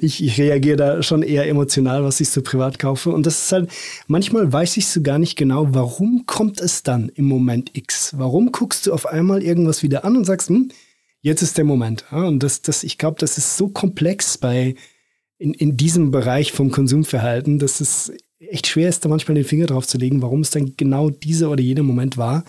ich, 0.00 0.22
ich 0.22 0.38
reagiere 0.38 0.76
da 0.76 1.02
schon 1.02 1.24
eher 1.24 1.48
emotional, 1.48 2.04
was 2.04 2.20
ich 2.20 2.28
so 2.28 2.40
privat 2.40 2.78
kaufe. 2.78 3.10
Und 3.10 3.26
das 3.26 3.46
ist 3.46 3.50
halt, 3.50 3.70
manchmal 4.06 4.52
weiß 4.52 4.76
ich 4.76 4.86
so 4.86 5.02
gar 5.02 5.18
nicht 5.18 5.34
genau, 5.34 5.74
warum 5.74 6.26
kommt 6.26 6.60
es 6.60 6.84
dann 6.84 7.08
im 7.08 7.24
Moment 7.24 7.76
X? 7.76 8.14
Warum 8.16 8.52
guckst 8.52 8.86
du 8.86 8.92
auf 8.92 9.06
einmal 9.06 9.42
irgendwas 9.42 9.82
wieder 9.82 10.04
an 10.04 10.16
und 10.16 10.26
sagst, 10.26 10.48
hm, 10.48 10.70
jetzt 11.22 11.42
ist 11.42 11.56
der 11.56 11.64
Moment. 11.64 12.04
Und 12.12 12.42
das, 12.42 12.62
das, 12.62 12.84
ich 12.84 12.98
glaube, 12.98 13.18
das 13.18 13.38
ist 13.38 13.56
so 13.56 13.68
komplex 13.68 14.36
bei 14.36 14.74
in, 15.38 15.54
in 15.54 15.76
diesem 15.76 16.10
Bereich 16.10 16.52
vom 16.52 16.70
Konsumverhalten, 16.70 17.58
dass 17.58 17.80
es 17.80 18.12
echt 18.38 18.66
schwer 18.66 18.88
ist, 18.88 19.04
da 19.04 19.08
manchmal 19.08 19.34
den 19.34 19.44
Finger 19.44 19.66
drauf 19.66 19.86
zu 19.86 19.98
legen, 19.98 20.22
warum 20.22 20.40
es 20.40 20.50
dann 20.50 20.76
genau 20.76 21.10
dieser 21.10 21.50
oder 21.50 21.62
jener 21.62 21.82
Moment 21.82 22.16
war. 22.16 22.44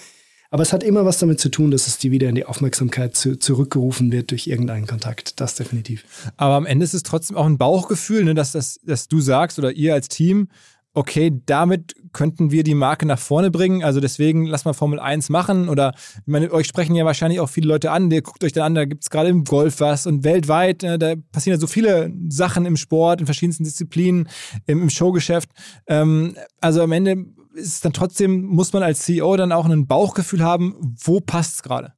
Aber 0.54 0.62
es 0.62 0.72
hat 0.72 0.84
immer 0.84 1.04
was 1.04 1.18
damit 1.18 1.40
zu 1.40 1.50
tun, 1.50 1.72
dass 1.72 1.88
es 1.88 1.98
dir 1.98 2.12
wieder 2.12 2.30
in 2.30 2.36
die 2.36 2.46
Aufmerksamkeit 2.46 3.16
zu, 3.16 3.40
zurückgerufen 3.40 4.12
wird 4.12 4.30
durch 4.30 4.46
irgendeinen 4.46 4.86
Kontakt. 4.86 5.40
Das 5.40 5.56
definitiv. 5.56 6.06
Aber 6.38 6.54
am 6.54 6.68
Ende 6.68 6.84
ist 6.84 6.94
es 6.94 7.02
trotzdem 7.02 7.38
auch 7.38 7.48
ein 7.48 7.58
Bauchgefühl, 7.58 8.24
ne, 8.24 8.36
dass, 8.36 8.52
das, 8.52 8.80
dass 8.84 9.08
du 9.08 9.20
sagst 9.20 9.58
oder 9.58 9.72
ihr 9.72 9.96
als 9.96 10.10
Team, 10.10 10.50
okay, 10.93 11.41
damit 11.45 11.95
könnten 12.13 12.51
wir 12.51 12.63
die 12.63 12.75
Marke 12.75 13.06
nach 13.06 13.17
vorne 13.17 13.49
bringen. 13.49 13.84
Also 13.84 13.99
deswegen 13.99 14.45
lass 14.45 14.65
mal 14.65 14.73
Formel 14.73 14.99
1 14.99 15.29
machen. 15.29 15.67
Oder 15.67 15.93
ich 15.95 16.21
meine, 16.27 16.51
euch 16.51 16.67
sprechen 16.67 16.95
ja 16.95 17.06
wahrscheinlich 17.06 17.39
auch 17.39 17.49
viele 17.49 17.67
Leute 17.67 17.91
an. 17.91 18.12
Ihr 18.12 18.21
guckt 18.21 18.43
euch 18.43 18.51
dann 18.51 18.65
an, 18.65 18.75
da 18.75 18.86
gibt 18.86 19.03
es 19.03 19.10
gerade 19.10 19.29
im 19.29 19.43
Golf 19.43 19.79
was 19.79 20.06
und 20.06 20.23
weltweit, 20.23 20.84
äh, 20.84 20.99
da 20.99 21.15
passieren 21.32 21.58
ja 21.58 21.60
so 21.60 21.67
viele 21.67 22.13
Sachen 22.29 22.65
im 22.65 22.77
Sport, 22.77 23.21
in 23.21 23.25
verschiedensten 23.25 23.63
Disziplinen, 23.63 24.29
im, 24.67 24.84
im 24.84 24.89
Showgeschäft. 24.89 25.49
Ähm, 25.88 26.36
also 26.62 26.82
am 26.82 26.91
Ende 26.91 27.25
ist 27.56 27.84
dann 27.86 27.93
trotzdem, 27.93 28.43
muss 28.43 28.73
man 28.73 28.84
als 28.84 28.99
CEO 29.01 29.36
dann 29.36 29.51
auch 29.51 29.65
ein 29.65 29.88
Bauchgefühl 29.88 30.43
haben, 30.43 30.95
wo 31.03 31.19
passt 31.19 31.56
es 31.56 31.63
gerade? 31.63 31.93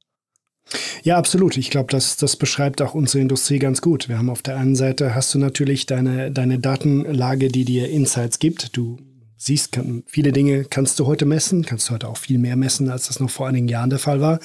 Ja, 1.02 1.16
absolut. 1.16 1.56
Ich 1.56 1.70
glaube, 1.70 1.90
das, 1.90 2.16
das 2.16 2.36
beschreibt 2.36 2.82
auch 2.82 2.94
unsere 2.94 3.20
Industrie 3.20 3.58
ganz 3.58 3.80
gut. 3.80 4.08
Wir 4.08 4.18
haben 4.18 4.30
auf 4.30 4.42
der 4.42 4.56
einen 4.56 4.74
Seite 4.74 5.14
hast 5.14 5.32
du 5.34 5.38
natürlich 5.38 5.86
deine, 5.86 6.30
deine 6.30 6.58
Datenlage, 6.58 7.48
die 7.48 7.64
dir 7.64 7.88
Insights 7.88 8.38
gibt. 8.38 8.76
Du 8.76 8.98
siehst, 9.36 9.72
kann, 9.72 10.02
viele 10.06 10.32
Dinge 10.32 10.64
kannst 10.64 10.98
du 10.98 11.06
heute 11.06 11.24
messen, 11.24 11.64
kannst 11.64 11.88
du 11.88 11.94
heute 11.94 12.08
auch 12.08 12.16
viel 12.16 12.38
mehr 12.38 12.56
messen, 12.56 12.90
als 12.90 13.06
das 13.06 13.20
noch 13.20 13.30
vor 13.30 13.46
einigen 13.46 13.68
Jahren 13.68 13.90
der 13.90 13.98
Fall 13.98 14.20
war. 14.20 14.40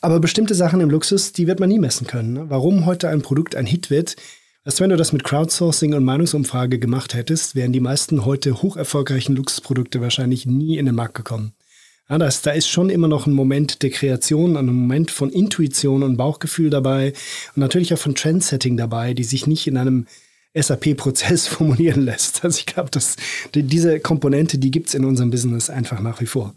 Aber 0.00 0.20
bestimmte 0.20 0.54
Sachen 0.54 0.80
im 0.80 0.90
Luxus, 0.90 1.32
die 1.32 1.46
wird 1.46 1.60
man 1.60 1.68
nie 1.68 1.78
messen 1.78 2.06
können. 2.06 2.32
Ne? 2.32 2.44
Warum 2.48 2.86
heute 2.86 3.08
ein 3.08 3.22
Produkt 3.22 3.56
ein 3.56 3.66
Hit 3.66 3.90
wird, 3.90 4.16
als 4.62 4.80
wenn 4.80 4.90
du 4.90 4.96
das 4.96 5.12
mit 5.12 5.24
Crowdsourcing 5.24 5.94
und 5.94 6.04
Meinungsumfrage 6.04 6.78
gemacht 6.78 7.14
hättest, 7.14 7.54
wären 7.54 7.72
die 7.72 7.80
meisten 7.80 8.24
heute 8.24 8.62
hoch 8.62 8.76
erfolgreichen 8.76 9.34
Luxusprodukte 9.34 10.00
wahrscheinlich 10.00 10.46
nie 10.46 10.76
in 10.76 10.86
den 10.86 10.94
Markt 10.94 11.14
gekommen. 11.14 11.54
Ja, 12.10 12.18
das, 12.18 12.42
da 12.42 12.50
ist 12.50 12.68
schon 12.68 12.90
immer 12.90 13.06
noch 13.06 13.28
ein 13.28 13.32
Moment 13.32 13.82
der 13.82 13.90
Kreation, 13.90 14.56
ein 14.56 14.66
Moment 14.66 15.12
von 15.12 15.30
Intuition 15.30 16.02
und 16.02 16.16
Bauchgefühl 16.16 16.68
dabei 16.68 17.12
und 17.54 17.60
natürlich 17.60 17.94
auch 17.94 17.98
von 17.98 18.16
Trendsetting 18.16 18.76
dabei, 18.76 19.14
die 19.14 19.22
sich 19.22 19.46
nicht 19.46 19.68
in 19.68 19.76
einem 19.76 20.06
SAP-Prozess 20.52 21.46
formulieren 21.46 22.02
lässt. 22.02 22.42
Also 22.42 22.58
ich 22.58 22.66
glaube, 22.66 22.90
dass 22.90 23.14
die, 23.54 23.62
diese 23.62 24.00
Komponente, 24.00 24.58
die 24.58 24.72
gibt 24.72 24.88
es 24.88 24.94
in 24.94 25.04
unserem 25.04 25.30
Business 25.30 25.70
einfach 25.70 26.00
nach 26.00 26.20
wie 26.20 26.26
vor. 26.26 26.52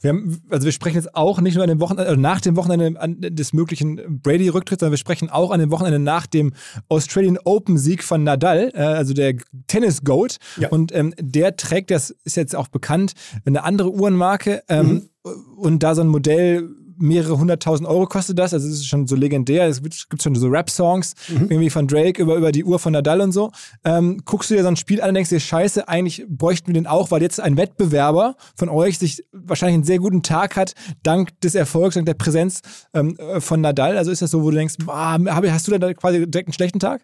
Wir 0.00 0.10
haben, 0.10 0.42
also 0.50 0.64
wir 0.64 0.72
sprechen 0.72 0.96
jetzt 0.96 1.14
auch 1.14 1.40
nicht 1.40 1.54
nur 1.54 1.64
an 1.64 1.68
dem 1.68 1.80
Wochenende, 1.80 2.08
also 2.08 2.20
nach 2.20 2.40
dem 2.40 2.56
Wochenende 2.56 3.32
des 3.32 3.52
möglichen 3.52 4.20
Brady-Rücktritts, 4.22 4.80
sondern 4.80 4.92
wir 4.92 4.98
sprechen 4.98 5.30
auch 5.30 5.50
an 5.50 5.60
dem 5.60 5.70
Wochenende 5.70 5.98
nach 5.98 6.26
dem 6.26 6.52
Australian 6.88 7.38
Open-Sieg 7.44 8.02
von 8.02 8.24
Nadal, 8.24 8.72
äh, 8.74 8.80
also 8.80 9.14
der 9.14 9.36
Tennis-Goat. 9.66 10.36
Ja. 10.58 10.68
Und 10.68 10.94
ähm, 10.94 11.14
der 11.18 11.56
trägt, 11.56 11.90
das 11.90 12.10
ist 12.24 12.36
jetzt 12.36 12.54
auch 12.54 12.68
bekannt, 12.68 13.12
eine 13.44 13.64
andere 13.64 13.92
Uhrenmarke. 13.92 14.62
Ähm, 14.68 14.86
mhm. 14.86 15.10
Und 15.56 15.82
da 15.82 15.94
so 15.94 16.02
ein 16.02 16.08
Modell 16.08 16.68
mehrere 16.98 17.38
hunderttausend 17.38 17.88
Euro 17.88 18.06
kostet 18.06 18.38
das. 18.38 18.54
Also 18.54 18.68
es 18.68 18.74
ist 18.74 18.86
schon 18.86 19.06
so 19.06 19.16
legendär. 19.16 19.66
Es 19.66 19.82
gibt 19.82 20.22
schon 20.22 20.34
so 20.34 20.48
Rap-Songs, 20.48 21.14
mhm. 21.28 21.50
irgendwie 21.50 21.70
von 21.70 21.86
Drake 21.86 22.20
über, 22.20 22.36
über 22.36 22.52
die 22.52 22.64
Uhr 22.64 22.78
von 22.78 22.92
Nadal 22.92 23.20
und 23.20 23.32
so. 23.32 23.50
Ähm, 23.84 24.22
guckst 24.24 24.50
du 24.50 24.54
dir 24.54 24.62
so 24.62 24.68
ein 24.68 24.76
Spiel 24.76 25.00
an 25.00 25.08
und 25.08 25.14
denkst 25.14 25.30
dir, 25.30 25.40
scheiße, 25.40 25.88
eigentlich 25.88 26.24
bräuchten 26.28 26.68
wir 26.68 26.74
den 26.74 26.86
auch, 26.86 27.10
weil 27.10 27.22
jetzt 27.22 27.40
ein 27.40 27.56
Wettbewerber 27.56 28.36
von 28.54 28.68
euch 28.68 28.98
sich 28.98 29.24
wahrscheinlich 29.32 29.74
einen 29.74 29.84
sehr 29.84 29.98
guten 29.98 30.22
Tag 30.22 30.56
hat, 30.56 30.74
dank 31.02 31.40
des 31.40 31.54
Erfolgs, 31.54 31.94
dank 31.94 32.06
der 32.06 32.14
Präsenz 32.14 32.62
ähm, 32.94 33.16
äh, 33.18 33.40
von 33.40 33.60
Nadal. 33.60 33.96
Also 33.96 34.10
ist 34.10 34.22
das 34.22 34.30
so, 34.30 34.42
wo 34.42 34.50
du 34.50 34.56
denkst, 34.56 34.76
ah, 34.86 35.18
hast 35.50 35.68
du 35.68 35.78
da 35.78 35.94
quasi 35.94 36.30
direkt 36.30 36.48
einen 36.48 36.54
schlechten 36.54 36.80
Tag? 36.80 37.02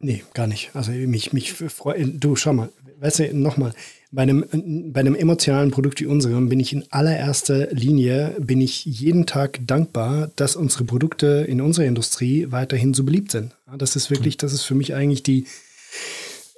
Nee, 0.00 0.22
gar 0.34 0.46
nicht. 0.46 0.70
Also 0.74 0.92
mich, 0.92 1.32
mich 1.32 1.52
freut, 1.52 1.98
du 2.14 2.36
schau 2.36 2.52
mal, 2.52 2.70
weißt 3.00 3.20
du, 3.20 3.34
nochmal, 3.34 3.72
bei 4.14 4.22
einem, 4.22 4.44
bei 4.92 5.00
einem 5.00 5.14
emotionalen 5.14 5.70
Produkt 5.70 6.00
wie 6.00 6.06
unserem 6.06 6.48
bin 6.48 6.60
ich 6.60 6.72
in 6.72 6.84
allererster 6.90 7.68
Linie, 7.72 8.36
bin 8.38 8.60
ich 8.60 8.84
jeden 8.84 9.26
Tag 9.26 9.60
dankbar, 9.66 10.30
dass 10.36 10.56
unsere 10.56 10.84
Produkte 10.84 11.44
in 11.48 11.60
unserer 11.60 11.86
Industrie 11.86 12.46
weiterhin 12.50 12.94
so 12.94 13.04
beliebt 13.04 13.32
sind. 13.32 13.56
Das 13.76 13.96
ist 13.96 14.10
wirklich, 14.10 14.36
das 14.36 14.52
ist 14.52 14.62
für 14.62 14.76
mich 14.76 14.94
eigentlich 14.94 15.24
die, 15.24 15.46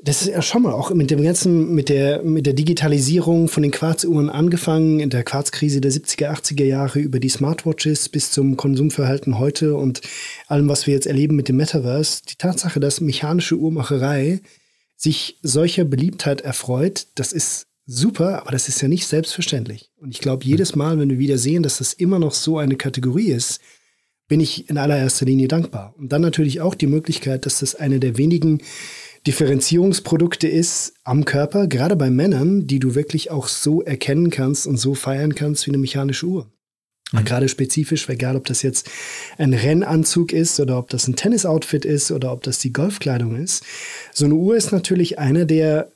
das 0.02 0.22
ist 0.22 0.28
ja 0.28 0.42
schon 0.42 0.62
mal 0.62 0.72
auch 0.72 0.92
mit 0.92 1.10
dem 1.10 1.22
ganzen, 1.22 1.74
mit 1.74 1.88
der, 1.88 2.22
mit 2.22 2.44
der 2.44 2.52
Digitalisierung 2.52 3.48
von 3.48 3.62
den 3.62 3.72
Quarzuhren 3.72 4.28
angefangen, 4.28 5.00
in 5.00 5.08
der 5.08 5.24
Quarzkrise 5.24 5.80
der 5.80 5.92
70er, 5.92 6.28
80er 6.28 6.64
Jahre 6.64 6.98
über 6.98 7.20
die 7.20 7.30
Smartwatches 7.30 8.10
bis 8.10 8.30
zum 8.30 8.58
Konsumverhalten 8.58 9.38
heute 9.38 9.76
und 9.76 10.02
allem, 10.46 10.68
was 10.68 10.86
wir 10.86 10.92
jetzt 10.92 11.06
erleben 11.06 11.36
mit 11.36 11.48
dem 11.48 11.56
Metaverse. 11.56 12.20
Die 12.28 12.36
Tatsache, 12.36 12.80
dass 12.80 13.00
mechanische 13.00 13.56
Uhrmacherei 13.56 14.40
sich 14.96 15.38
solcher 15.42 15.84
Beliebtheit 15.84 16.40
erfreut, 16.40 17.06
das 17.14 17.32
ist 17.32 17.66
super, 17.86 18.42
aber 18.42 18.50
das 18.50 18.68
ist 18.68 18.80
ja 18.80 18.88
nicht 18.88 19.06
selbstverständlich. 19.06 19.90
Und 19.96 20.10
ich 20.10 20.20
glaube, 20.20 20.44
jedes 20.44 20.74
Mal, 20.74 20.98
wenn 20.98 21.10
wir 21.10 21.18
wieder 21.18 21.38
sehen, 21.38 21.62
dass 21.62 21.78
das 21.78 21.92
immer 21.92 22.18
noch 22.18 22.32
so 22.32 22.58
eine 22.58 22.76
Kategorie 22.76 23.30
ist, 23.30 23.60
bin 24.28 24.40
ich 24.40 24.68
in 24.68 24.78
allererster 24.78 25.24
Linie 25.24 25.48
dankbar. 25.48 25.94
Und 25.96 26.12
dann 26.12 26.22
natürlich 26.22 26.60
auch 26.60 26.74
die 26.74 26.88
Möglichkeit, 26.88 27.46
dass 27.46 27.60
das 27.60 27.76
eine 27.76 28.00
der 28.00 28.18
wenigen 28.18 28.60
Differenzierungsprodukte 29.26 30.48
ist 30.48 30.94
am 31.04 31.24
Körper, 31.24 31.66
gerade 31.66 31.96
bei 31.96 32.10
Männern, 32.10 32.66
die 32.66 32.78
du 32.78 32.94
wirklich 32.94 33.30
auch 33.30 33.48
so 33.48 33.82
erkennen 33.82 34.30
kannst 34.30 34.66
und 34.66 34.78
so 34.78 34.94
feiern 34.94 35.34
kannst 35.34 35.66
wie 35.66 35.70
eine 35.70 35.78
mechanische 35.78 36.26
Uhr. 36.26 36.50
Mhm. 37.12 37.24
Gerade 37.24 37.48
spezifisch, 37.48 38.08
egal 38.08 38.36
ob 38.36 38.46
das 38.46 38.62
jetzt 38.62 38.90
ein 39.38 39.54
Rennanzug 39.54 40.32
ist 40.32 40.58
oder 40.60 40.78
ob 40.78 40.90
das 40.90 41.06
ein 41.06 41.16
Tennisoutfit 41.16 41.84
ist 41.84 42.10
oder 42.10 42.32
ob 42.32 42.42
das 42.42 42.58
die 42.58 42.72
Golfkleidung 42.72 43.36
ist. 43.36 43.64
So 44.12 44.24
eine 44.24 44.34
Uhr 44.34 44.56
ist 44.56 44.72
natürlich 44.72 45.18
eine 45.18 45.46
der 45.46 45.92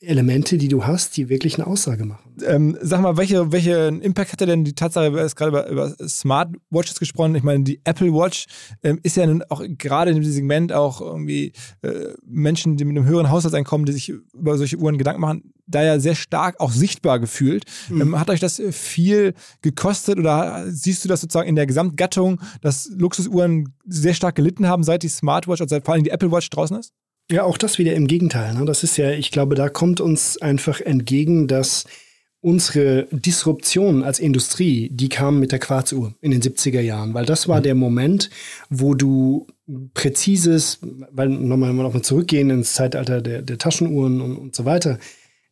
Elemente, 0.00 0.58
die 0.58 0.68
du 0.68 0.86
hast, 0.86 1.16
die 1.16 1.28
wirklich 1.28 1.56
eine 1.56 1.66
Aussage 1.66 2.04
machen. 2.04 2.36
Ähm, 2.46 2.78
sag 2.80 3.00
mal, 3.00 3.16
welche, 3.16 3.50
welchen 3.50 4.00
Impact 4.00 4.32
hatte 4.32 4.46
denn 4.46 4.62
die 4.62 4.74
Tatsache, 4.74 5.12
wir 5.12 5.20
haben 5.20 5.30
gerade 5.34 5.50
über, 5.50 5.68
über 5.68 6.08
Smartwatches 6.08 7.00
gesprochen, 7.00 7.34
ich 7.34 7.42
meine, 7.42 7.64
die 7.64 7.80
Apple 7.82 8.12
Watch 8.12 8.46
ähm, 8.84 9.00
ist 9.02 9.16
ja 9.16 9.26
nun 9.26 9.42
auch 9.48 9.60
gerade 9.66 10.12
in 10.12 10.20
diesem 10.20 10.32
Segment 10.32 10.72
auch 10.72 11.00
irgendwie 11.00 11.52
äh, 11.82 12.14
Menschen, 12.24 12.76
die 12.76 12.84
mit 12.84 12.96
einem 12.96 13.06
höheren 13.06 13.30
Haushaltseinkommen, 13.30 13.86
die 13.86 13.92
sich 13.92 14.10
über 14.10 14.56
solche 14.56 14.76
Uhren 14.76 14.98
Gedanken 14.98 15.20
machen, 15.20 15.52
da 15.66 15.82
ja 15.82 15.98
sehr 15.98 16.14
stark 16.14 16.60
auch 16.60 16.70
sichtbar 16.70 17.18
gefühlt. 17.18 17.64
Mhm. 17.88 18.00
Ähm, 18.00 18.20
hat 18.20 18.30
euch 18.30 18.40
das 18.40 18.62
viel 18.70 19.34
gekostet 19.62 20.18
oder 20.18 20.64
siehst 20.68 21.04
du 21.04 21.08
das 21.08 21.22
sozusagen 21.22 21.48
in 21.48 21.56
der 21.56 21.66
Gesamtgattung, 21.66 22.40
dass 22.60 22.88
Luxusuhren 22.94 23.74
sehr 23.84 24.14
stark 24.14 24.36
gelitten 24.36 24.68
haben, 24.68 24.84
seit 24.84 25.02
die 25.02 25.08
Smartwatch, 25.08 25.60
also 25.60 25.74
seit 25.74 25.84
vor 25.84 25.94
allem 25.94 26.04
die 26.04 26.10
Apple 26.10 26.30
Watch 26.30 26.50
draußen 26.50 26.78
ist? 26.78 26.92
Ja, 27.30 27.44
auch 27.44 27.58
das 27.58 27.78
wieder 27.78 27.94
im 27.94 28.06
Gegenteil. 28.06 28.54
Ne? 28.54 28.64
Das 28.64 28.82
ist 28.82 28.96
ja, 28.96 29.10
ich 29.10 29.30
glaube, 29.30 29.54
da 29.54 29.68
kommt 29.68 30.00
uns 30.00 30.40
einfach 30.40 30.80
entgegen, 30.80 31.46
dass 31.46 31.84
unsere 32.40 33.06
Disruption 33.10 34.02
als 34.02 34.18
Industrie, 34.18 34.88
die 34.90 35.08
kam 35.08 35.40
mit 35.40 35.52
der 35.52 35.58
Quarzuhr 35.58 36.14
in 36.20 36.30
den 36.30 36.40
70er 36.40 36.80
Jahren, 36.80 37.12
weil 37.12 37.26
das 37.26 37.48
war 37.48 37.58
mhm. 37.58 37.64
der 37.64 37.74
Moment, 37.74 38.30
wo 38.70 38.94
du 38.94 39.46
präzises, 39.92 40.78
weil 41.10 41.28
nochmal 41.28 41.74
noch 41.74 41.92
mal 41.92 42.02
zurückgehen 42.02 42.48
ins 42.50 42.74
Zeitalter 42.74 43.20
der, 43.20 43.42
der 43.42 43.58
Taschenuhren 43.58 44.20
und, 44.20 44.36
und 44.36 44.54
so 44.54 44.64
weiter, 44.64 44.98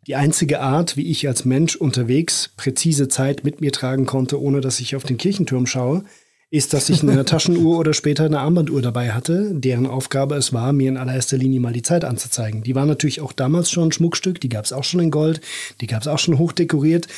die 0.07 0.15
einzige 0.15 0.61
Art, 0.61 0.97
wie 0.97 1.11
ich 1.11 1.27
als 1.27 1.45
Mensch 1.45 1.75
unterwegs 1.77 2.53
präzise 2.57 3.09
Zeit 3.09 3.45
mit 3.45 3.61
mir 3.61 3.73
tragen 3.73 4.07
konnte, 4.07 4.41
ohne 4.41 4.61
dass 4.61 4.79
ich 4.79 4.95
auf 4.95 5.03
den 5.03 5.19
Kirchenturm 5.19 5.67
schaue, 5.67 6.05
ist, 6.51 6.73
dass 6.73 6.89
ich 6.89 7.03
eine 7.03 7.25
Taschenuhr 7.25 7.77
oder 7.79 7.93
später 7.93 8.25
eine 8.25 8.39
Armbanduhr 8.39 8.81
dabei 8.81 9.13
hatte, 9.13 9.51
deren 9.53 9.87
Aufgabe 9.87 10.37
es 10.37 10.53
war, 10.53 10.73
mir 10.73 10.89
in 10.89 10.97
allererster 10.97 11.37
Linie 11.37 11.59
mal 11.59 11.73
die 11.73 11.83
Zeit 11.83 12.05
anzuzeigen. 12.05 12.63
Die 12.63 12.77
war 12.77 12.87
natürlich 12.87 13.21
auch 13.21 13.33
damals 13.33 13.71
schon 13.71 13.89
ein 13.89 13.93
Schmuckstück, 13.93 14.41
die 14.41 14.49
gab 14.49 14.65
es 14.65 14.73
auch 14.73 14.85
schon 14.85 15.01
in 15.01 15.11
Gold, 15.11 15.41
die 15.81 15.89
gab 15.89 16.03
es 16.03 16.09
auch 16.09 16.21
schon 16.21 16.39
hochdekoriert, 16.39 17.09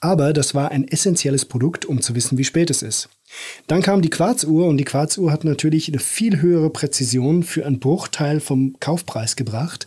aber 0.00 0.32
das 0.32 0.54
war 0.54 0.70
ein 0.70 0.88
essentielles 0.88 1.44
Produkt, 1.44 1.84
um 1.84 2.00
zu 2.00 2.14
wissen, 2.14 2.38
wie 2.38 2.44
spät 2.44 2.70
es 2.70 2.82
ist. 2.82 3.10
Dann 3.66 3.82
kam 3.82 4.00
die 4.00 4.10
Quarzuhr 4.10 4.66
und 4.66 4.78
die 4.78 4.84
Quarzuhr 4.84 5.32
hat 5.32 5.44
natürlich 5.44 5.88
eine 5.88 5.98
viel 5.98 6.40
höhere 6.40 6.70
Präzision 6.70 7.42
für 7.42 7.66
einen 7.66 7.80
Bruchteil 7.80 8.40
vom 8.40 8.76
Kaufpreis 8.80 9.36
gebracht. 9.36 9.86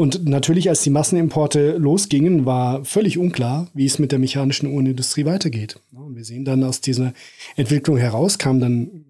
Und 0.00 0.26
natürlich, 0.26 0.70
als 0.70 0.80
die 0.80 0.88
Massenimporte 0.88 1.76
losgingen, 1.76 2.46
war 2.46 2.86
völlig 2.86 3.18
unklar, 3.18 3.68
wie 3.74 3.84
es 3.84 3.98
mit 3.98 4.12
der 4.12 4.18
mechanischen 4.18 4.66
Uhrenindustrie 4.66 5.26
weitergeht. 5.26 5.78
Und 5.92 6.16
wir 6.16 6.24
sehen 6.24 6.46
dann 6.46 6.64
aus 6.64 6.80
dieser 6.80 7.12
Entwicklung 7.54 7.98
heraus, 7.98 8.38
kam 8.38 8.60
dann 8.60 9.04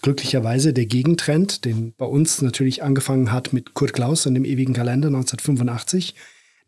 glücklicherweise 0.00 0.72
der 0.72 0.86
Gegentrend, 0.86 1.64
den 1.64 1.92
bei 1.98 2.06
uns 2.06 2.40
natürlich 2.40 2.84
angefangen 2.84 3.32
hat 3.32 3.52
mit 3.52 3.74
Kurt 3.74 3.92
Klaus 3.92 4.26
und 4.26 4.34
dem 4.34 4.44
ewigen 4.44 4.74
Kalender 4.74 5.08
1985 5.08 6.14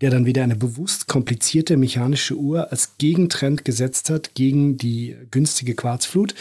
der 0.01 0.09
dann 0.09 0.25
wieder 0.25 0.43
eine 0.43 0.57
bewusst 0.57 1.09
komplizierte 1.09 1.77
mechanische 1.77 2.35
Uhr 2.35 2.73
als 2.73 2.97
Gegentrend 2.97 3.67
gesetzt 3.67 4.09
hat 4.09 4.35
gegen 4.35 4.79
die 4.79 5.15
günstige 5.31 5.75
Quarzflut. 5.75 6.35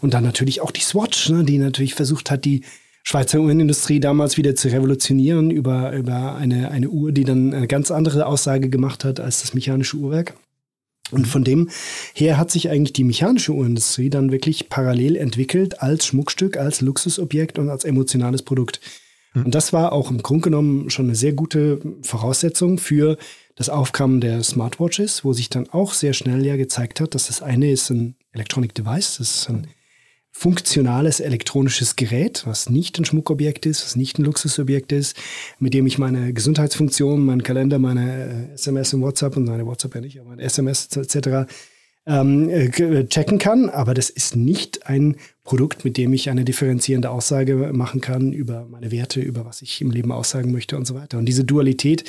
Und 0.00 0.14
dann 0.14 0.24
natürlich 0.24 0.60
auch 0.60 0.72
die 0.72 0.80
Swatch, 0.80 1.30
ne, 1.30 1.44
die 1.44 1.58
natürlich 1.58 1.94
versucht 1.94 2.32
hat, 2.32 2.44
die 2.44 2.62
Schweizer 3.06 3.40
Uhrenindustrie 3.40 4.00
damals 4.00 4.38
wieder 4.38 4.54
zu 4.56 4.68
revolutionieren 4.68 5.50
über, 5.50 5.92
über 5.92 6.36
eine, 6.36 6.70
eine 6.70 6.88
Uhr, 6.88 7.12
die 7.12 7.24
dann 7.24 7.52
eine 7.52 7.68
ganz 7.68 7.90
andere 7.90 8.26
Aussage 8.26 8.70
gemacht 8.70 9.04
hat 9.04 9.20
als 9.20 9.42
das 9.42 9.52
mechanische 9.52 9.98
Uhrwerk. 9.98 10.34
Und 11.10 11.28
von 11.28 11.44
dem 11.44 11.68
her 12.14 12.38
hat 12.38 12.50
sich 12.50 12.70
eigentlich 12.70 12.94
die 12.94 13.04
mechanische 13.04 13.52
Uhrenindustrie 13.52 14.08
dann 14.08 14.32
wirklich 14.32 14.70
parallel 14.70 15.16
entwickelt 15.16 15.82
als 15.82 16.06
Schmuckstück, 16.06 16.56
als 16.56 16.80
Luxusobjekt 16.80 17.58
und 17.58 17.68
als 17.68 17.84
emotionales 17.84 18.42
Produkt. 18.42 18.80
Und 19.34 19.54
das 19.54 19.74
war 19.74 19.92
auch 19.92 20.10
im 20.10 20.22
Grunde 20.22 20.44
genommen 20.44 20.88
schon 20.90 21.06
eine 21.06 21.14
sehr 21.14 21.34
gute 21.34 21.80
Voraussetzung 22.02 22.78
für 22.78 23.18
das 23.54 23.68
Aufkommen 23.68 24.20
der 24.20 24.42
Smartwatches, 24.42 25.24
wo 25.24 25.34
sich 25.34 25.50
dann 25.50 25.68
auch 25.68 25.92
sehr 25.92 26.14
schnell 26.14 26.44
ja 26.46 26.56
gezeigt 26.56 27.00
hat, 27.00 27.14
dass 27.14 27.26
das 27.26 27.42
eine 27.42 27.70
ist 27.70 27.90
ein 27.90 28.16
Electronic 28.32 28.74
Device, 28.74 29.18
das 29.18 29.34
ist 29.34 29.50
ein 29.50 29.66
funktionales 30.36 31.20
elektronisches 31.20 31.94
Gerät, 31.94 32.42
was 32.44 32.68
nicht 32.68 32.98
ein 32.98 33.04
Schmuckobjekt 33.04 33.66
ist, 33.66 33.84
was 33.84 33.96
nicht 33.96 34.18
ein 34.18 34.24
Luxusobjekt 34.24 34.90
ist, 34.90 35.16
mit 35.60 35.74
dem 35.74 35.86
ich 35.86 35.96
meine 35.96 36.32
Gesundheitsfunktion, 36.32 37.24
meinen 37.24 37.44
Kalender, 37.44 37.78
meine 37.78 38.50
SMS 38.54 38.92
und 38.94 39.02
WhatsApp 39.02 39.36
und 39.36 39.44
meine 39.44 39.64
WhatsApp 39.64 39.94
ja 39.94 40.00
nicht, 40.00 40.20
aber 40.20 40.30
meine 40.30 40.42
SMS 40.42 40.88
etc 40.96 41.46
ähm, 42.06 42.50
äh, 42.50 43.06
checken 43.06 43.38
kann, 43.38 43.70
aber 43.70 43.94
das 43.94 44.10
ist 44.10 44.36
nicht 44.36 44.86
ein 44.86 45.16
Produkt, 45.42 45.84
mit 45.84 45.96
dem 45.96 46.12
ich 46.12 46.30
eine 46.30 46.44
differenzierende 46.44 47.10
Aussage 47.10 47.70
machen 47.72 48.00
kann 48.00 48.32
über 48.32 48.66
meine 48.70 48.90
Werte, 48.90 49.20
über 49.20 49.44
was 49.44 49.62
ich 49.62 49.80
im 49.80 49.90
Leben 49.90 50.12
aussagen 50.12 50.52
möchte 50.52 50.76
und 50.76 50.86
so 50.86 50.94
weiter. 50.94 51.18
Und 51.18 51.26
diese 51.26 51.44
Dualität, 51.44 52.04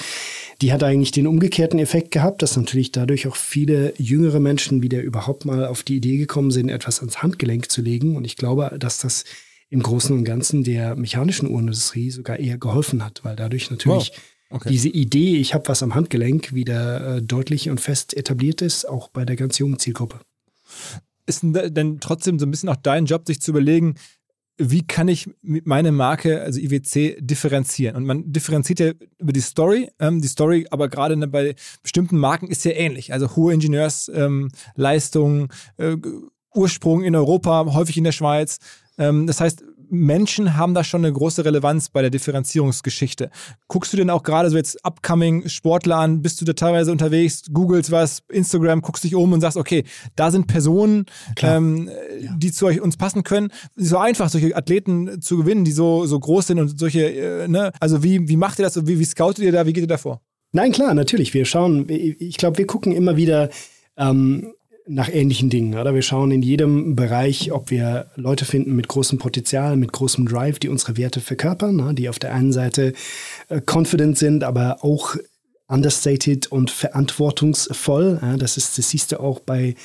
die 0.61 0.71
hat 0.71 0.83
eigentlich 0.83 1.11
den 1.11 1.27
umgekehrten 1.27 1.79
Effekt 1.79 2.11
gehabt, 2.11 2.41
dass 2.41 2.57
natürlich 2.57 2.91
dadurch 2.91 3.27
auch 3.27 3.35
viele 3.35 3.93
jüngere 3.97 4.39
Menschen 4.39 4.81
wieder 4.81 5.01
überhaupt 5.01 5.45
mal 5.45 5.65
auf 5.65 5.83
die 5.83 5.97
Idee 5.97 6.17
gekommen 6.17 6.51
sind, 6.51 6.69
etwas 6.69 6.99
ans 6.99 7.21
Handgelenk 7.21 7.69
zu 7.69 7.81
legen. 7.81 8.15
Und 8.15 8.25
ich 8.25 8.37
glaube, 8.37 8.75
dass 8.79 8.99
das 8.99 9.25
im 9.69 9.81
Großen 9.81 10.15
und 10.15 10.23
Ganzen 10.23 10.63
der 10.63 10.95
mechanischen 10.95 11.49
Uhrenindustrie 11.49 12.11
sogar 12.11 12.39
eher 12.39 12.57
geholfen 12.57 13.03
hat, 13.03 13.21
weil 13.23 13.35
dadurch 13.35 13.71
natürlich 13.71 14.11
wow 14.11 14.21
Okay. 14.55 14.69
Diese 14.69 14.87
Idee, 14.87 15.35
ich 15.35 15.53
habe 15.53 15.67
was 15.67 15.83
am 15.83 15.95
Handgelenk, 15.95 16.53
wieder 16.53 17.17
äh, 17.17 17.21
deutlich 17.21 17.69
und 17.69 17.81
fest 17.81 18.15
etabliert 18.15 18.61
ist, 18.61 18.85
auch 18.87 19.09
bei 19.09 19.25
der 19.25 19.35
ganz 19.35 19.57
jungen 19.57 19.79
Zielgruppe. 19.79 20.21
Ist 21.25 21.41
denn 21.43 21.97
trotzdem 21.99 22.39
so 22.39 22.45
ein 22.45 22.51
bisschen 22.51 22.69
auch 22.69 22.77
dein 22.77 23.05
Job, 23.05 23.27
sich 23.27 23.41
zu 23.41 23.51
überlegen, 23.51 23.95
wie 24.57 24.87
kann 24.87 25.09
ich 25.09 25.29
meine 25.41 25.91
Marke, 25.91 26.41
also 26.41 26.61
IWC, 26.61 27.17
differenzieren? 27.19 27.97
Und 27.97 28.05
man 28.05 28.31
differenziert 28.31 28.79
ja 28.79 28.93
über 29.17 29.33
die 29.33 29.41
Story. 29.41 29.89
Ähm, 29.99 30.21
die 30.21 30.29
Story, 30.29 30.65
aber 30.71 30.87
gerade 30.87 31.17
ne, 31.17 31.27
bei 31.27 31.55
bestimmten 31.83 32.17
Marken 32.17 32.47
ist 32.47 32.63
ja 32.63 32.71
ähnlich. 32.71 33.11
Also 33.11 33.35
hohe 33.35 33.53
Ingenieursleistungen, 33.53 35.49
ähm, 35.77 36.01
äh, 36.01 36.57
Ursprung 36.57 37.03
in 37.03 37.13
Europa, 37.13 37.65
häufig 37.73 37.97
in 37.97 38.05
der 38.05 38.13
Schweiz. 38.13 38.59
Ähm, 38.97 39.27
das 39.27 39.41
heißt, 39.41 39.65
Menschen 39.89 40.57
haben 40.57 40.73
da 40.73 40.83
schon 40.83 41.03
eine 41.03 41.13
große 41.13 41.45
Relevanz 41.45 41.89
bei 41.89 42.01
der 42.01 42.09
Differenzierungsgeschichte. 42.09 43.29
Guckst 43.67 43.93
du 43.93 43.97
denn 43.97 44.09
auch 44.09 44.23
gerade 44.23 44.49
so 44.49 44.57
jetzt 44.57 44.83
upcoming 44.85 45.47
Sportler 45.47 45.97
an? 45.97 46.21
Bist 46.21 46.41
du 46.41 46.45
da 46.45 46.53
teilweise 46.53 46.91
unterwegs, 46.91 47.43
googelst 47.51 47.91
was, 47.91 48.23
Instagram, 48.29 48.81
guckst 48.81 49.03
dich 49.03 49.15
um 49.15 49.33
und 49.33 49.41
sagst, 49.41 49.57
okay, 49.57 49.83
da 50.15 50.31
sind 50.31 50.47
Personen, 50.47 51.05
ähm, 51.41 51.89
ja. 52.19 52.35
die 52.37 52.51
zu 52.51 52.65
euch, 52.65 52.81
uns 52.81 52.97
passen 52.97 53.23
können. 53.23 53.49
So 53.75 53.97
einfach, 53.97 54.29
solche 54.29 54.55
Athleten 54.55 55.21
zu 55.21 55.37
gewinnen, 55.37 55.65
die 55.65 55.71
so, 55.71 56.05
so 56.05 56.19
groß 56.19 56.47
sind 56.47 56.59
und 56.59 56.79
solche, 56.79 57.09
äh, 57.09 57.47
ne? 57.47 57.71
Also 57.79 58.03
wie, 58.03 58.27
wie 58.27 58.37
macht 58.37 58.59
ihr 58.59 58.63
das? 58.63 58.87
Wie, 58.87 58.99
wie 58.99 59.05
scoutet 59.05 59.43
ihr 59.43 59.51
da? 59.51 59.65
Wie 59.65 59.73
geht 59.73 59.83
ihr 59.83 59.87
da 59.87 59.97
vor? 59.97 60.21
Nein, 60.51 60.71
klar, 60.71 60.93
natürlich. 60.93 61.33
Wir 61.33 61.45
schauen, 61.45 61.85
ich 61.89 62.37
glaube, 62.37 62.57
wir 62.57 62.65
gucken 62.65 62.93
immer 62.93 63.17
wieder, 63.17 63.49
ähm, 63.97 64.53
nach 64.87 65.09
ähnlichen 65.09 65.49
Dingen. 65.49 65.77
Oder? 65.77 65.93
Wir 65.93 66.01
schauen 66.01 66.31
in 66.31 66.41
jedem 66.41 66.95
Bereich, 66.95 67.51
ob 67.51 67.71
wir 67.71 68.07
Leute 68.15 68.45
finden 68.45 68.75
mit 68.75 68.87
großem 68.87 69.17
Potenzial, 69.17 69.77
mit 69.77 69.91
großem 69.91 70.27
Drive, 70.27 70.59
die 70.59 70.69
unsere 70.69 70.97
Werte 70.97 71.21
verkörpern, 71.21 71.75
ne? 71.75 71.93
die 71.93 72.09
auf 72.09 72.19
der 72.19 72.33
einen 72.33 72.53
Seite 72.53 72.93
äh, 73.49 73.61
confident 73.65 74.17
sind, 74.17 74.43
aber 74.43 74.83
auch 74.83 75.15
understated 75.67 76.47
und 76.47 76.69
verantwortungsvoll. 76.69 78.19
Das 78.37 78.57
ist, 78.57 78.77
das 78.77 78.89
siehst 78.89 79.11
du 79.11 79.19
auch 79.19 79.39
bei 79.39 79.75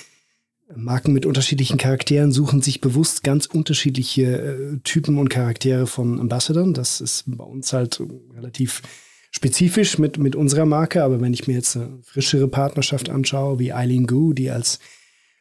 Marken 0.76 1.12
mit 1.12 1.26
unterschiedlichen 1.26 1.78
Charakteren 1.78 2.32
suchen 2.32 2.62
sich 2.62 2.80
bewusst 2.80 3.24
ganz 3.24 3.46
unterschiedliche 3.46 4.22
äh, 4.22 4.76
Typen 4.84 5.18
und 5.18 5.28
Charaktere 5.28 5.86
von 5.86 6.20
Ambassadern. 6.20 6.74
Das 6.74 7.00
ist 7.00 7.24
bei 7.26 7.44
uns 7.44 7.72
halt 7.72 8.00
relativ 8.36 8.82
spezifisch 9.30 9.98
mit, 9.98 10.18
mit 10.18 10.36
unserer 10.36 10.66
Marke, 10.66 11.02
aber 11.02 11.20
wenn 11.20 11.32
ich 11.32 11.46
mir 11.46 11.54
jetzt 11.54 11.76
eine 11.76 12.00
frischere 12.02 12.48
Partnerschaft 12.48 13.08
anschaue, 13.08 13.58
wie 13.58 13.72
Eileen 13.72 14.06
Gu, 14.06 14.32
die 14.32 14.50
als 14.50 14.80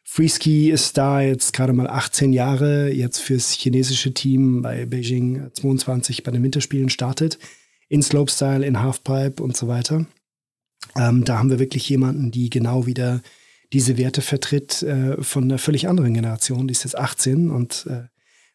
Freeski 0.03 0.71
ist 0.71 0.97
da 0.97 1.21
jetzt 1.21 1.53
gerade 1.53 1.73
mal 1.73 1.87
18 1.87 2.33
Jahre 2.33 2.91
jetzt 2.91 3.19
fürs 3.19 3.51
chinesische 3.51 4.11
Team 4.11 4.63
bei 4.63 4.85
Beijing 4.85 5.51
22 5.53 6.23
bei 6.23 6.31
den 6.31 6.41
Winterspielen 6.41 6.89
startet, 6.89 7.37
in 7.89 8.01
Slopestyle, 8.01 8.65
in 8.65 8.81
Halfpipe 8.81 9.41
und 9.41 9.55
so 9.55 9.67
weiter. 9.67 10.07
Ähm, 10.95 11.25
da 11.25 11.37
haben 11.37 11.51
wir 11.51 11.59
wirklich 11.59 11.87
jemanden, 11.89 12.31
die 12.31 12.49
genau 12.49 12.85
wieder 12.85 13.21
diese 13.71 13.97
Werte 13.97 14.21
vertritt 14.21 14.81
äh, 14.81 15.21
von 15.21 15.43
einer 15.43 15.59
völlig 15.59 15.87
anderen 15.87 16.13
Generation. 16.13 16.67
Die 16.67 16.71
ist 16.71 16.85
jetzt 16.85 16.97
18 16.97 17.51
und 17.51 17.85
äh, 17.87 18.07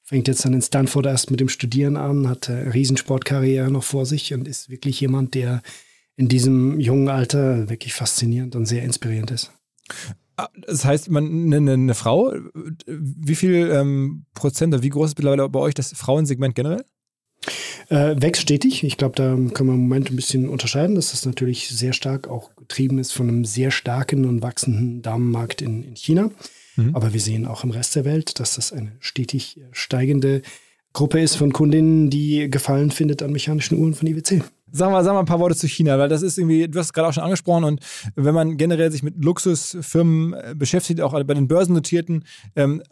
fängt 0.04 0.28
jetzt 0.28 0.44
dann 0.44 0.52
in 0.52 0.62
Stanford 0.62 1.06
erst 1.06 1.30
mit 1.30 1.40
dem 1.40 1.48
Studieren 1.48 1.96
an, 1.96 2.28
hat 2.28 2.48
eine 2.50 2.72
Riesensportkarriere 2.72 3.70
noch 3.70 3.84
vor 3.84 4.06
sich 4.06 4.34
und 4.34 4.46
ist 4.46 4.68
wirklich 4.68 5.00
jemand, 5.00 5.34
der 5.34 5.62
in 6.16 6.28
diesem 6.28 6.78
jungen 6.78 7.08
Alter 7.08 7.68
wirklich 7.68 7.94
faszinierend 7.94 8.54
und 8.54 8.66
sehr 8.66 8.84
inspirierend 8.84 9.30
ist. 9.30 9.50
Ah, 10.36 10.48
das 10.66 10.84
heißt, 10.84 11.10
man, 11.10 11.52
eine, 11.52 11.72
eine 11.72 11.94
Frau, 11.94 12.34
wie 12.86 13.34
viel 13.34 13.70
ähm, 13.72 14.26
Prozent 14.34 14.74
oder 14.74 14.82
wie 14.82 14.90
groß 14.90 15.10
ist 15.10 15.18
mittlerweile 15.18 15.48
bei 15.48 15.60
euch 15.60 15.74
das 15.74 15.92
Frauensegment 15.92 16.54
generell? 16.54 16.84
Äh, 17.88 18.16
wächst 18.20 18.42
stetig. 18.42 18.82
Ich 18.82 18.96
glaube, 18.96 19.14
da 19.14 19.34
können 19.34 19.68
wir 19.68 19.74
im 19.74 19.82
Moment 19.82 20.10
ein 20.10 20.16
bisschen 20.16 20.48
unterscheiden, 20.48 20.96
dass 20.96 21.10
das 21.10 21.26
natürlich 21.26 21.68
sehr 21.68 21.92
stark 21.92 22.28
auch 22.28 22.54
getrieben 22.56 22.98
ist 22.98 23.12
von 23.12 23.28
einem 23.28 23.44
sehr 23.44 23.70
starken 23.70 24.24
und 24.24 24.42
wachsenden 24.42 25.02
Damenmarkt 25.02 25.62
in, 25.62 25.84
in 25.84 25.94
China. 25.94 26.30
Mhm. 26.76 26.94
Aber 26.94 27.12
wir 27.12 27.20
sehen 27.20 27.46
auch 27.46 27.64
im 27.64 27.70
Rest 27.70 27.96
der 27.96 28.04
Welt, 28.04 28.40
dass 28.40 28.56
das 28.56 28.72
eine 28.72 28.92
stetig 29.00 29.60
steigende 29.72 30.42
Gruppe 30.92 31.20
ist 31.20 31.34
von 31.34 31.52
Kundinnen, 31.52 32.08
die 32.08 32.48
Gefallen 32.48 32.90
findet 32.90 33.22
an 33.22 33.32
mechanischen 33.32 33.76
Uhren 33.76 33.94
von 33.94 34.06
IWC. 34.06 34.42
Sag 34.70 34.90
mal, 34.90 35.04
sag 35.04 35.12
mal 35.12 35.20
ein 35.20 35.26
paar 35.26 35.40
Worte 35.40 35.56
zu 35.56 35.68
China, 35.68 35.98
weil 35.98 36.08
das 36.08 36.22
ist 36.22 36.38
irgendwie, 36.38 36.68
du 36.68 36.78
hast 36.78 36.86
es 36.86 36.92
gerade 36.92 37.08
auch 37.08 37.12
schon 37.12 37.24
angesprochen 37.24 37.64
und 37.64 37.80
wenn 38.16 38.34
man 38.34 38.56
generell 38.56 38.90
sich 38.90 39.02
mit 39.02 39.22
Luxusfirmen 39.22 40.32
äh, 40.32 40.54
beschäftigt, 40.56 41.00
auch 41.00 41.12
bei 41.12 41.34
den 41.34 41.48
börsennotierten, 41.48 42.24
ähm, 42.56 42.82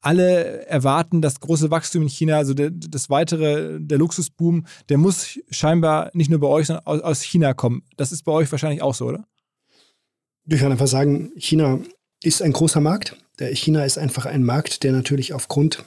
alle 0.00 0.66
erwarten 0.66 1.20
das 1.20 1.40
große 1.40 1.70
Wachstum 1.70 2.02
in 2.02 2.08
China, 2.08 2.36
also 2.36 2.54
der, 2.54 2.70
das 2.70 3.10
weitere, 3.10 3.78
der 3.80 3.98
Luxusboom, 3.98 4.66
der 4.88 4.98
muss 4.98 5.38
scheinbar 5.50 6.10
nicht 6.14 6.30
nur 6.30 6.40
bei 6.40 6.46
euch, 6.46 6.68
sondern 6.68 6.86
aus, 6.86 7.00
aus 7.00 7.22
China 7.22 7.54
kommen. 7.54 7.82
Das 7.96 8.12
ist 8.12 8.22
bei 8.22 8.32
euch 8.32 8.50
wahrscheinlich 8.52 8.82
auch 8.82 8.94
so, 8.94 9.06
oder? 9.06 9.24
Ich 10.46 10.60
kann 10.60 10.72
einfach 10.72 10.86
sagen, 10.86 11.32
China 11.36 11.80
ist 12.22 12.42
ein 12.42 12.52
großer 12.52 12.80
Markt. 12.80 13.16
China 13.52 13.84
ist 13.84 13.98
einfach 13.98 14.26
ein 14.26 14.42
Markt, 14.42 14.82
der 14.82 14.92
natürlich 14.92 15.32
aufgrund 15.32 15.84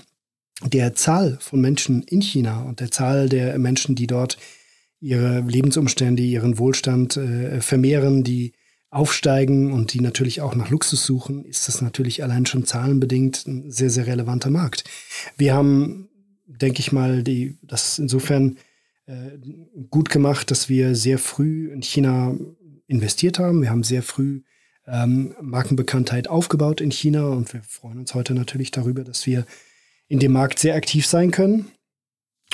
der 0.63 0.93
Zahl 0.93 1.38
von 1.41 1.59
Menschen 1.59 2.03
in 2.03 2.21
China 2.21 2.61
und 2.63 2.79
der 2.79 2.91
Zahl 2.91 3.29
der 3.29 3.57
Menschen, 3.57 3.95
die 3.95 4.07
dort 4.07 4.38
ihre 4.99 5.41
Lebensumstände, 5.41 6.21
ihren 6.21 6.59
Wohlstand 6.59 7.17
äh, 7.17 7.59
vermehren, 7.61 8.23
die 8.23 8.53
aufsteigen 8.91 9.71
und 9.71 9.93
die 9.93 10.01
natürlich 10.01 10.41
auch 10.41 10.53
nach 10.53 10.69
Luxus 10.69 11.05
suchen, 11.05 11.45
ist 11.45 11.67
das 11.67 11.82
natürlich 11.82 12.23
allein 12.23 12.45
schon 12.45 12.65
zahlenbedingt 12.65 13.47
ein 13.47 13.71
sehr, 13.71 13.89
sehr 13.89 14.05
relevanter 14.05 14.49
Markt. 14.49 14.84
Wir 15.38 15.53
haben, 15.53 16.09
denke 16.45 16.82
ich 16.82 16.91
mal, 16.91 17.23
die, 17.23 17.57
das 17.63 17.97
insofern 17.97 18.57
äh, 19.07 19.38
gut 19.89 20.09
gemacht, 20.09 20.51
dass 20.51 20.69
wir 20.69 20.93
sehr 20.95 21.17
früh 21.17 21.71
in 21.71 21.82
China 21.82 22.36
investiert 22.88 23.39
haben. 23.39 23.61
Wir 23.61 23.69
haben 23.69 23.84
sehr 23.84 24.03
früh 24.03 24.41
ähm, 24.88 25.36
Markenbekanntheit 25.41 26.27
aufgebaut 26.27 26.82
in 26.82 26.91
China 26.91 27.27
und 27.29 27.53
wir 27.53 27.61
freuen 27.63 27.99
uns 27.99 28.13
heute 28.13 28.34
natürlich 28.34 28.71
darüber, 28.71 29.03
dass 29.03 29.25
wir 29.25 29.45
in 30.07 30.19
dem 30.19 30.32
Markt 30.34 30.59
sehr 30.59 30.75
aktiv 30.75 31.05
sein 31.05 31.32
können 31.32 31.67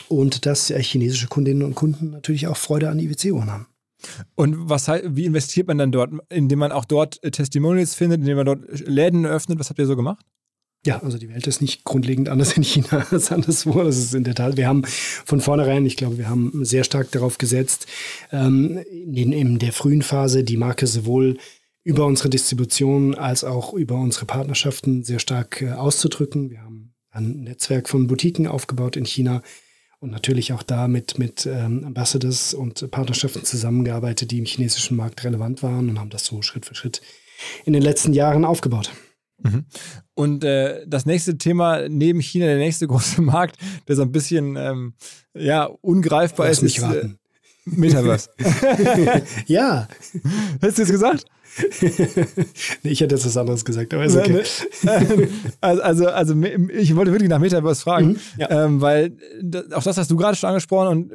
und 0.10 0.46
dass 0.46 0.70
äh, 0.70 0.82
chinesische 0.82 1.28
Kundinnen 1.28 1.64
und 1.64 1.76
Kunden 1.76 2.12
natürlich 2.12 2.48
auch 2.48 2.58
Freude 2.58 2.90
an 2.90 3.00
IWC-Uhren 3.00 3.52
haben. 3.52 3.68
Und 4.36 4.70
was 4.70 4.88
wie 4.88 5.26
investiert 5.26 5.68
man 5.68 5.80
dann 5.80 5.92
dort? 5.92 6.12
Indem 6.30 6.60
man 6.60 6.72
auch 6.72 6.86
dort 6.86 7.24
äh, 7.24 7.32
Testimonials 7.32 7.96
findet, 7.96 8.20
indem 8.20 8.38
man 8.38 8.46
dort 8.46 8.80
Läden 8.88 9.26
eröffnet? 9.26 9.60
Was 9.60 9.70
habt 9.70 9.80
ihr 9.80 9.88
so 9.88 9.96
gemacht? 9.96 10.24
Ja, 10.86 11.02
also 11.02 11.18
die 11.18 11.30
Welt 11.30 11.48
ist 11.48 11.62
nicht 11.62 11.84
grundlegend 11.84 12.30
anders 12.30 12.56
in 12.56 12.64
China 12.64 13.06
als 13.12 13.32
anderswo. 13.32 13.84
Das 13.84 13.98
ist 13.98 14.14
in 14.14 14.24
der 14.24 14.36
Tat. 14.36 14.56
Wir 14.56 14.68
haben 14.68 14.84
von 14.86 15.42
vornherein, 15.42 15.86
ich 15.86 15.98
glaube, 15.98 16.18
wir 16.18 16.30
haben 16.30 16.64
sehr 16.64 16.84
stark 16.84 17.12
darauf 17.12 17.38
gesetzt, 17.38 17.88
ähm, 18.32 18.78
in, 18.90 19.34
in 19.34 19.60
der 19.60 19.74
frühen 19.74 20.04
Phase 20.04 20.44
die 20.44 20.58
Marke 20.58 20.88
sowohl 20.88 21.38
über 21.88 22.06
unsere 22.06 22.30
Distribution 22.30 23.16
als 23.16 23.46
auch 23.46 23.74
über 23.74 23.96
unsere 23.96 24.26
Partnerschaften 24.26 25.06
sehr 25.06 25.20
stark 25.20 25.62
äh, 25.62 25.72
auszudrücken. 25.72 26.50
Wir 26.50 26.62
haben 26.62 26.94
ein 27.12 27.44
Netzwerk 27.44 27.88
von 27.88 28.08
Boutiquen 28.08 28.46
aufgebaut 28.46 28.98
in 28.98 29.06
China, 29.06 29.42
und 30.00 30.12
natürlich 30.12 30.54
auch 30.54 30.62
da 30.62 30.88
mit, 30.88 31.18
mit 31.18 31.48
ähm, 31.48 31.84
Ambassadors 31.84 32.54
und 32.54 32.92
Partnerschaften 32.92 33.44
zusammengearbeitet, 33.44 34.30
die 34.30 34.38
im 34.38 34.46
chinesischen 34.46 34.96
Markt 34.96 35.24
relevant 35.24 35.64
waren 35.64 35.90
und 35.90 36.00
haben 36.00 36.12
das 36.12 36.26
so 36.26 36.44
Schritt 36.44 36.68
für 36.68 36.76
Schritt 36.76 37.02
in 37.66 37.74
den 37.74 37.82
letzten 37.82 38.14
Jahren 38.14 38.46
aufgebaut. 38.46 38.92
Mhm. 39.40 39.66
Und 40.14 40.44
äh, 40.44 40.86
das 40.88 41.08
nächste 41.08 41.40
Thema 41.40 41.90
neben 41.90 42.20
China, 42.20 42.46
der 42.46 42.58
nächste 42.58 42.86
große 42.88 43.24
Markt, 43.24 43.58
der 43.88 43.96
so 43.96 44.04
ein 44.04 44.12
bisschen 44.12 44.56
ähm, 44.56 44.94
ja, 45.34 45.66
ungreifbar 45.66 46.48
Lass 46.48 46.58
ist, 46.58 46.64
mich 46.64 46.78
ist 46.78 46.84
warten. 46.84 47.18
Äh, 47.66 47.70
Metaverse. 47.70 48.30
ja. 49.48 49.88
Hast 50.62 50.78
du 50.78 50.84
es 50.84 50.90
gesagt? 50.90 51.26
nee, 52.84 52.90
ich 52.92 53.02
hätte 53.02 53.16
jetzt 53.16 53.26
was 53.26 53.38
anderes 53.38 53.66
gesagt, 53.66 53.94
aber 53.94 54.06
ist 54.06 54.16
okay. 54.16 54.44
also, 55.62 55.82
also, 55.82 56.08
also 56.08 56.36
ich 56.42 56.96
wollte 56.96 57.12
wirklich 57.12 57.30
nach 57.30 57.40
Metaverse 57.40 57.82
fragen, 57.82 58.08
mhm, 58.08 58.20
ja. 58.38 58.66
ähm, 58.66 58.82
weil 58.82 59.14
auch 59.74 59.84
das 59.84 59.98
hast 59.98 60.12
du 60.12 60.18
gerade 60.18 60.36
schon 60.36 60.50
angesprochen 60.50 60.88
und 60.88 61.14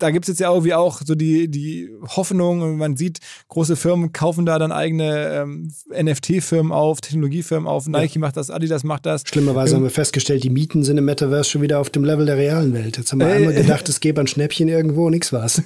da 0.00 0.10
gibt 0.10 0.24
es 0.24 0.28
jetzt 0.28 0.40
ja 0.40 0.50
irgendwie 0.50 0.74
auch 0.74 1.00
so 1.04 1.14
die, 1.14 1.48
die 1.48 1.90
Hoffnung 2.16 2.62
und 2.62 2.76
man 2.76 2.96
sieht, 2.96 3.18
große 3.48 3.76
Firmen 3.76 4.12
kaufen 4.12 4.46
da 4.46 4.58
dann 4.58 4.72
eigene 4.72 5.28
ähm, 5.28 5.72
NFT-Firmen 5.92 6.72
auf, 6.72 7.00
Technologiefirmen 7.00 7.68
auf. 7.68 7.86
Nike 7.86 8.14
ja. 8.14 8.20
macht 8.20 8.36
das, 8.36 8.50
Adidas 8.50 8.84
macht 8.84 9.06
das. 9.06 9.22
Schlimmerweise 9.26 9.72
ähm, 9.72 9.76
haben 9.76 9.82
wir 9.84 9.90
festgestellt, 9.90 10.44
die 10.44 10.50
Mieten 10.50 10.84
sind 10.84 10.98
im 10.98 11.04
Metaverse 11.04 11.50
schon 11.50 11.62
wieder 11.62 11.78
auf 11.78 11.90
dem 11.90 12.04
Level 12.04 12.26
der 12.26 12.36
realen 12.36 12.72
Welt. 12.72 12.96
Jetzt 12.96 13.12
haben 13.12 13.20
wir 13.20 13.28
äh, 13.28 13.32
einmal 13.32 13.54
gedacht, 13.54 13.88
es 13.88 14.00
gäbe 14.00 14.20
ein 14.20 14.26
Schnäppchen 14.26 14.68
irgendwo, 14.68 15.10
nichts 15.10 15.32
war's. 15.32 15.62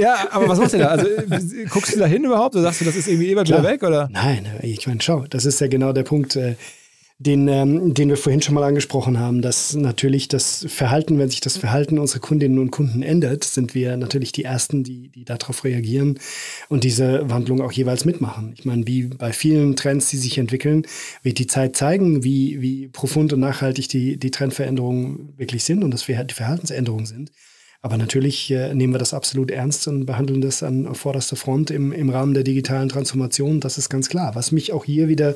ja, 0.00 0.28
aber 0.30 0.48
was 0.48 0.58
machst 0.58 0.74
du 0.74 0.78
da? 0.78 0.88
Also 0.88 1.06
guckst 1.70 1.94
du 1.94 1.98
da 1.98 2.06
hin 2.06 2.24
überhaupt 2.24 2.54
oder 2.54 2.64
sagst 2.64 2.80
du, 2.80 2.84
das 2.84 2.96
ist 2.96 3.08
irgendwie 3.10 3.32
immer 3.32 3.44
wieder 3.44 3.62
weg? 3.62 3.82
Oder? 3.82 4.08
Nein, 4.12 4.46
ich 4.62 4.86
meine, 4.86 5.02
schau, 5.02 5.26
das 5.28 5.44
ist 5.44 5.60
ja 5.60 5.68
genau 5.68 5.92
der 5.92 6.04
Punkt. 6.04 6.36
Äh, 6.36 6.54
den, 7.20 7.48
ähm, 7.48 7.92
den 7.92 8.08
wir 8.08 8.16
vorhin 8.16 8.40
schon 8.40 8.54
mal 8.54 8.64
angesprochen 8.64 9.18
haben, 9.18 9.42
dass 9.42 9.74
natürlich 9.74 10.26
das 10.28 10.64
Verhalten, 10.70 11.18
wenn 11.18 11.28
sich 11.28 11.42
das 11.42 11.58
Verhalten 11.58 11.98
unserer 11.98 12.20
Kundinnen 12.20 12.58
und 12.58 12.70
Kunden 12.70 13.02
ändert, 13.02 13.44
sind 13.44 13.74
wir 13.74 13.98
natürlich 13.98 14.32
die 14.32 14.44
Ersten, 14.44 14.84
die, 14.84 15.10
die 15.10 15.26
darauf 15.26 15.64
reagieren 15.64 16.18
und 16.70 16.82
diese 16.82 17.28
Wandlung 17.28 17.60
auch 17.60 17.72
jeweils 17.72 18.06
mitmachen. 18.06 18.54
Ich 18.56 18.64
meine, 18.64 18.86
wie 18.86 19.02
bei 19.02 19.34
vielen 19.34 19.76
Trends, 19.76 20.08
die 20.08 20.16
sich 20.16 20.38
entwickeln, 20.38 20.86
wird 21.22 21.38
die 21.38 21.46
Zeit 21.46 21.76
zeigen, 21.76 22.24
wie, 22.24 22.62
wie 22.62 22.88
profund 22.88 23.34
und 23.34 23.40
nachhaltig 23.40 23.88
die, 23.88 24.16
die 24.16 24.30
Trendveränderungen 24.30 25.34
wirklich 25.36 25.64
sind 25.64 25.84
und 25.84 25.90
dass 25.90 26.08
wir 26.08 26.24
die 26.24 26.34
Verhaltensänderungen 26.34 27.04
sind. 27.04 27.32
Aber 27.82 27.96
natürlich 27.96 28.50
äh, 28.50 28.74
nehmen 28.74 28.92
wir 28.92 28.98
das 28.98 29.14
absolut 29.14 29.50
ernst 29.50 29.88
und 29.88 30.04
behandeln 30.04 30.42
das 30.42 30.62
an 30.62 30.94
vorderster 30.94 31.36
Front 31.36 31.70
im, 31.70 31.92
im 31.92 32.10
Rahmen 32.10 32.34
der 32.34 32.44
digitalen 32.44 32.90
Transformation. 32.90 33.60
Das 33.60 33.78
ist 33.78 33.88
ganz 33.88 34.08
klar. 34.08 34.34
Was 34.34 34.52
mich 34.52 34.72
auch 34.72 34.84
hier 34.84 35.08
wieder 35.08 35.34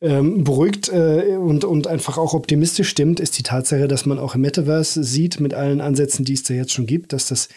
ähm, 0.00 0.44
beruhigt 0.44 0.88
äh, 0.88 1.36
und, 1.36 1.64
und 1.64 1.86
einfach 1.86 2.16
auch 2.16 2.32
optimistisch 2.32 2.88
stimmt, 2.88 3.20
ist 3.20 3.36
die 3.36 3.42
Tatsache, 3.42 3.88
dass 3.88 4.06
man 4.06 4.18
auch 4.18 4.34
im 4.34 4.40
Metaverse 4.40 5.04
sieht, 5.04 5.40
mit 5.40 5.52
allen 5.52 5.82
Ansätzen, 5.82 6.24
die 6.24 6.32
es 6.32 6.42
da 6.42 6.54
jetzt 6.54 6.72
schon 6.72 6.86
gibt, 6.86 7.12
dass 7.12 7.26
das 7.26 7.48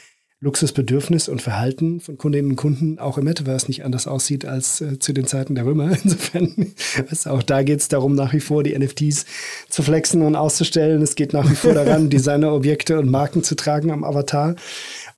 Luxusbedürfnis 0.44 1.30
und 1.30 1.42
Verhalten 1.42 2.02
von 2.02 2.18
Kundinnen 2.18 2.52
und 2.52 2.56
Kunden 2.58 3.00
auch 3.00 3.18
im 3.18 3.24
Metaverse 3.24 3.68
nicht 3.68 3.86
anders 3.86 4.08
aussieht 4.08 4.46
als 4.46 4.82
äh, 4.82 5.00
zu 5.00 5.14
den 5.14 5.26
Zeiten 5.26 5.56
der 5.56 5.66
Römer. 5.66 5.98
Insofern, 6.04 6.74
also 7.10 7.30
auch 7.30 7.44
da 7.44 7.64
geht 7.64 7.80
es 7.80 7.88
darum, 7.88 8.14
nach 8.14 8.34
wie 8.34 8.42
vor 8.42 8.62
die 8.62 8.78
NFTs 8.78 9.26
zu 9.70 9.84
flexen 9.84 10.22
und 10.22 10.36
auszustellen. 10.36 11.02
Es 11.02 11.16
geht 11.16 11.32
nach 11.32 11.50
wie 11.50 11.56
vor 11.56 11.74
daran, 11.74 12.10
Designerobjekte 12.10 13.00
und 13.00 13.10
Marken 13.10 13.44
zu 13.44 13.56
tragen 13.56 13.90
am 13.90 14.04
Avatar. 14.04 14.56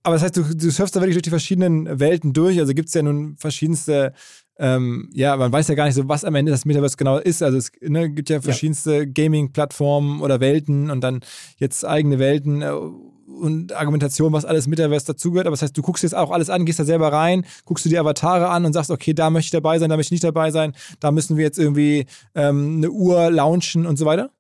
Aber 0.03 0.15
das 0.15 0.21
heißt, 0.21 0.37
du, 0.37 0.43
du 0.43 0.69
surfst 0.69 0.95
da 0.95 1.01
wirklich 1.01 1.15
durch 1.15 1.23
die 1.23 1.31
verschiedenen 1.31 1.99
Welten 1.99 2.31
durch. 2.31 2.59
Also 2.59 2.75
gibt 2.75 2.89
es 2.89 2.93
ja 2.93 3.01
nun 3.01 3.35
verschiedenste 3.37 4.13
ähm, 4.57 5.09
ja, 5.13 5.35
man 5.35 5.51
weiß 5.51 5.67
ja 5.67 5.75
gar 5.75 5.83
nicht 5.83 5.95
so, 5.95 6.07
was 6.07 6.23
am 6.23 6.35
Ende 6.35 6.49
das 6.51 6.63
Metaverse 6.63 6.95
genau 6.95 7.17
ist. 7.17 7.43
Also 7.43 7.57
es 7.57 7.73
ne, 7.81 8.09
gibt 8.09 8.29
ja 8.29 8.39
verschiedenste 8.39 8.99
ja. 8.99 9.05
Gaming-Plattformen 9.05 10.21
oder 10.21 10.39
Welten 10.39 10.89
und 10.89 11.01
dann 11.01 11.19
jetzt 11.57 11.83
eigene 11.83 12.19
Welten 12.19 12.61
äh, 12.61 12.71
und 13.27 13.73
Argumentation, 13.73 14.33
was 14.33 14.45
alles 14.45 14.67
Metaverse 14.67 15.05
dazugehört. 15.05 15.47
Aber 15.47 15.55
das 15.55 15.61
heißt, 15.61 15.77
du 15.77 15.81
guckst 15.81 16.03
jetzt 16.03 16.15
auch 16.15 16.31
alles 16.31 16.49
an, 16.49 16.65
gehst 16.65 16.79
da 16.79 16.85
selber 16.85 17.11
rein, 17.11 17.45
guckst 17.65 17.85
du 17.85 17.89
die 17.89 17.97
Avatare 17.97 18.49
an 18.49 18.65
und 18.65 18.73
sagst, 18.73 18.91
okay, 18.91 19.13
da 19.13 19.29
möchte 19.29 19.47
ich 19.47 19.51
dabei 19.51 19.79
sein, 19.79 19.89
da 19.89 19.97
möchte 19.97 20.13
ich 20.13 20.21
nicht 20.21 20.23
dabei 20.23 20.51
sein, 20.51 20.73
da 20.99 21.11
müssen 21.11 21.37
wir 21.37 21.43
jetzt 21.43 21.59
irgendwie 21.59 22.05
ähm, 22.35 22.77
eine 22.77 22.91
Uhr 22.91 23.31
launchen 23.31 23.85
und 23.85 23.97
so 23.97 24.05
weiter? 24.05 24.31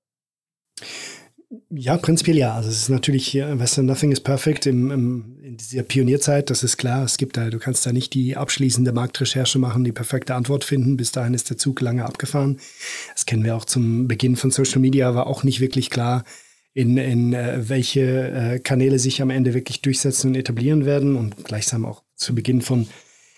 Ja, 1.69 1.97
prinzipiell 1.97 2.37
ja. 2.37 2.53
Also 2.53 2.69
es 2.69 2.83
ist 2.83 2.89
natürlich 2.89 3.27
hier, 3.27 3.59
weißt 3.59 3.77
du, 3.77 3.83
nothing 3.83 4.11
is 4.11 4.19
perfect 4.19 4.65
im, 4.65 4.91
im, 4.91 5.39
in 5.41 5.57
dieser 5.57 5.83
Pionierzeit, 5.83 6.49
das 6.49 6.63
ist 6.63 6.77
klar. 6.77 7.03
Es 7.03 7.17
gibt 7.17 7.37
da, 7.37 7.49
du 7.49 7.59
kannst 7.59 7.85
da 7.85 7.93
nicht 7.93 8.13
die 8.13 8.35
abschließende 8.35 8.91
Marktrecherche 8.91 9.59
machen, 9.59 9.83
die 9.83 9.91
perfekte 9.91 10.35
Antwort 10.35 10.63
finden. 10.63 10.97
Bis 10.97 11.11
dahin 11.11 11.33
ist 11.33 11.49
der 11.49 11.57
Zug 11.57 11.81
lange 11.81 12.05
abgefahren. 12.05 12.59
Das 13.13 13.25
kennen 13.25 13.43
wir 13.43 13.55
auch 13.55 13.65
zum 13.65 14.07
Beginn 14.07 14.35
von 14.35 14.51
Social 14.51 14.79
Media, 14.79 15.15
war 15.15 15.27
auch 15.27 15.43
nicht 15.43 15.59
wirklich 15.59 15.89
klar, 15.89 16.23
in, 16.75 16.97
in 16.97 17.33
äh, 17.33 17.67
welche 17.67 18.01
äh, 18.01 18.59
Kanäle 18.59 18.99
sich 18.99 19.23
am 19.23 19.31
Ende 19.31 19.55
wirklich 19.55 19.81
durchsetzen 19.81 20.27
und 20.27 20.35
etablieren 20.35 20.85
werden. 20.85 21.15
Und 21.15 21.43
gleichsam 21.43 21.85
auch 21.85 22.03
zu 22.15 22.35
Beginn 22.35 22.61
von 22.61 22.87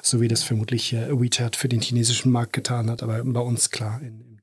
so 0.02 0.20
wie 0.20 0.26
das 0.26 0.42
vermutlich 0.42 0.92
äh, 0.92 1.08
WeChat 1.08 1.54
für 1.54 1.68
den 1.68 1.80
chinesischen 1.80 2.32
Markt 2.32 2.52
getan 2.52 2.90
hat. 2.90 3.04
Aber 3.04 3.22
bei 3.22 3.40
uns 3.40 3.70
klar, 3.70 4.00
in, 4.02 4.40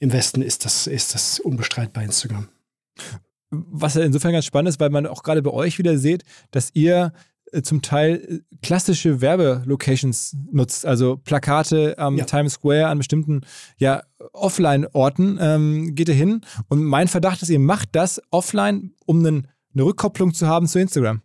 im 0.00 0.12
Westen 0.12 0.42
ist 0.42 0.64
das, 0.64 0.88
ist 0.88 1.14
das 1.14 1.38
unbestreitbar 1.38 2.02
Instagram. 2.02 2.48
Was 3.50 3.94
ja 3.94 4.02
insofern 4.02 4.32
ganz 4.32 4.46
spannend 4.46 4.70
ist, 4.70 4.80
weil 4.80 4.90
man 4.90 5.06
auch 5.06 5.22
gerade 5.22 5.42
bei 5.42 5.50
euch 5.50 5.78
wieder 5.78 5.96
sieht, 5.96 6.24
dass 6.50 6.70
ihr 6.74 7.12
zum 7.62 7.82
Teil 7.82 8.42
äh, 8.50 8.56
klassische 8.62 9.20
Werbelocations 9.20 10.36
nutzt, 10.50 10.86
also 10.86 11.16
Plakate 11.16 11.98
am 11.98 12.16
ja. 12.16 12.24
Times 12.24 12.54
Square 12.54 12.88
an 12.88 12.98
bestimmten 12.98 13.42
ja, 13.78 14.02
Offline-Orten 14.32 15.38
ähm, 15.40 15.94
geht 15.94 16.08
ihr 16.08 16.14
hin. 16.14 16.42
Und 16.68 16.84
mein 16.84 17.08
Verdacht 17.08 17.42
ist, 17.42 17.48
ihr 17.48 17.58
macht 17.58 17.90
das 17.92 18.20
offline, 18.30 18.92
um 19.06 19.24
einen, 19.24 19.48
eine 19.74 19.84
Rückkopplung 19.84 20.34
zu 20.34 20.46
haben 20.46 20.66
zu 20.66 20.78
Instagram. 20.78 21.22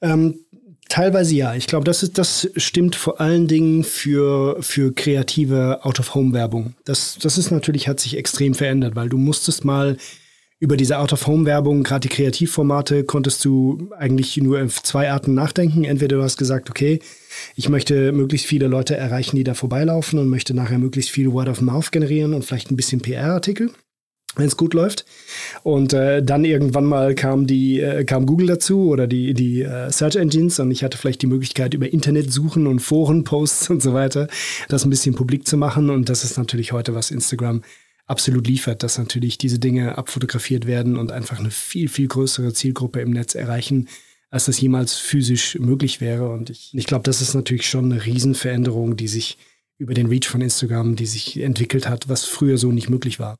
Ähm, 0.00 0.40
teilweise 0.88 1.34
ja. 1.34 1.54
Ich 1.54 1.66
glaube, 1.66 1.84
das, 1.84 2.08
das 2.12 2.50
stimmt 2.56 2.96
vor 2.96 3.20
allen 3.20 3.48
Dingen 3.48 3.84
für, 3.84 4.62
für 4.62 4.92
kreative 4.92 5.84
Out-of-Home-Werbung. 5.84 6.74
Das, 6.84 7.18
das 7.20 7.38
ist 7.38 7.50
natürlich, 7.50 7.88
hat 7.88 8.00
sich 8.00 8.16
extrem 8.16 8.54
verändert, 8.54 8.94
weil 8.94 9.08
du 9.08 9.16
musstest 9.16 9.64
mal 9.64 9.96
über 10.62 10.76
diese 10.76 11.00
Out-of-Home-Werbung, 11.00 11.82
gerade 11.82 12.08
die 12.08 12.14
Kreativformate, 12.14 13.02
konntest 13.02 13.44
du 13.44 13.90
eigentlich 13.98 14.36
nur 14.36 14.62
auf 14.62 14.80
zwei 14.84 15.10
Arten 15.10 15.34
nachdenken. 15.34 15.82
Entweder 15.82 16.18
du 16.18 16.22
hast 16.22 16.36
gesagt, 16.36 16.70
okay, 16.70 17.00
ich 17.56 17.68
möchte 17.68 18.12
möglichst 18.12 18.46
viele 18.46 18.68
Leute 18.68 18.96
erreichen, 18.96 19.34
die 19.34 19.42
da 19.42 19.54
vorbeilaufen 19.54 20.20
und 20.20 20.28
möchte 20.28 20.54
nachher 20.54 20.78
möglichst 20.78 21.10
viel 21.10 21.32
Word 21.32 21.48
of 21.48 21.62
Mouth 21.62 21.90
generieren 21.90 22.32
und 22.32 22.44
vielleicht 22.44 22.70
ein 22.70 22.76
bisschen 22.76 23.00
PR-Artikel 23.00 23.72
wenn 24.36 24.46
es 24.46 24.56
gut 24.56 24.72
läuft. 24.72 25.04
Und 25.62 25.92
äh, 25.92 26.22
dann 26.22 26.46
irgendwann 26.46 26.86
mal 26.86 27.14
kam 27.14 27.46
die 27.46 27.80
äh, 27.80 28.04
kam 28.04 28.24
Google 28.24 28.46
dazu 28.46 28.88
oder 28.88 29.06
die 29.06 29.34
die 29.34 29.60
äh, 29.60 29.90
Search 29.90 30.16
Engines 30.16 30.58
und 30.58 30.70
ich 30.70 30.82
hatte 30.82 30.96
vielleicht 30.96 31.20
die 31.20 31.26
Möglichkeit 31.26 31.74
über 31.74 31.92
Internet 31.92 32.32
suchen 32.32 32.66
und 32.66 32.80
Foren 32.80 33.24
Posts 33.24 33.68
und 33.68 33.82
so 33.82 33.92
weiter 33.92 34.28
das 34.68 34.86
ein 34.86 34.90
bisschen 34.90 35.14
publik 35.14 35.46
zu 35.46 35.58
machen 35.58 35.90
und 35.90 36.08
das 36.08 36.24
ist 36.24 36.38
natürlich 36.38 36.72
heute 36.72 36.94
was 36.94 37.10
Instagram 37.10 37.62
absolut 38.12 38.46
liefert, 38.46 38.82
dass 38.82 38.98
natürlich 38.98 39.38
diese 39.38 39.58
Dinge 39.58 39.98
abfotografiert 39.98 40.66
werden 40.66 40.96
und 40.96 41.10
einfach 41.10 41.40
eine 41.40 41.50
viel, 41.50 41.88
viel 41.88 42.06
größere 42.06 42.52
Zielgruppe 42.52 43.00
im 43.00 43.10
Netz 43.10 43.34
erreichen, 43.34 43.88
als 44.30 44.44
das 44.44 44.60
jemals 44.60 44.94
physisch 44.94 45.58
möglich 45.58 46.00
wäre. 46.00 46.30
Und 46.30 46.50
ich, 46.50 46.70
ich 46.74 46.86
glaube, 46.86 47.04
das 47.04 47.22
ist 47.22 47.34
natürlich 47.34 47.68
schon 47.68 47.90
eine 47.90 48.04
Riesenveränderung, 48.04 48.96
die 48.96 49.08
sich 49.08 49.38
über 49.78 49.94
den 49.94 50.06
Reach 50.06 50.28
von 50.28 50.42
Instagram, 50.42 50.94
die 50.94 51.06
sich 51.06 51.40
entwickelt 51.40 51.88
hat, 51.88 52.08
was 52.08 52.24
früher 52.24 52.58
so 52.58 52.70
nicht 52.70 52.90
möglich 52.90 53.18
war. 53.18 53.38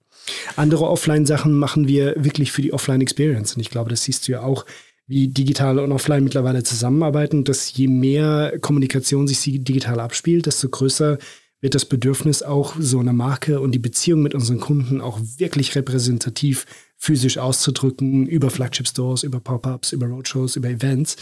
Andere 0.56 0.88
Offline-Sachen 0.88 1.52
machen 1.52 1.86
wir 1.86 2.14
wirklich 2.16 2.50
für 2.50 2.62
die 2.62 2.72
Offline-Experience. 2.72 3.54
Und 3.54 3.60
ich 3.60 3.70
glaube, 3.70 3.90
das 3.90 4.02
siehst 4.02 4.26
du 4.26 4.32
ja 4.32 4.42
auch, 4.42 4.64
wie 5.06 5.28
digital 5.28 5.78
und 5.78 5.92
offline 5.92 6.24
mittlerweile 6.24 6.62
zusammenarbeiten, 6.62 7.44
dass 7.44 7.72
je 7.76 7.88
mehr 7.88 8.58
Kommunikation 8.60 9.28
sich 9.28 9.42
digital 9.42 10.00
abspielt, 10.00 10.46
desto 10.46 10.68
größer 10.68 11.18
wird 11.62 11.74
das 11.74 11.86
Bedürfnis 11.86 12.42
auch 12.42 12.74
so 12.78 12.98
eine 12.98 13.12
Marke 13.14 13.60
und 13.60 13.72
die 13.72 13.78
Beziehung 13.78 14.20
mit 14.20 14.34
unseren 14.34 14.60
Kunden 14.60 15.00
auch 15.00 15.18
wirklich 15.38 15.74
repräsentativ 15.74 16.66
physisch 16.98 17.38
auszudrücken 17.38 18.26
über 18.26 18.50
Flagship 18.50 18.86
Stores, 18.86 19.22
über 19.22 19.40
Pop-ups, 19.40 19.92
über 19.92 20.06
Roadshows, 20.06 20.56
über 20.56 20.68
Events. 20.68 21.16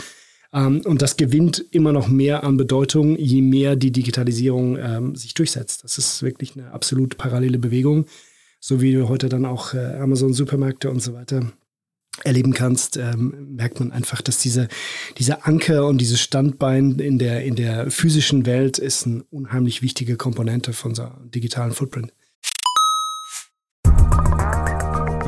Ähm, 0.52 0.80
und 0.84 1.02
das 1.02 1.16
gewinnt 1.16 1.64
immer 1.70 1.92
noch 1.92 2.08
mehr 2.08 2.42
an 2.42 2.56
Bedeutung, 2.56 3.16
je 3.16 3.42
mehr 3.42 3.76
die 3.76 3.92
Digitalisierung 3.92 4.78
ähm, 4.78 5.14
sich 5.14 5.34
durchsetzt. 5.34 5.84
Das 5.84 5.98
ist 5.98 6.22
wirklich 6.22 6.56
eine 6.56 6.72
absolut 6.72 7.18
parallele 7.18 7.58
Bewegung, 7.58 8.06
so 8.58 8.80
wie 8.80 9.00
heute 9.02 9.28
dann 9.28 9.44
auch 9.44 9.74
äh, 9.74 9.94
Amazon 9.96 10.32
Supermärkte 10.32 10.90
und 10.90 11.00
so 11.00 11.12
weiter 11.12 11.52
erleben 12.24 12.52
kannst, 12.52 12.96
ähm, 12.96 13.54
merkt 13.56 13.80
man 13.80 13.92
einfach, 13.92 14.22
dass 14.22 14.38
diese, 14.38 14.68
dieser 15.18 15.46
Anker 15.46 15.86
und 15.86 15.98
dieses 15.98 16.20
Standbein 16.20 16.98
in 16.98 17.18
der, 17.18 17.44
in 17.44 17.56
der 17.56 17.90
physischen 17.90 18.46
Welt 18.46 18.78
ist 18.78 19.06
eine 19.06 19.22
unheimlich 19.30 19.82
wichtige 19.82 20.16
Komponente 20.16 20.72
von 20.72 20.92
unserem 20.92 21.30
digitalen 21.30 21.72
Footprint. 21.72 22.12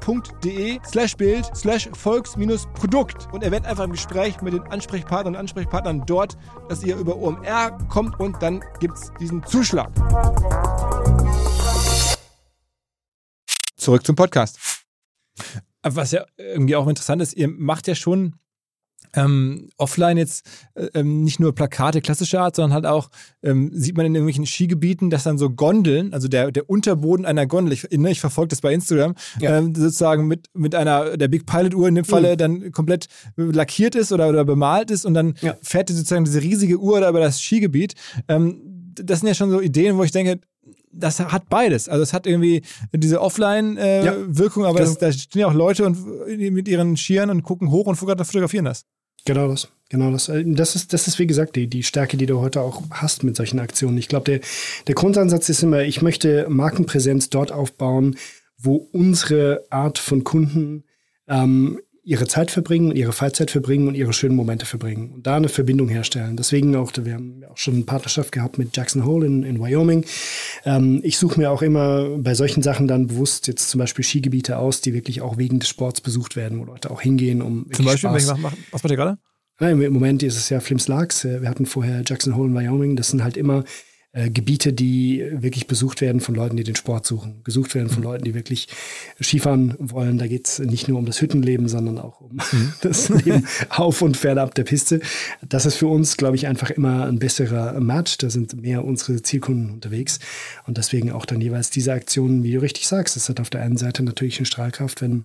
www.volks-produkt.de 0.00 0.80
slash 0.84 1.16
Bild 1.16 1.50
slash 1.54 1.88
Volks-Produkt 1.92 3.28
und 3.32 3.42
erwähnt 3.42 3.66
einfach 3.66 3.84
im 3.84 3.92
Gespräch 3.92 4.40
mit 4.42 4.54
den 4.54 4.62
Ansprechpartnern 4.62 5.34
und 5.34 5.40
Ansprechpartnern 5.40 6.04
dort, 6.06 6.36
dass 6.68 6.82
ihr 6.82 6.96
über 6.96 7.16
OMR 7.16 7.78
kommt 7.88 8.18
und 8.20 8.42
dann 8.42 8.62
gibt 8.80 8.94
es 8.96 9.12
diesen 9.20 9.44
Zuschlag. 9.44 9.90
Zurück 13.76 14.06
zum 14.06 14.16
Podcast. 14.16 14.58
Was 15.82 16.12
ja 16.12 16.24
irgendwie 16.38 16.76
auch 16.76 16.88
interessant 16.88 17.20
ist, 17.20 17.34
ihr 17.34 17.48
macht 17.48 17.86
ja 17.86 17.94
schon 17.94 18.36
ähm, 19.14 19.68
offline 19.76 20.16
jetzt 20.16 20.46
äh, 20.74 20.88
ähm, 20.94 21.24
nicht 21.24 21.40
nur 21.40 21.54
Plakate 21.54 22.00
klassischer 22.00 22.40
Art, 22.40 22.56
sondern 22.56 22.74
halt 22.74 22.86
auch, 22.86 23.10
ähm, 23.42 23.70
sieht 23.72 23.96
man 23.96 24.06
in 24.06 24.14
irgendwelchen 24.14 24.46
Skigebieten, 24.46 25.10
dass 25.10 25.24
dann 25.24 25.38
so 25.38 25.50
Gondeln, 25.50 26.12
also 26.12 26.28
der, 26.28 26.50
der 26.50 26.68
Unterboden 26.68 27.26
einer 27.26 27.46
Gondel, 27.46 27.72
ich, 27.72 27.88
ne, 27.90 28.10
ich 28.10 28.20
verfolge 28.20 28.48
das 28.48 28.60
bei 28.60 28.72
Instagram, 28.72 29.14
ja. 29.40 29.58
ähm, 29.58 29.74
sozusagen 29.74 30.26
mit, 30.26 30.48
mit 30.54 30.74
einer, 30.74 31.16
der 31.16 31.28
Big 31.28 31.46
Pilot 31.46 31.74
Uhr 31.74 31.88
in 31.88 31.94
dem 31.94 32.04
Falle 32.04 32.32
mhm. 32.32 32.38
dann 32.38 32.72
komplett 32.72 33.06
lackiert 33.36 33.94
ist 33.94 34.12
oder, 34.12 34.28
oder 34.28 34.44
bemalt 34.44 34.90
ist 34.90 35.04
und 35.04 35.14
dann 35.14 35.34
ja. 35.40 35.56
fährt 35.62 35.88
sozusagen 35.88 36.24
diese 36.24 36.42
riesige 36.42 36.78
Uhr 36.78 37.00
da 37.00 37.08
über 37.08 37.20
das 37.20 37.40
Skigebiet. 37.40 37.94
Ähm, 38.28 38.60
das 38.94 39.20
sind 39.20 39.28
ja 39.28 39.34
schon 39.34 39.50
so 39.50 39.60
Ideen, 39.60 39.96
wo 39.96 40.04
ich 40.04 40.12
denke, 40.12 40.40
das 40.96 41.20
hat 41.20 41.48
beides. 41.48 41.88
Also 41.88 42.02
es 42.02 42.12
hat 42.12 42.26
irgendwie 42.26 42.62
diese 42.92 43.20
Offline-Wirkung, 43.20 44.62
äh, 44.62 44.66
ja, 44.66 44.70
aber 44.70 44.78
genau. 44.78 44.90
das, 44.90 44.98
da 44.98 45.12
stehen 45.12 45.40
ja 45.40 45.48
auch 45.48 45.54
Leute 45.54 45.84
und, 45.84 45.98
mit 46.28 46.68
ihren 46.68 46.96
Skiern 46.96 47.30
und 47.30 47.42
gucken 47.42 47.70
hoch 47.70 47.86
und 47.86 47.96
fotografieren 47.96 48.64
das. 48.64 48.84
Genau 49.24 49.48
das, 49.48 49.68
genau 49.88 50.10
das. 50.10 50.28
Äh, 50.28 50.44
das 50.46 50.76
ist, 50.76 50.92
das 50.92 51.08
ist 51.08 51.18
wie 51.18 51.26
gesagt 51.26 51.56
die, 51.56 51.66
die 51.66 51.82
Stärke, 51.82 52.16
die 52.16 52.26
du 52.26 52.40
heute 52.40 52.60
auch 52.60 52.82
hast 52.90 53.24
mit 53.24 53.36
solchen 53.36 53.58
Aktionen. 53.58 53.98
Ich 53.98 54.08
glaube, 54.08 54.24
der, 54.24 54.40
der 54.86 54.94
Grundansatz 54.94 55.48
ist 55.48 55.62
immer, 55.62 55.82
ich 55.82 56.02
möchte 56.02 56.46
Markenpräsenz 56.48 57.30
dort 57.30 57.52
aufbauen, 57.52 58.16
wo 58.58 58.76
unsere 58.92 59.64
Art 59.70 59.98
von 59.98 60.24
Kunden 60.24 60.84
ähm, 61.28 61.80
ihre 62.04 62.26
Zeit 62.26 62.50
verbringen, 62.50 62.94
ihre 62.94 63.12
Freizeit 63.12 63.50
verbringen 63.50 63.88
und 63.88 63.94
ihre 63.94 64.12
schönen 64.12 64.36
Momente 64.36 64.66
verbringen 64.66 65.10
und 65.10 65.26
da 65.26 65.36
eine 65.36 65.48
Verbindung 65.48 65.88
herstellen. 65.88 66.36
Deswegen 66.36 66.76
auch, 66.76 66.92
wir 66.94 67.14
haben 67.14 67.42
auch 67.50 67.56
schon 67.56 67.74
eine 67.74 67.84
Partnerschaft 67.84 68.30
gehabt 68.30 68.58
mit 68.58 68.76
Jackson 68.76 69.06
Hole 69.06 69.26
in, 69.26 69.42
in 69.42 69.58
Wyoming. 69.58 70.04
Ähm, 70.66 71.00
ich 71.02 71.16
suche 71.16 71.40
mir 71.40 71.50
auch 71.50 71.62
immer 71.62 72.18
bei 72.18 72.34
solchen 72.34 72.62
Sachen 72.62 72.86
dann 72.88 73.06
bewusst 73.06 73.46
jetzt 73.46 73.70
zum 73.70 73.78
Beispiel 73.78 74.04
Skigebiete 74.04 74.58
aus, 74.58 74.82
die 74.82 74.92
wirklich 74.92 75.22
auch 75.22 75.38
wegen 75.38 75.60
des 75.60 75.68
Sports 75.70 76.02
besucht 76.02 76.36
werden, 76.36 76.60
wo 76.60 76.64
Leute 76.64 76.90
auch 76.90 77.00
hingehen, 77.00 77.40
um 77.40 77.66
Zum 77.72 77.86
Beispiel, 77.86 78.10
Spaß. 78.10 78.28
was 78.70 78.82
macht 78.82 78.90
ihr 78.90 78.96
gerade? 78.96 79.18
Im 79.60 79.92
Moment 79.92 80.22
ist 80.22 80.36
es 80.36 80.50
ja 80.50 80.60
Flims 80.60 80.88
Larks. 80.88 81.24
Wir 81.24 81.48
hatten 81.48 81.64
vorher 81.64 82.02
Jackson 82.04 82.36
Hole 82.36 82.48
in 82.48 82.54
Wyoming. 82.54 82.96
Das 82.96 83.08
sind 83.08 83.22
halt 83.22 83.36
immer 83.36 83.64
äh, 84.14 84.30
Gebiete, 84.30 84.72
die 84.72 85.26
wirklich 85.32 85.66
besucht 85.66 86.00
werden 86.00 86.20
von 86.20 86.36
Leuten, 86.36 86.56
die 86.56 86.62
den 86.62 86.76
Sport 86.76 87.04
suchen. 87.04 87.42
Gesucht 87.42 87.74
werden 87.74 87.88
von 87.88 87.98
mhm. 87.98 88.04
Leuten, 88.04 88.24
die 88.24 88.34
wirklich 88.34 88.68
Skifahren 89.20 89.74
wollen. 89.78 90.18
Da 90.18 90.28
geht 90.28 90.46
es 90.46 90.58
nicht 90.60 90.86
nur 90.88 90.98
um 90.98 91.04
das 91.04 91.20
Hüttenleben, 91.20 91.68
sondern 91.68 91.98
auch 91.98 92.20
um 92.20 92.36
mhm. 92.36 92.72
das 92.80 93.08
Leben 93.08 93.46
auf 93.70 94.02
und 94.02 94.16
fernab 94.16 94.54
der 94.54 94.62
Piste. 94.62 95.00
Das 95.46 95.66
ist 95.66 95.74
für 95.74 95.88
uns, 95.88 96.16
glaube 96.16 96.36
ich, 96.36 96.46
einfach 96.46 96.70
immer 96.70 97.06
ein 97.06 97.18
besserer 97.18 97.80
Match. 97.80 98.16
Da 98.18 98.30
sind 98.30 98.62
mehr 98.62 98.84
unsere 98.84 99.20
Zielkunden 99.20 99.70
unterwegs. 99.72 100.20
Und 100.64 100.78
deswegen 100.78 101.10
auch 101.10 101.26
dann 101.26 101.40
jeweils 101.40 101.70
diese 101.70 101.92
Aktionen, 101.92 102.44
wie 102.44 102.52
du 102.52 102.60
richtig 102.60 102.86
sagst. 102.86 103.16
Das 103.16 103.28
hat 103.28 103.40
auf 103.40 103.50
der 103.50 103.62
einen 103.62 103.76
Seite 103.76 104.04
natürlich 104.04 104.38
eine 104.38 104.46
Strahlkraft, 104.46 105.02
wenn 105.02 105.24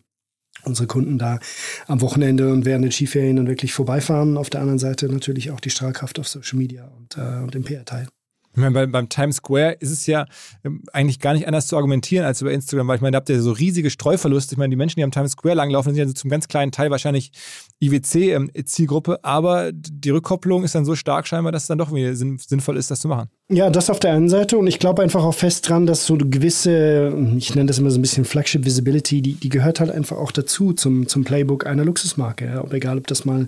unsere 0.64 0.88
Kunden 0.88 1.20
da 1.20 1.40
am 1.86 2.02
Wochenende 2.02 2.52
und 2.52 2.66
während 2.66 2.84
den 2.84 2.92
Skiferien 2.92 3.36
dann 3.36 3.48
wirklich 3.48 3.72
vorbeifahren. 3.72 4.36
Auf 4.36 4.50
der 4.50 4.62
anderen 4.62 4.80
Seite 4.80 5.08
natürlich 5.08 5.52
auch 5.52 5.60
die 5.60 5.70
Strahlkraft 5.70 6.18
auf 6.18 6.28
Social 6.28 6.58
Media 6.58 6.86
und, 6.98 7.18
äh, 7.18 7.44
und 7.44 7.54
im 7.54 7.64
PR-Teil. 7.64 8.08
Ich 8.54 8.58
meine, 8.58 8.72
bei, 8.72 8.86
beim 8.88 9.10
Times 9.10 9.38
Square 9.38 9.74
ist 9.74 9.92
es 9.92 10.06
ja 10.08 10.26
ähm, 10.64 10.84
eigentlich 10.92 11.20
gar 11.20 11.34
nicht 11.34 11.48
anders 11.48 11.68
zu 11.68 11.76
argumentieren 11.76 12.26
als 12.26 12.42
über 12.42 12.52
Instagram, 12.52 12.88
weil 12.88 12.96
ich 12.96 13.02
meine, 13.02 13.12
da 13.12 13.18
habt 13.18 13.30
ihr 13.30 13.42
so 13.42 13.52
riesige 13.52 13.90
Streuverluste. 13.90 14.56
Ich 14.56 14.58
meine, 14.58 14.72
die 14.72 14.76
Menschen, 14.76 15.00
die 15.00 15.04
am 15.04 15.12
Times 15.12 15.32
Square 15.32 15.56
langlaufen, 15.56 15.94
sind 15.94 16.08
ja 16.08 16.14
zum 16.14 16.30
ganz 16.30 16.48
kleinen 16.48 16.72
Teil 16.72 16.90
wahrscheinlich 16.90 17.32
IWC-Zielgruppe, 17.80 19.14
ähm, 19.14 19.20
aber 19.22 19.72
die 19.72 20.10
Rückkopplung 20.10 20.64
ist 20.64 20.76
dann 20.76 20.86
so 20.86 20.96
stark 20.96 21.28
scheinbar, 21.28 21.52
dass 21.52 21.64
es 21.64 21.68
dann 21.68 21.78
doch 21.78 21.90
sinnvoll 21.90 22.78
ist, 22.78 22.92
das 22.92 23.00
zu 23.00 23.08
machen. 23.08 23.30
Ja, 23.52 23.70
das 23.70 23.90
auf 23.90 24.00
der 24.00 24.14
einen 24.14 24.30
Seite 24.30 24.58
und 24.58 24.68
ich 24.68 24.80
glaube 24.80 25.02
einfach 25.02 25.24
auch 25.24 25.34
fest 25.34 25.68
dran, 25.68 25.88
dass 25.88 26.06
so 26.06 26.14
eine 26.14 26.28
gewisse, 26.28 27.14
ich 27.38 27.56
nenne 27.56 27.68
das 27.68 27.80
immer 27.80 27.90
so 27.90 27.98
ein 27.98 28.02
bisschen 28.02 28.26
Flagship 28.26 28.66
Visibility, 28.66 29.22
die, 29.22 29.34
die 29.34 29.50
gehört 29.50 29.80
halt 29.80 29.90
einfach 29.90 30.18
auch 30.18 30.32
dazu 30.32 30.74
zum, 30.74 31.08
zum 31.08 31.24
Playbook 31.24 31.66
einer 31.66 31.86
Luxusmarke. 31.86 32.46
Ja. 32.46 32.64
Egal, 32.72 32.98
ob 32.98 33.08
das 33.08 33.26
mal 33.26 33.48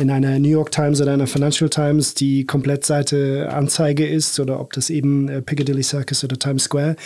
in 0.00 0.10
einer 0.10 0.38
New 0.38 0.48
York 0.48 0.72
Times 0.72 1.00
oder 1.00 1.12
einer 1.12 1.26
Financial 1.26 1.68
Times 1.68 2.14
die 2.14 2.46
Komplettseite 2.46 3.50
Anzeige 3.52 4.08
ist 4.08 4.40
oder 4.40 4.58
ob 4.58 4.72
das 4.72 4.88
eben 4.88 5.28
äh, 5.28 5.42
Piccadilly 5.42 5.82
Circus 5.82 6.24
oder 6.24 6.38
Times 6.38 6.64
Square. 6.64 6.96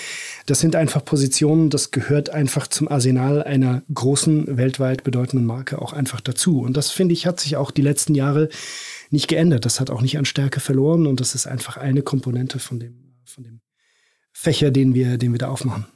Das 0.47 0.61
sind 0.61 0.77
einfach 0.77 1.05
Positionen, 1.05 1.71
das 1.71 1.91
gehört 1.91 2.31
einfach 2.31 2.69
zum 2.69 2.89
Arsenal 2.89 3.43
einer 3.43 3.83
großen, 3.93 4.57
weltweit 4.57 5.03
bedeutenden 5.03 5.45
Marke 5.45 5.83
auch 5.83 5.93
einfach 5.93 6.21
dazu. 6.21 6.61
Und 6.61 6.77
das 6.77 6.93
finde 6.93 7.15
ich, 7.15 7.27
hat 7.27 7.41
sich 7.41 7.57
auch 7.57 7.73
die 7.73 7.83
letzten 7.83 8.15
Jahre 8.15 8.49
nicht 9.11 9.27
geändert. 9.27 9.65
Das 9.65 9.81
hat 9.81 9.91
auch 9.91 10.01
nicht 10.01 10.17
an 10.17 10.25
Stärke 10.25 10.61
verloren 10.61 11.07
und 11.07 11.21
das 11.21 11.35
ist 11.35 11.47
einfach 11.47 11.77
eine 11.77 12.03
Komponente 12.03 12.61
von 12.61 12.79
dem, 12.79 13.17
von 13.25 13.43
dem 13.43 13.61
Fächer, 14.33 14.71
den 14.71 14.95
wir, 14.95 15.19
den 15.19 15.33
wir 15.33 15.39
da 15.39 15.49
aufmachen. 15.49 15.87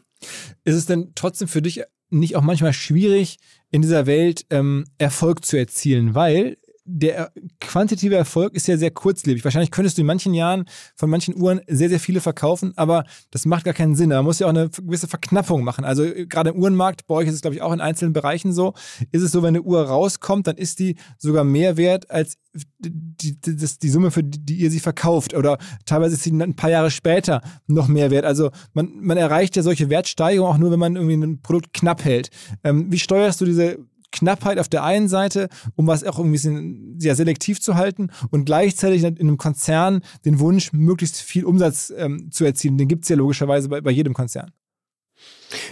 Ist 0.64 0.74
es 0.74 0.86
denn 0.86 1.12
trotzdem 1.14 1.46
für 1.46 1.62
dich 1.62 1.82
nicht 2.10 2.34
auch 2.34 2.42
manchmal 2.42 2.72
schwierig, 2.72 3.38
in 3.70 3.82
dieser 3.82 4.06
Welt 4.06 4.46
ähm, 4.50 4.86
Erfolg 4.98 5.44
zu 5.44 5.56
erzielen? 5.56 6.14
Weil 6.16 6.56
der 6.90 7.30
quantitative 7.60 8.16
Erfolg 8.16 8.54
ist 8.54 8.66
ja 8.66 8.78
sehr 8.78 8.90
kurzlebig. 8.90 9.44
Wahrscheinlich 9.44 9.70
könntest 9.70 9.98
du 9.98 10.00
in 10.00 10.06
manchen 10.06 10.32
Jahren 10.32 10.64
von 10.96 11.10
manchen 11.10 11.36
Uhren 11.36 11.60
sehr, 11.66 11.90
sehr 11.90 12.00
viele 12.00 12.20
verkaufen, 12.20 12.72
aber 12.76 13.04
das 13.30 13.44
macht 13.44 13.64
gar 13.64 13.74
keinen 13.74 13.94
Sinn. 13.94 14.10
Da 14.10 14.22
muss 14.22 14.38
ja 14.38 14.46
auch 14.46 14.50
eine 14.50 14.70
gewisse 14.70 15.06
Verknappung 15.06 15.62
machen. 15.64 15.84
Also 15.84 16.04
äh, 16.04 16.26
gerade 16.26 16.50
im 16.50 16.56
Uhrenmarkt, 16.56 17.06
bei 17.06 17.14
euch 17.14 17.28
ist 17.28 17.34
es, 17.34 17.40
glaube 17.42 17.56
ich, 17.56 17.62
auch 17.62 17.72
in 17.72 17.80
einzelnen 17.80 18.14
Bereichen 18.14 18.54
so, 18.54 18.72
ist 19.12 19.22
es 19.22 19.32
so, 19.32 19.42
wenn 19.42 19.48
eine 19.48 19.62
Uhr 19.62 19.82
rauskommt, 19.82 20.46
dann 20.46 20.56
ist 20.56 20.78
die 20.78 20.96
sogar 21.18 21.44
mehr 21.44 21.76
wert 21.76 22.10
als 22.10 22.38
die, 22.78 23.38
die, 23.38 23.56
das, 23.56 23.78
die 23.78 23.90
Summe, 23.90 24.10
für 24.10 24.24
die, 24.24 24.38
die 24.38 24.56
ihr 24.56 24.70
sie 24.70 24.80
verkauft. 24.80 25.34
Oder 25.34 25.58
teilweise 25.84 26.14
ist 26.14 26.22
sie 26.22 26.32
ein 26.32 26.56
paar 26.56 26.70
Jahre 26.70 26.90
später 26.90 27.42
noch 27.66 27.88
mehr 27.88 28.10
wert. 28.10 28.24
Also 28.24 28.50
man, 28.72 28.92
man 28.98 29.18
erreicht 29.18 29.56
ja 29.56 29.62
solche 29.62 29.90
Wertsteigerungen 29.90 30.54
auch 30.54 30.58
nur, 30.58 30.70
wenn 30.70 30.80
man 30.80 30.96
irgendwie 30.96 31.16
ein 31.16 31.42
Produkt 31.42 31.74
knapp 31.74 32.04
hält. 32.04 32.30
Ähm, 32.64 32.90
wie 32.90 32.98
steuerst 32.98 33.42
du 33.42 33.44
diese 33.44 33.78
Knappheit 34.12 34.58
auf 34.58 34.68
der 34.68 34.84
einen 34.84 35.08
Seite, 35.08 35.48
um 35.76 35.86
was 35.86 36.04
auch 36.04 36.18
irgendwie 36.18 36.98
sehr 36.98 37.14
selektiv 37.14 37.60
zu 37.60 37.74
halten 37.74 38.10
und 38.30 38.44
gleichzeitig 38.44 39.02
in 39.02 39.18
einem 39.18 39.38
Konzern 39.38 40.02
den 40.24 40.38
Wunsch, 40.40 40.72
möglichst 40.72 41.20
viel 41.20 41.44
Umsatz 41.44 41.92
ähm, 41.96 42.30
zu 42.30 42.44
erzielen. 42.44 42.78
Den 42.78 42.88
gibt 42.88 43.04
es 43.04 43.08
ja 43.08 43.16
logischerweise 43.16 43.68
bei, 43.68 43.80
bei 43.80 43.90
jedem 43.90 44.14
Konzern. 44.14 44.52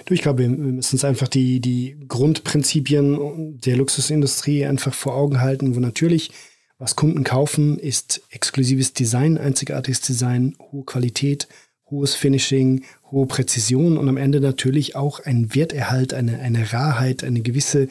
Du, 0.07 0.15
ich 0.15 0.23
glaube, 0.23 0.41
wir 0.41 0.49
müssen 0.49 0.97
uns 0.97 1.05
einfach 1.05 1.29
die, 1.29 1.61
die 1.61 1.97
Grundprinzipien 2.09 3.61
der 3.61 3.77
Luxusindustrie 3.77 4.65
einfach 4.65 4.95
vor 4.95 5.15
Augen 5.15 5.41
halten, 5.41 5.77
wo 5.77 5.81
natürlich, 5.81 6.31
was 6.79 6.97
Kunden 6.97 7.25
kaufen, 7.25 7.79
ist 7.79 8.23
exklusives 8.31 8.93
Design, 8.93 9.39
einzigartiges 9.39 10.01
Design, 10.01 10.57
hohe 10.73 10.85
Qualität, 10.85 11.49
hohes 11.91 12.15
Finishing, 12.15 12.85
hohe 13.11 13.27
Präzision 13.27 13.97
und 13.97 14.09
am 14.09 14.17
Ende 14.17 14.41
natürlich 14.41 14.97
auch 14.97 15.21
ein 15.21 15.55
Werterhalt, 15.55 16.15
eine, 16.15 16.39
eine 16.41 16.73
Rarheit, 16.73 17.23
eine 17.23 17.43
gewisse 17.43 17.89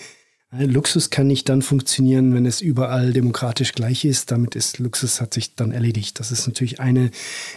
Luxus 0.59 1.09
kann 1.09 1.27
nicht 1.27 1.49
dann 1.49 1.61
funktionieren, 1.61 2.33
wenn 2.33 2.45
es 2.45 2.61
überall 2.61 3.13
demokratisch 3.13 3.73
gleich 3.73 4.05
ist. 4.05 4.31
Damit 4.31 4.55
ist 4.55 4.79
Luxus 4.79 5.21
hat 5.21 5.33
sich 5.33 5.55
dann 5.55 5.71
erledigt. 5.71 6.19
Das 6.19 6.31
ist 6.31 6.47
natürlich 6.47 6.79
eine 6.79 7.11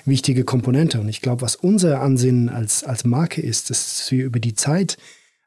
wichtige 0.04 0.44
Komponente. 0.44 1.00
Und 1.00 1.08
ich 1.08 1.20
glaube, 1.20 1.42
was 1.42 1.56
unser 1.56 2.00
Ansinnen 2.00 2.48
als, 2.48 2.84
als 2.84 3.04
Marke 3.04 3.40
ist, 3.40 3.70
dass 3.70 4.10
wir 4.10 4.24
über 4.24 4.40
die 4.40 4.54
Zeit 4.54 4.96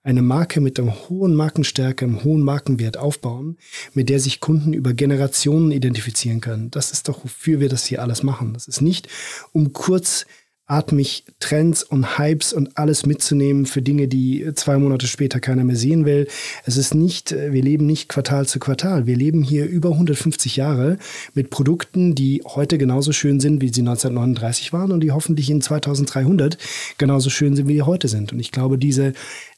eine 0.04 0.22
Marke 0.22 0.62
mit 0.62 0.80
einem 0.80 0.94
hohen 1.10 1.36
Markenstärke, 1.36 2.06
einem 2.06 2.24
hohen 2.24 2.42
Markenwert 2.42 2.98
aufbauen, 2.98 3.58
mit 3.94 4.10
der 4.10 4.20
sich 4.20 4.40
Kunden 4.40 4.74
über 4.74 4.94
Generationen 4.94 5.72
identifizieren 5.72 6.42
können. 6.42 6.72
Das 6.72 6.92
ist 6.92 7.08
doch, 7.08 7.24
wofür 7.24 7.60
wir 7.60 7.70
das 7.70 7.86
hier 7.86 8.02
alles 8.02 8.24
machen. 8.24 8.54
Das 8.54 8.68
ist 8.68 8.82
nicht, 8.82 9.08
um 9.52 9.74
kurz 9.74 10.26
atmig 10.72 11.26
Trends 11.42 11.84
und 11.84 12.18
Hypes 12.18 12.54
und 12.54 12.78
alles 12.78 13.06
mitzunehmen 13.06 13.66
für 13.66 13.82
Dinge, 13.82 14.08
die 14.08 14.54
zwei 14.56 14.78
Monate 14.78 15.06
später 15.06 15.42
keiner 15.42 15.66
mehr 15.66 15.76
sehen 15.76 16.06
will. 16.06 16.28
Es 16.66 16.78
ist 16.78 16.96
nicht, 16.96 17.34
äh, 17.34 17.52
wir 17.52 17.62
leben 17.62 17.86
nicht 17.86 18.08
Quartal 18.08 18.48
zu 18.48 18.58
Quartal. 18.58 19.06
Wir 19.06 19.18
leben 19.18 19.44
hier 19.44 19.66
über 19.66 19.90
150 19.90 20.56
Jahre 20.56 20.98
mit 21.34 21.50
Produkten, 21.50 22.16
die 22.16 22.42
heute 22.46 22.78
genauso 22.78 23.12
schön 23.12 23.42
sind, 23.42 23.62
wie 23.62 23.68
sie 23.68 23.82
1939 23.82 24.72
waren 24.72 24.94
und 24.94 25.02
die 25.02 25.12
hoffentlich 25.12 25.50
in 25.50 25.62
2300 25.62 26.58
genauso 26.98 27.30
schön 27.30 27.54
sind, 27.56 27.68
wie 27.68 27.76
sie 27.76 27.82
heute 27.82 28.08
sind. 28.08 28.32
Und 28.32 28.40
ich 28.40 28.54
glaube, 28.54 28.78
diese 28.78 29.12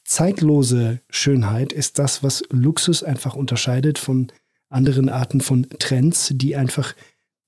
zeitlose 0.03 0.99
Schönheit 1.11 1.71
ist 1.73 1.99
das, 1.99 2.23
was 2.23 2.43
Luxus 2.49 3.03
einfach 3.03 3.35
unterscheidet 3.35 3.99
von 3.99 4.31
anderen 4.69 5.09
Arten 5.09 5.41
von 5.41 5.67
Trends, 5.77 6.31
die 6.33 6.55
einfach 6.55 6.95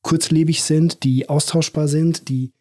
kurzlebig 0.03 0.61
sind, 0.61 1.03
die 1.03 1.27
austauschbar 1.27 1.87
sind, 1.87 2.29
die 2.29 2.51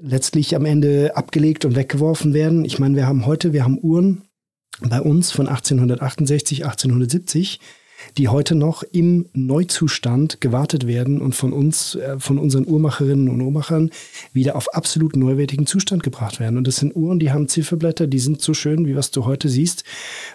letztlich 0.00 0.54
am 0.54 0.64
Ende 0.64 1.16
abgelegt 1.16 1.64
und 1.64 1.76
weggeworfen 1.76 2.34
werden. 2.34 2.64
Ich 2.64 2.78
meine, 2.78 2.96
wir 2.96 3.06
haben 3.06 3.26
heute, 3.26 3.52
wir 3.52 3.64
haben 3.64 3.78
Uhren 3.80 4.22
bei 4.80 5.00
uns 5.00 5.32
von 5.32 5.48
1868, 5.48 6.64
1870, 6.64 7.60
die 8.16 8.28
heute 8.28 8.54
noch 8.54 8.84
im 8.84 9.26
Neuzustand 9.32 10.40
gewartet 10.40 10.86
werden 10.86 11.20
und 11.20 11.34
von 11.34 11.52
uns, 11.52 11.96
äh, 11.96 12.18
von 12.18 12.38
unseren 12.38 12.66
Uhrmacherinnen 12.66 13.28
und 13.28 13.40
Uhrmachern 13.40 13.90
wieder 14.32 14.54
auf 14.54 14.72
absolut 14.74 15.16
neuwertigen 15.16 15.66
Zustand 15.66 16.04
gebracht 16.04 16.38
werden. 16.38 16.58
Und 16.58 16.66
das 16.68 16.76
sind 16.76 16.94
Uhren, 16.94 17.18
die 17.18 17.32
haben 17.32 17.48
Zifferblätter, 17.48 18.06
die 18.06 18.20
sind 18.20 18.40
so 18.40 18.54
schön, 18.54 18.86
wie 18.86 18.94
was 18.94 19.10
du 19.10 19.24
heute 19.24 19.48
siehst, 19.48 19.82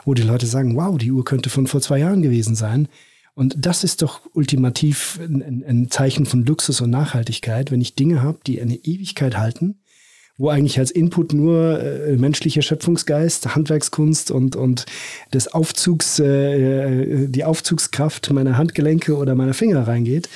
wo 0.03 0.13
die 0.13 0.23
Leute 0.23 0.45
sagen, 0.45 0.75
wow, 0.75 0.97
die 0.97 1.11
Uhr 1.11 1.23
könnte 1.23 1.49
von 1.49 1.67
vor 1.67 1.79
zwei 1.79 1.99
Jahren 1.99 2.21
gewesen 2.21 2.55
sein. 2.55 2.89
Und 3.35 3.55
das 3.57 3.83
ist 3.83 4.01
doch 4.01 4.21
ultimativ 4.33 5.19
ein, 5.21 5.63
ein 5.67 5.89
Zeichen 5.89 6.25
von 6.25 6.45
Luxus 6.45 6.81
und 6.81 6.91
Nachhaltigkeit, 6.91 7.71
wenn 7.71 7.81
ich 7.81 7.95
Dinge 7.95 8.21
habe, 8.21 8.39
die 8.45 8.61
eine 8.61 8.75
Ewigkeit 8.75 9.37
halten, 9.37 9.79
wo 10.37 10.49
eigentlich 10.49 10.77
als 10.77 10.91
Input 10.91 11.33
nur 11.33 11.79
äh, 11.79 12.15
menschlicher 12.15 12.61
Schöpfungsgeist, 12.61 13.55
Handwerkskunst 13.55 14.29
und, 14.29 14.55
und 14.55 14.85
des 15.33 15.47
Aufzugs, 15.51 16.19
äh, 16.19 17.27
die 17.27 17.43
Aufzugskraft 17.43 18.31
meiner 18.31 18.57
Handgelenke 18.57 19.15
oder 19.17 19.33
meiner 19.33 19.53
Finger 19.55 19.87
reingeht. 19.87 20.29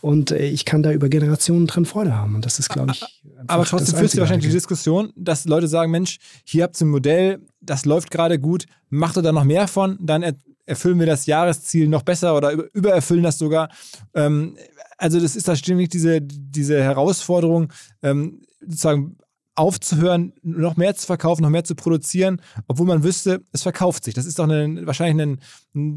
Und 0.00 0.30
äh, 0.30 0.46
ich 0.46 0.64
kann 0.64 0.84
da 0.84 0.92
über 0.92 1.08
Generationen 1.08 1.66
drin 1.66 1.86
Freude 1.86 2.16
haben. 2.16 2.36
Und 2.36 2.44
das 2.44 2.60
ist, 2.60 2.68
glaube 2.68 2.92
ich. 2.92 3.04
Aber 3.48 3.64
trotzdem 3.64 3.98
führst 3.98 4.14
du 4.14 4.20
wahrscheinlich 4.20 4.46
die 4.46 4.52
Diskussion, 4.52 5.12
dass 5.16 5.44
Leute 5.44 5.66
sagen: 5.66 5.90
Mensch, 5.90 6.18
hier 6.44 6.64
habt 6.64 6.80
ihr 6.80 6.86
ein 6.86 6.90
Modell, 6.90 7.40
das 7.60 7.84
läuft 7.84 8.10
gerade 8.10 8.38
gut, 8.38 8.66
macht 8.90 9.16
ihr 9.16 9.22
da 9.22 9.32
noch 9.32 9.44
mehr 9.44 9.68
von, 9.68 9.98
dann 10.00 10.24
erfüllen 10.66 10.98
wir 10.98 11.06
das 11.06 11.26
Jahresziel 11.26 11.88
noch 11.88 12.02
besser 12.02 12.36
oder 12.36 12.52
übererfüllen 12.72 13.22
das 13.22 13.38
sogar. 13.38 13.68
Ähm, 14.14 14.56
also 14.98 15.20
das 15.20 15.36
ist 15.36 15.48
da 15.48 15.56
ständig 15.56 15.90
diese, 15.90 16.20
diese 16.20 16.82
Herausforderung, 16.82 17.72
ähm, 18.02 18.42
sozusagen 18.60 19.16
aufzuhören, 19.56 20.32
noch 20.42 20.76
mehr 20.76 20.96
zu 20.96 21.06
verkaufen, 21.06 21.42
noch 21.42 21.50
mehr 21.50 21.64
zu 21.64 21.74
produzieren, 21.74 22.40
obwohl 22.66 22.86
man 22.86 23.04
wüsste, 23.04 23.42
es 23.52 23.62
verkauft 23.62 24.04
sich. 24.04 24.14
Das 24.14 24.26
ist 24.26 24.38
doch 24.38 24.48
eine, 24.48 24.86
wahrscheinlich 24.86 25.24
ein, 25.24 25.38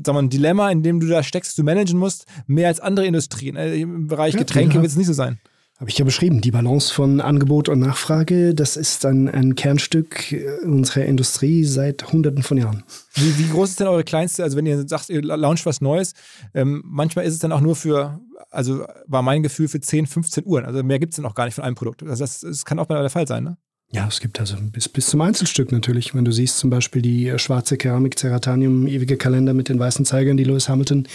sagen 0.05 0.17
wir, 0.17 0.19
ein 0.19 0.29
Dilemma, 0.29 0.69
in 0.69 0.83
dem 0.83 0.99
du 0.99 1.07
da 1.07 1.23
steckst, 1.23 1.57
du 1.57 1.63
managen 1.63 1.97
musst, 1.97 2.25
mehr 2.45 2.67
als 2.67 2.79
andere 2.79 3.07
Industrien. 3.07 3.55
Äh, 3.55 3.77
Im 3.77 4.07
Bereich 4.07 4.37
Getränke 4.37 4.75
ja, 4.75 4.81
wird 4.81 4.91
es 4.91 4.97
nicht 4.97 5.07
so 5.07 5.13
sein. 5.13 5.39
Habe 5.79 5.91
ich 5.91 5.97
ja 5.99 6.05
beschrieben, 6.05 6.41
die 6.41 6.49
Balance 6.49 6.91
von 6.91 7.21
Angebot 7.21 7.69
und 7.69 7.79
Nachfrage, 7.79 8.55
das 8.55 8.77
ist 8.77 9.05
ein, 9.05 9.29
ein 9.29 9.53
Kernstück 9.53 10.35
unserer 10.63 11.05
Industrie 11.05 11.65
seit 11.65 12.11
Hunderten 12.11 12.41
von 12.41 12.57
Jahren. 12.57 12.83
Wie, 13.13 13.37
wie, 13.37 13.47
groß 13.49 13.69
ist 13.69 13.79
denn 13.79 13.87
eure 13.87 14.03
kleinste, 14.03 14.43
also 14.43 14.57
wenn 14.57 14.65
ihr 14.65 14.87
sagt, 14.87 15.09
ihr 15.09 15.21
launcht 15.21 15.67
was 15.67 15.79
Neues, 15.79 16.13
ähm, 16.55 16.81
manchmal 16.83 17.25
ist 17.25 17.33
es 17.33 17.39
dann 17.39 17.51
auch 17.51 17.61
nur 17.61 17.75
für, 17.75 18.19
also 18.49 18.87
war 19.05 19.21
mein 19.21 19.43
Gefühl 19.43 19.67
für 19.67 19.79
10, 19.79 20.07
15 20.07 20.47
Uhren, 20.47 20.65
also 20.65 20.81
mehr 20.81 20.97
gibt 20.97 21.13
es 21.13 21.17
dann 21.17 21.27
auch 21.27 21.35
gar 21.35 21.45
nicht 21.45 21.53
von 21.53 21.63
einem 21.63 21.75
Produkt. 21.75 22.01
Also 22.01 22.23
das, 22.23 22.39
das 22.39 22.65
kann 22.65 22.79
auch 22.79 22.89
mal 22.89 22.99
der 22.99 23.11
Fall 23.11 23.27
sein, 23.27 23.43
ne? 23.43 23.57
Ja, 23.89 24.05
es 24.05 24.19
gibt 24.19 24.39
also 24.41 24.57
bis, 24.59 24.89
bis 24.89 25.07
zum 25.07 25.21
Einzelstück 25.21 25.71
natürlich. 25.71 26.13
Wenn 26.13 26.25
du 26.25 26.33
siehst 26.33 26.57
zum 26.57 26.69
Beispiel 26.69 27.01
die 27.01 27.29
äh, 27.29 27.39
schwarze 27.39 27.77
Keramik 27.77 28.17
Ceratanium 28.19 28.85
ewige 28.85 29.15
Kalender 29.15 29.53
mit 29.53 29.69
den 29.69 29.79
weißen 29.79 30.03
Zeigern, 30.05 30.35
die 30.35 30.43
Lewis 30.43 30.67
Hamilton 30.67 31.07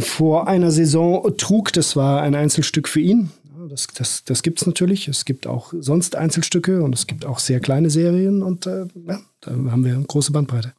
vor 0.00 0.48
einer 0.48 0.70
Saison 0.70 1.36
trug, 1.36 1.70
das 1.74 1.94
war 1.94 2.22
ein 2.22 2.34
Einzelstück 2.34 2.88
für 2.88 3.00
ihn. 3.00 3.30
Das, 3.70 3.86
das, 3.86 4.24
das 4.24 4.42
gibt 4.42 4.60
es 4.60 4.66
natürlich. 4.66 5.06
Es 5.06 5.24
gibt 5.24 5.46
auch 5.46 5.72
sonst 5.78 6.16
Einzelstücke 6.16 6.82
und 6.82 6.92
es 6.94 7.06
gibt 7.06 7.24
auch 7.24 7.38
sehr 7.38 7.60
kleine 7.60 7.88
Serien 7.88 8.42
und 8.42 8.66
äh, 8.66 8.86
ja, 9.06 9.20
da 9.40 9.50
haben 9.50 9.84
wir 9.84 9.94
eine 9.94 10.04
große 10.04 10.32
Bandbreite. 10.32 10.72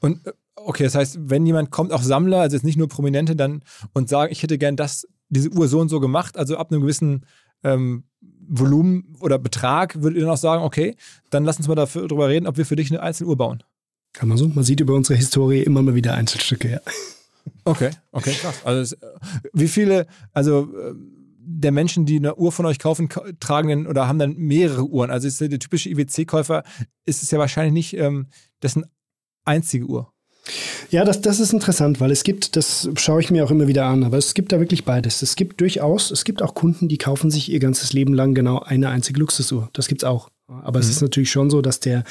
Und 0.00 0.26
äh, 0.26 0.32
okay, 0.56 0.82
das 0.82 0.96
heißt, 0.96 1.18
wenn 1.30 1.46
jemand 1.46 1.70
kommt, 1.70 1.92
auch 1.92 2.02
Sammler, 2.02 2.40
also 2.40 2.56
jetzt 2.56 2.64
nicht 2.64 2.76
nur 2.76 2.88
Prominente, 2.88 3.36
dann 3.36 3.62
und 3.92 4.08
sagen, 4.08 4.32
ich 4.32 4.42
hätte 4.42 4.58
gern 4.58 4.76
das, 4.76 5.06
diese 5.28 5.50
Uhr 5.50 5.68
so 5.68 5.78
und 5.78 5.88
so 5.88 6.00
gemacht, 6.00 6.36
also 6.36 6.56
ab 6.56 6.72
einem 6.72 6.80
gewissen 6.80 7.24
ähm, 7.62 8.04
Volumen 8.48 9.16
oder 9.20 9.38
Betrag, 9.38 10.02
würdet 10.02 10.18
ihr 10.18 10.24
dann 10.24 10.34
auch 10.34 10.36
sagen, 10.36 10.64
okay, 10.64 10.96
dann 11.30 11.44
lass 11.44 11.58
uns 11.58 11.68
mal 11.68 11.76
dafür, 11.76 12.08
darüber 12.08 12.28
reden, 12.28 12.48
ob 12.48 12.56
wir 12.56 12.66
für 12.66 12.76
dich 12.76 12.90
eine 12.90 13.00
Einzeluhr 13.00 13.36
bauen. 13.36 13.62
Kann 14.12 14.28
man 14.28 14.38
so. 14.38 14.48
Man 14.48 14.64
sieht 14.64 14.80
über 14.80 14.94
unsere 14.94 15.16
Historie 15.16 15.62
immer 15.62 15.82
mal 15.82 15.94
wieder 15.94 16.14
Einzelstücke, 16.14 16.70
ja. 16.70 16.80
Okay, 17.64 17.90
okay, 18.10 18.32
krass. 18.32 18.60
Also, 18.64 18.96
äh, 18.96 18.98
wie 19.52 19.68
viele, 19.68 20.06
also 20.32 20.68
ähm, 20.78 21.13
der 21.46 21.72
Menschen, 21.72 22.06
die 22.06 22.16
eine 22.16 22.36
Uhr 22.36 22.52
von 22.52 22.66
euch 22.66 22.78
kaufen, 22.78 23.08
tragen 23.40 23.68
dann 23.68 23.86
oder 23.86 24.08
haben 24.08 24.18
dann 24.18 24.36
mehrere 24.36 24.84
Uhren. 24.84 25.10
Also 25.10 25.28
ist 25.28 25.40
der, 25.40 25.50
typische 25.58 25.88
IWC-Käufer 25.90 26.64
ist 27.04 27.22
es 27.22 27.30
ja 27.30 27.38
wahrscheinlich 27.38 27.72
nicht 27.72 28.02
ähm, 28.02 28.28
dessen 28.62 28.84
einzige 29.44 29.86
Uhr. 29.86 30.10
Ja, 30.90 31.04
das, 31.04 31.20
das 31.20 31.40
ist 31.40 31.52
interessant, 31.52 32.00
weil 32.00 32.10
es 32.10 32.22
gibt, 32.22 32.56
das 32.56 32.88
schaue 32.96 33.20
ich 33.20 33.30
mir 33.30 33.44
auch 33.44 33.50
immer 33.50 33.66
wieder 33.66 33.86
an, 33.86 34.04
aber 34.04 34.18
es 34.18 34.34
gibt 34.34 34.52
da 34.52 34.60
wirklich 34.60 34.84
beides. 34.84 35.22
Es 35.22 35.36
gibt 35.36 35.60
durchaus, 35.60 36.10
es 36.10 36.24
gibt 36.24 36.42
auch 36.42 36.54
Kunden, 36.54 36.88
die 36.88 36.98
kaufen 36.98 37.30
sich 37.30 37.50
ihr 37.50 37.60
ganzes 37.60 37.92
Leben 37.92 38.12
lang 38.12 38.34
genau 38.34 38.60
eine 38.60 38.90
einzige 38.90 39.20
Luxusuhr. 39.20 39.70
Das 39.72 39.88
gibt 39.88 40.02
es 40.02 40.08
auch. 40.08 40.28
Aber 40.46 40.78
mhm. 40.78 40.82
es 40.82 40.90
ist 40.90 41.00
natürlich 41.00 41.30
schon 41.30 41.48
so, 41.50 41.62
dass 41.62 41.80
der 41.80 42.04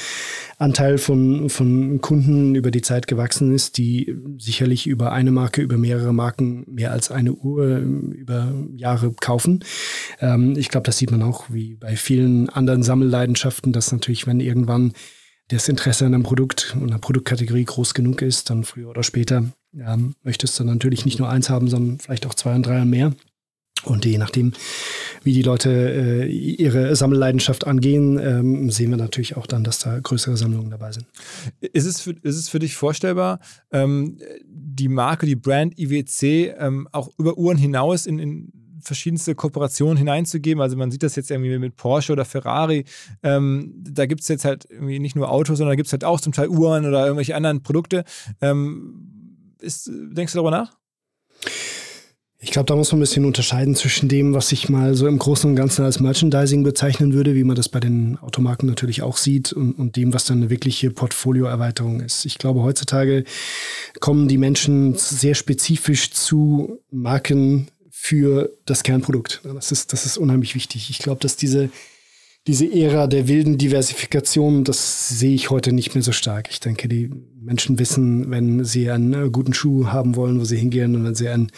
Anteil 0.57 0.97
von, 0.97 1.49
von 1.49 2.01
Kunden 2.01 2.55
über 2.55 2.71
die 2.71 2.81
Zeit 2.81 3.07
gewachsen 3.07 3.53
ist, 3.53 3.77
die 3.77 4.15
sicherlich 4.37 4.87
über 4.87 5.11
eine 5.11 5.31
Marke, 5.31 5.61
über 5.61 5.77
mehrere 5.77 6.13
Marken 6.13 6.65
mehr 6.67 6.91
als 6.91 7.11
eine 7.11 7.33
Uhr 7.33 7.77
ähm, 7.77 8.11
über 8.11 8.53
Jahre 8.75 9.13
kaufen. 9.13 9.63
Ähm, 10.19 10.55
ich 10.57 10.69
glaube, 10.69 10.85
das 10.85 10.97
sieht 10.97 11.11
man 11.11 11.21
auch 11.21 11.45
wie 11.49 11.75
bei 11.75 11.95
vielen 11.95 12.49
anderen 12.49 12.81
Sammelleidenschaften, 12.81 13.71
dass 13.71 13.91
natürlich, 13.91 14.25
wenn 14.25 14.39
irgendwann 14.39 14.93
das 15.49 15.69
Interesse 15.69 16.05
an 16.05 16.13
einem 16.13 16.23
Produkt 16.23 16.75
und 16.79 16.89
einer 16.89 16.99
Produktkategorie 16.99 17.65
groß 17.65 17.93
genug 17.93 18.21
ist, 18.21 18.49
dann 18.49 18.63
früher 18.63 18.89
oder 18.89 19.03
später 19.03 19.45
ähm, 19.77 20.15
möchtest 20.23 20.59
du 20.59 20.63
natürlich 20.63 21.05
nicht 21.05 21.19
nur 21.19 21.29
eins 21.29 21.49
haben, 21.49 21.67
sondern 21.67 21.99
vielleicht 21.99 22.25
auch 22.25 22.33
zwei 22.33 22.55
und 22.55 22.65
drei 22.65 22.81
und 22.81 22.89
mehr. 22.89 23.13
Und 23.85 24.05
je 24.05 24.17
nachdem, 24.17 24.53
wie 25.23 25.33
die 25.33 25.41
Leute 25.41 25.69
äh, 25.69 26.27
ihre 26.27 26.95
Sammelleidenschaft 26.95 27.67
angehen, 27.67 28.17
ähm, 28.19 28.69
sehen 28.69 28.91
wir 28.91 28.97
natürlich 28.97 29.35
auch 29.35 29.47
dann, 29.47 29.63
dass 29.63 29.79
da 29.79 29.99
größere 29.99 30.37
Sammlungen 30.37 30.69
dabei 30.69 30.91
sind. 30.91 31.05
Ist 31.59 31.85
es 31.85 32.01
für, 32.01 32.11
ist 32.11 32.37
es 32.37 32.49
für 32.49 32.59
dich 32.59 32.75
vorstellbar, 32.75 33.39
ähm, 33.71 34.17
die 34.47 34.87
Marke, 34.87 35.25
die 35.25 35.35
Brand 35.35 35.77
IWC 35.77 36.53
ähm, 36.57 36.87
auch 36.91 37.09
über 37.17 37.37
Uhren 37.37 37.57
hinaus 37.57 38.05
in, 38.05 38.19
in 38.19 38.51
verschiedenste 38.83 39.35
Kooperationen 39.35 39.97
hineinzugeben. 39.97 40.61
Also 40.61 40.77
man 40.77 40.91
sieht 40.91 41.03
das 41.03 41.15
jetzt 41.15 41.31
irgendwie 41.31 41.57
mit 41.57 41.75
Porsche 41.75 42.13
oder 42.13 42.25
Ferrari. 42.25 42.85
Ähm, 43.21 43.73
da 43.77 44.05
gibt 44.05 44.21
es 44.21 44.27
jetzt 44.27 44.45
halt 44.45 44.67
irgendwie 44.69 44.99
nicht 44.99 45.15
nur 45.15 45.31
Autos, 45.31 45.57
sondern 45.57 45.77
gibt 45.77 45.87
es 45.87 45.93
halt 45.93 46.03
auch 46.03 46.19
zum 46.19 46.33
Teil 46.33 46.49
Uhren 46.49 46.85
oder 46.85 47.03
irgendwelche 47.05 47.35
anderen 47.35 47.63
Produkte. 47.63 48.03
Ähm, 48.41 49.55
ist, 49.59 49.89
denkst 49.89 50.33
du 50.33 50.37
darüber 50.37 50.51
nach? 50.51 50.77
Ich 52.43 52.51
glaube, 52.51 52.65
da 52.65 52.75
muss 52.75 52.91
man 52.91 52.99
ein 52.99 53.03
bisschen 53.03 53.23
unterscheiden 53.23 53.73
zwischen 53.73 54.09
dem, 54.09 54.33
was 54.33 54.51
ich 54.51 54.67
mal 54.67 54.95
so 54.95 55.07
im 55.07 55.17
Großen 55.17 55.49
und 55.49 55.55
Ganzen 55.55 55.85
als 55.85 56.01
Merchandising 56.01 56.63
bezeichnen 56.63 57.13
würde, 57.13 57.35
wie 57.35 57.45
man 57.45 57.55
das 57.55 57.69
bei 57.69 57.79
den 57.79 58.17
Automarken 58.17 58.67
natürlich 58.67 59.01
auch 59.01 59.15
sieht, 59.15 59.53
und, 59.53 59.71
und 59.79 59.95
dem, 59.95 60.13
was 60.13 60.25
dann 60.25 60.39
eine 60.39 60.49
wirkliche 60.49 60.91
Portfolioerweiterung 60.91 62.01
ist. 62.01 62.25
Ich 62.25 62.37
glaube, 62.37 62.61
heutzutage 62.61 63.23
kommen 64.01 64.27
die 64.27 64.37
Menschen 64.37 64.93
sehr 64.95 65.35
spezifisch 65.35 66.11
zu 66.11 66.81
Marken 66.91 67.69
für 67.89 68.51
das 68.65 68.83
Kernprodukt. 68.83 69.41
Das 69.45 69.71
ist, 69.71 69.93
das 69.93 70.05
ist 70.05 70.17
unheimlich 70.17 70.53
wichtig. 70.53 70.89
Ich 70.89 70.99
glaube, 70.99 71.21
dass 71.21 71.37
diese 71.37 71.69
diese 72.45 72.65
Ära 72.65 73.07
der 73.07 73.29
wilden 73.29 73.57
Diversifikation, 73.57 74.65
das 74.65 75.07
sehe 75.07 75.33
ich 75.33 75.49
heute 75.49 75.71
nicht 75.71 75.95
mehr 75.95 76.03
so 76.03 76.11
stark. 76.11 76.49
Ich 76.51 76.59
denke, 76.59 76.89
die 76.89 77.09
Menschen 77.39 77.79
wissen, 77.79 78.29
wenn 78.31 78.65
sie 78.65 78.91
einen 78.91 79.13
äh, 79.13 79.29
guten 79.29 79.53
Schuh 79.53 79.87
haben 79.87 80.17
wollen, 80.17 80.41
wo 80.41 80.43
sie 80.43 80.57
hingehen 80.57 80.93
und 80.95 81.05
wenn 81.05 81.15
sie 81.15 81.29
einen 81.29 81.51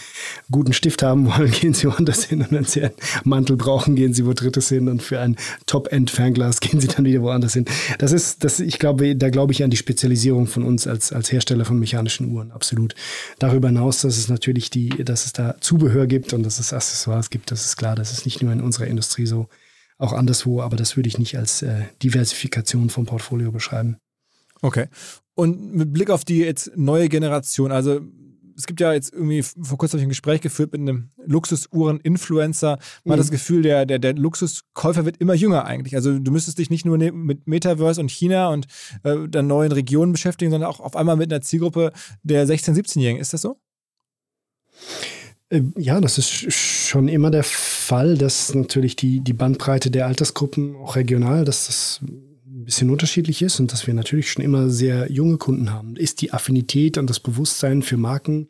guten 0.51 0.73
Stift 0.73 1.01
haben 1.01 1.25
wollen, 1.35 1.49
gehen 1.49 1.73
sie 1.73 1.87
woanders 1.87 2.25
hin 2.25 2.41
und 2.41 2.51
wenn 2.51 2.65
sie 2.65 2.83
einen 2.83 2.93
Mantel 3.23 3.57
brauchen, 3.57 3.95
gehen 3.95 4.13
sie 4.13 4.27
wo 4.27 4.33
drittes 4.33 4.69
hin 4.69 4.87
und 4.87 5.01
für 5.01 5.19
ein 5.19 5.37
Top-End-Fernglas 5.65 6.59
gehen 6.59 6.79
sie 6.79 6.87
dann 6.87 7.05
wieder 7.05 7.23
woanders 7.23 7.53
hin. 7.53 7.65
Das 7.97 8.11
ist, 8.11 8.43
das, 8.43 8.59
ich 8.59 8.77
glaube, 8.77 9.15
da 9.15 9.31
glaube 9.31 9.53
ich 9.53 9.63
an 9.63 9.71
die 9.71 9.77
Spezialisierung 9.77 10.45
von 10.45 10.61
uns 10.61 10.85
als, 10.85 11.11
als 11.11 11.31
Hersteller 11.31 11.65
von 11.65 11.79
mechanischen 11.79 12.29
Uhren, 12.31 12.51
absolut. 12.51 12.93
Darüber 13.39 13.69
hinaus, 13.69 14.01
dass 14.01 14.19
es 14.19 14.27
natürlich 14.27 14.69
die, 14.69 14.89
dass 14.89 15.25
es 15.25 15.33
da 15.33 15.55
Zubehör 15.61 16.05
gibt 16.05 16.33
und 16.33 16.43
dass 16.43 16.59
es 16.59 16.73
Accessoires 16.73 17.31
gibt, 17.31 17.49
das 17.49 17.65
ist 17.65 17.75
klar, 17.75 17.95
das 17.95 18.11
ist 18.11 18.25
nicht 18.25 18.43
nur 18.43 18.53
in 18.53 18.61
unserer 18.61 18.85
Industrie 18.85 19.25
so 19.25 19.47
auch 19.97 20.13
anderswo, 20.13 20.61
aber 20.61 20.75
das 20.75 20.95
würde 20.95 21.07
ich 21.07 21.17
nicht 21.17 21.37
als 21.37 21.61
äh, 21.61 21.83
Diversifikation 22.03 22.89
vom 22.89 23.05
Portfolio 23.05 23.51
beschreiben. 23.51 23.97
Okay. 24.61 24.87
Und 25.35 25.73
mit 25.73 25.93
Blick 25.93 26.09
auf 26.09 26.25
die 26.25 26.39
jetzt 26.39 26.71
neue 26.75 27.09
Generation, 27.09 27.71
also 27.71 28.01
es 28.57 28.67
gibt 28.67 28.79
ja 28.79 28.93
jetzt 28.93 29.13
irgendwie, 29.13 29.43
vor 29.43 29.77
kurzem 29.77 29.97
habe 29.97 30.01
ich 30.01 30.05
ein 30.05 30.09
Gespräch 30.09 30.41
geführt 30.41 30.71
mit 30.71 30.81
einem 30.81 31.09
Luxusuhren-Influencer. 31.25 32.69
Man 32.69 32.79
mhm. 33.03 33.11
hat 33.11 33.19
das 33.19 33.31
Gefühl, 33.31 33.61
der, 33.61 33.85
der, 33.85 33.99
der 33.99 34.13
Luxuskäufer 34.13 35.05
wird 35.05 35.17
immer 35.17 35.33
jünger 35.33 35.65
eigentlich. 35.65 35.95
Also 35.95 36.17
du 36.17 36.31
müsstest 36.31 36.57
dich 36.57 36.69
nicht 36.69 36.85
nur 36.85 36.97
ne, 36.97 37.11
mit 37.11 37.47
Metaverse 37.47 37.99
und 37.99 38.09
China 38.09 38.49
und 38.49 38.67
äh, 39.03 39.27
der 39.27 39.43
neuen 39.43 39.71
Regionen 39.71 40.13
beschäftigen, 40.13 40.51
sondern 40.51 40.69
auch 40.69 40.79
auf 40.79 40.95
einmal 40.95 41.17
mit 41.17 41.31
einer 41.31 41.41
Zielgruppe 41.41 41.91
der 42.23 42.47
16-, 42.47 42.75
17-Jährigen. 42.75 43.19
Ist 43.19 43.33
das 43.33 43.41
so? 43.41 43.57
Äh, 45.49 45.61
ja, 45.77 46.01
das 46.01 46.17
ist 46.17 46.51
schon 46.51 47.07
immer 47.07 47.31
der 47.31 47.43
Fall, 47.43 48.17
dass 48.17 48.53
natürlich 48.53 48.95
die, 48.95 49.19
die 49.19 49.33
Bandbreite 49.33 49.91
der 49.91 50.07
Altersgruppen 50.07 50.75
auch 50.75 50.95
regional, 50.95 51.45
dass 51.45 51.67
das 51.67 51.99
ein 52.03 52.65
bisschen 52.65 52.89
unterschiedlich 52.89 53.41
ist 53.41 53.59
und 53.59 53.71
dass 53.71 53.85
wir 53.87 53.93
natürlich 53.93 54.31
schon 54.31 54.43
immer 54.43 54.69
sehr 54.69 55.11
junge 55.11 55.37
Kunden 55.37 55.71
haben. 55.71 55.95
Ist 55.95 56.21
die 56.21 56.33
Affinität 56.33 56.97
und 56.97 57.09
das 57.09 57.19
Bewusstsein 57.19 57.81
für 57.81 57.97
Marken 57.97 58.49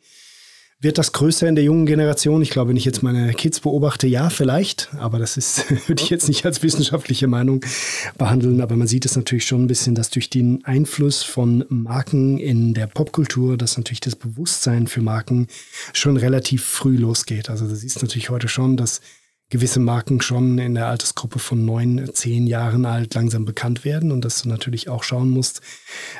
wird 0.80 0.97
das 0.97 1.13
größer 1.13 1.47
in 1.47 1.55
der 1.55 1.63
jungen 1.63 1.86
Generation? 1.86 2.41
Ich 2.41 2.49
glaube, 2.49 2.69
wenn 2.69 2.78
ich 2.78 2.86
jetzt 2.86 3.01
meine 3.01 3.34
Kids 3.34 3.59
beobachte, 3.59 4.07
ja, 4.07 4.30
vielleicht, 4.30 4.89
aber 4.99 5.19
das 5.19 5.38
ist, 5.38 5.69
würde 5.88 6.03
ich 6.03 6.09
jetzt 6.09 6.28
nicht 6.28 6.45
als 6.45 6.63
wissenschaftliche 6.63 7.28
Meinung 7.28 7.63
behandeln. 8.17 8.61
Aber 8.61 8.76
man 8.76 8.88
sieht 8.88 9.05
es 9.05 9.15
natürlich 9.15 9.45
schon 9.45 9.63
ein 9.63 9.67
bisschen, 9.67 9.95
dass 9.95 10.09
durch 10.09 10.30
den 10.30 10.63
Einfluss 10.65 11.23
von 11.23 11.65
Marken 11.69 12.38
in 12.38 12.73
der 12.73 12.88
Popkultur, 12.88 13.57
dass 13.57 13.78
natürlich 13.78 14.01
das 14.01 14.15
Bewusstsein 14.15 14.88
für 14.88 15.01
Marken 15.01 15.47
schon 15.93 16.17
relativ 16.17 16.63
früh 16.63 16.97
losgeht. 16.97 17.49
Also 17.49 17.67
du 17.67 17.76
siehst 17.76 18.01
natürlich 18.01 18.30
heute 18.30 18.47
schon, 18.47 18.78
dass 18.78 19.01
gewisse 19.55 19.79
Marken 19.79 20.19
schon 20.19 20.57
in 20.57 20.75
der 20.75 20.87
Altersgruppe 20.87 21.39
von 21.39 21.63
neun, 21.63 22.09
zehn 22.11 22.45
Jahren 22.45 22.85
alt 22.85 23.13
langsam 23.13 23.45
bekannt 23.45 23.85
werden 23.85 24.11
und 24.11 24.25
dass 24.25 24.41
du 24.41 24.49
natürlich 24.49 24.89
auch 24.89 25.03
schauen 25.03 25.29
musst, 25.29 25.61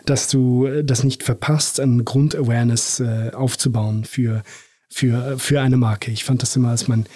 dass 0.06 0.30
du 0.30 0.82
das 0.84 1.04
nicht 1.04 1.22
verpasst, 1.22 1.82
ein 1.82 2.06
Grundawareness 2.06 3.02
äh, 3.02 3.32
aufzubauen 3.34 4.06
für, 4.06 4.42
für, 4.90 5.38
für 5.38 5.60
eine 5.60 5.76
Marke. 5.76 6.12
Ich 6.12 6.24
fand 6.24 6.44
das 6.44 6.56
immer, 6.56 6.70
als 6.70 6.88
mein 6.88 7.08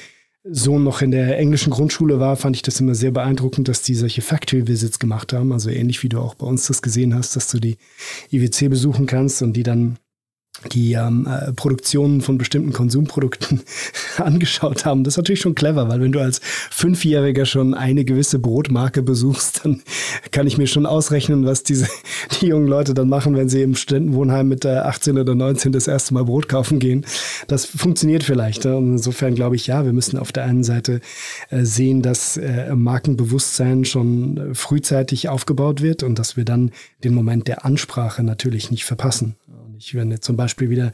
Sohn 0.44 0.84
noch 0.84 1.02
in 1.02 1.12
der 1.12 1.38
englischen 1.38 1.72
Grundschule 1.72 2.20
war, 2.20 2.36
fand 2.36 2.58
ich 2.58 2.64
das 2.64 2.82
immer 2.82 2.96
sehr 2.96 3.12
beeindruckend, 3.12 3.70
dass 3.70 3.82
die 3.82 3.96
solche 3.96 4.22
Factory 4.22 4.68
Visits 4.68 5.00
gemacht 5.00 5.32
haben. 5.32 5.54
Also 5.54 5.70
ähnlich 5.70 6.04
wie 6.04 6.10
du 6.10 6.20
auch 6.20 6.36
bei 6.36 6.46
uns 6.46 6.68
das 6.68 6.82
gesehen 6.82 7.16
hast, 7.16 7.38
dass 7.38 7.48
du 7.48 7.60
die 7.60 7.78
IWC 8.30 8.68
besuchen 8.70 9.06
kannst 9.06 9.42
und 9.42 9.54
die 9.54 9.64
dann 9.64 10.00
die 10.72 10.94
ähm, 10.94 11.28
äh, 11.28 11.54
Produktionen 11.54 12.22
von 12.22 12.38
bestimmten 12.38 12.74
Konsumprodukten 12.74 13.62
angeschaut 14.18 14.86
haben. 14.86 15.04
Das 15.04 15.14
ist 15.14 15.18
natürlich 15.18 15.42
schon 15.42 15.56
clever, 15.56 15.90
weil 15.90 16.02
wenn 16.02 16.12
du 16.12 16.20
als 16.20 16.40
Fünfjähriger 16.70 17.46
schon 17.46 17.74
eine 17.74 18.06
gewisse 18.06 18.40
Brotmarke 18.40 19.02
besuchst, 19.02 19.62
dann 19.64 19.82
kann 20.32 20.48
ich 20.48 20.58
mir 20.58 20.68
schon 20.68 20.86
ausrechnen, 20.86 21.46
was 21.46 21.64
diese 21.64 21.88
die 22.42 22.48
jungen 22.48 22.68
Leute 22.68 22.94
dann 22.94 23.10
machen, 23.10 23.36
wenn 23.36 23.50
sie 23.50 23.62
im 23.62 23.76
Studentenwohnheim 23.76 24.48
mit 24.48 24.66
äh, 24.66 24.78
18 24.78 25.18
oder 25.18 25.36
19 25.36 25.72
das 25.72 25.88
erste 25.88 26.14
Mal 26.14 26.26
Brot 26.26 26.50
kaufen 26.50 26.80
gehen. 26.80 27.06
Das 27.48 27.66
funktioniert 27.66 28.24
vielleicht. 28.24 28.66
Ne? 28.66 28.76
Und 28.76 28.94
insofern 28.94 29.36
glaube 29.36 29.56
ich, 29.56 29.68
ja, 29.68 29.86
wir 29.86 29.94
müssen 29.94 30.18
auf 30.18 30.32
der 30.32 30.44
einen 30.44 30.64
Seite 30.64 31.02
äh, 31.50 31.64
sehen, 31.64 32.02
dass 32.02 32.38
äh, 32.38 32.76
Markenbewusstsein 32.76 33.86
schon 33.86 34.54
frühzeitig 34.54 35.30
aufgebaut 35.30 35.82
wird 35.82 36.04
und 36.04 36.20
dass 36.20 36.38
wir 36.38 36.46
dann 36.46 36.72
den 37.04 37.14
Moment 37.14 37.48
der 37.48 37.66
Ansprache 37.66 38.24
natürlich 38.24 38.72
nicht 38.72 38.86
verpassen. 38.86 39.36
Ich 39.82 39.96
werde 39.96 40.20
zum 40.20 40.36
Beispiel 40.36 40.70
wieder 40.70 40.92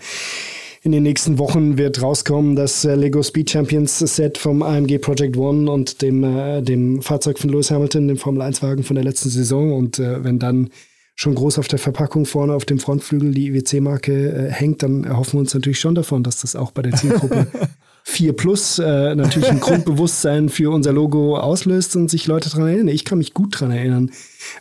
in 0.83 0.91
den 0.91 1.01
nächsten 1.01 1.39
Wochen 1.39 1.79
wird 1.79 2.03
rauskommen, 2.03 2.55
das 2.55 2.85
äh, 2.85 2.93
Lego 2.93 3.23
Speed 3.23 3.49
Champions 3.49 3.97
Set 3.97 4.37
vom 4.37 4.61
AMG 4.61 4.99
Project 4.99 5.35
One 5.37 5.71
und 5.71 6.03
dem, 6.03 6.23
äh, 6.23 6.61
dem 6.61 7.01
Fahrzeug 7.01 7.39
von 7.39 7.49
Lewis 7.49 7.71
Hamilton, 7.71 8.07
dem 8.07 8.17
Formel 8.17 8.43
1 8.43 8.61
Wagen 8.61 8.83
von 8.83 8.95
der 8.95 9.03
letzten 9.03 9.29
Saison. 9.29 9.73
Und 9.73 9.97
äh, 9.97 10.23
wenn 10.23 10.37
dann 10.37 10.69
schon 11.15 11.33
groß 11.33 11.57
auf 11.57 11.67
der 11.67 11.79
Verpackung 11.79 12.27
vorne 12.27 12.53
auf 12.53 12.65
dem 12.65 12.77
Frontflügel 12.77 13.31
die 13.31 13.47
IWC-Marke 13.47 14.13
äh, 14.13 14.51
hängt, 14.51 14.83
dann 14.83 15.03
erhoffen 15.03 15.33
wir 15.33 15.39
uns 15.39 15.53
natürlich 15.55 15.79
schon 15.79 15.95
davon, 15.95 16.21
dass 16.21 16.41
das 16.41 16.55
auch 16.55 16.69
bei 16.69 16.83
der 16.83 16.93
Zielgruppe 16.93 17.47
4 18.03 18.33
Plus 18.33 18.77
äh, 18.77 19.15
natürlich 19.15 19.49
ein 19.49 19.59
Grundbewusstsein 19.61 20.49
für 20.49 20.69
unser 20.69 20.93
Logo 20.93 21.37
auslöst 21.37 21.95
und 21.95 22.11
sich 22.11 22.27
Leute 22.27 22.51
daran 22.51 22.67
erinnern. 22.67 22.89
Ich 22.89 23.03
kann 23.03 23.17
mich 23.17 23.33
gut 23.33 23.55
daran 23.55 23.71
erinnern, 23.71 24.11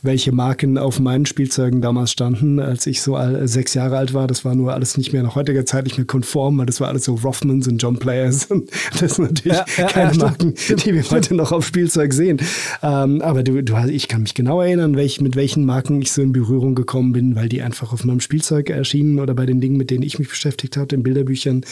welche 0.03 0.33
Marken 0.33 0.79
auf 0.79 1.01
meinen 1.01 1.27
Spielzeugen 1.27 1.81
damals 1.81 2.11
standen, 2.11 2.61
als 2.61 2.87
ich 2.87 3.03
so 3.03 3.17
all, 3.17 3.47
sechs 3.49 3.75
Jahre 3.75 3.97
alt 3.97 4.15
war. 4.15 4.27
Das 4.27 4.45
war 4.45 4.55
nur 4.55 4.73
alles 4.73 4.97
nicht 4.99 5.13
mehr 5.13 5.23
nach 5.23 5.35
heutiger 5.35 5.67
Zeit 5.67 5.85
nicht 5.85 5.97
mehr 5.97 6.07
konform, 6.07 6.59
weil 6.59 6.67
das 6.67 6.81
war 6.81 6.89
alles 6.89 7.05
so 7.05 7.15
Rothmans 7.15 7.69
und 7.69 7.79
John 7.79 7.99
Players. 7.99 8.47
Und 8.55 8.71
das 9.01 9.17
sind 9.17 9.33
natürlich 9.33 9.59
ja, 9.59 9.65
ja, 9.77 9.87
keine 9.87 10.13
ja, 10.13 10.19
Marken, 10.19 10.55
die 10.55 10.95
wir 10.95 11.03
heute 11.11 11.35
noch 11.35 11.51
auf 11.51 11.67
Spielzeug 11.67 12.13
sehen. 12.13 12.41
Ähm, 12.83 13.21
aber 13.23 13.43
du, 13.43 13.63
du, 13.63 13.77
ich 13.89 14.09
kann 14.09 14.23
mich 14.23 14.35
genau 14.35 14.61
erinnern, 14.61 14.97
welch, 14.97 15.21
mit 15.21 15.35
welchen 15.35 15.65
Marken 15.65 16.01
ich 16.01 16.13
so 16.13 16.23
in 16.23 16.33
Berührung 16.33 16.75
gekommen 16.75 17.13
bin, 17.13 17.35
weil 17.35 17.49
die 17.49 17.63
einfach 17.63 17.93
auf 17.93 18.05
meinem 18.05 18.21
Spielzeug 18.21 18.71
erschienen 18.71 19.19
oder 19.19 19.35
bei 19.35 19.47
den 19.47 19.61
Dingen, 19.61 19.77
mit 19.77 19.91
denen 19.91 20.03
ich 20.03 20.19
mich 20.19 20.29
beschäftigt 20.29 20.77
habe, 20.77 20.95
in 20.95 21.03
Bilderbüchern, 21.03 21.65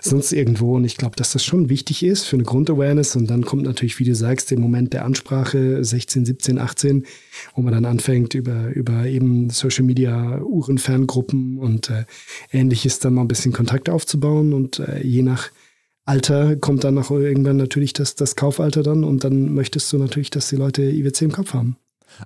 sonst 0.00 0.32
irgendwo. 0.32 0.76
Und 0.76 0.84
ich 0.84 0.96
glaube, 0.96 1.16
dass 1.16 1.32
das 1.32 1.44
schon 1.44 1.68
wichtig 1.68 2.02
ist 2.02 2.24
für 2.24 2.36
eine 2.36 2.44
Grundawareness. 2.44 3.16
Und 3.16 3.28
dann 3.28 3.44
kommt 3.44 3.64
natürlich, 3.64 3.98
wie 3.98 4.04
du 4.04 4.14
sagst, 4.14 4.50
der 4.50 4.58
Moment 4.58 4.92
der 4.92 5.04
Ansprache 5.04 5.84
16, 5.84 6.24
17, 6.24 6.58
18 6.58 7.04
wo 7.54 7.62
man 7.62 7.72
dann 7.72 7.84
anfängt, 7.84 8.34
über, 8.34 8.68
über 8.74 9.06
eben 9.06 9.50
Social 9.50 9.84
Media, 9.84 10.40
Uhrenferngruppen 10.40 11.58
und 11.58 11.90
äh, 11.90 12.04
ähnliches 12.52 12.98
dann 12.98 13.14
mal 13.14 13.22
ein 13.22 13.28
bisschen 13.28 13.52
Kontakt 13.52 13.88
aufzubauen. 13.88 14.52
Und 14.52 14.78
äh, 14.78 15.02
je 15.02 15.22
nach 15.22 15.50
Alter 16.04 16.56
kommt 16.56 16.84
dann 16.84 16.94
noch 16.94 17.10
irgendwann 17.10 17.56
natürlich 17.56 17.92
das, 17.92 18.14
das 18.14 18.36
Kaufalter 18.36 18.82
dann 18.82 19.04
und 19.04 19.24
dann 19.24 19.54
möchtest 19.54 19.92
du 19.92 19.98
natürlich, 19.98 20.30
dass 20.30 20.48
die 20.48 20.56
Leute 20.56 20.82
IWC 20.82 21.22
im 21.22 21.32
Kopf 21.32 21.54
haben. 21.54 21.76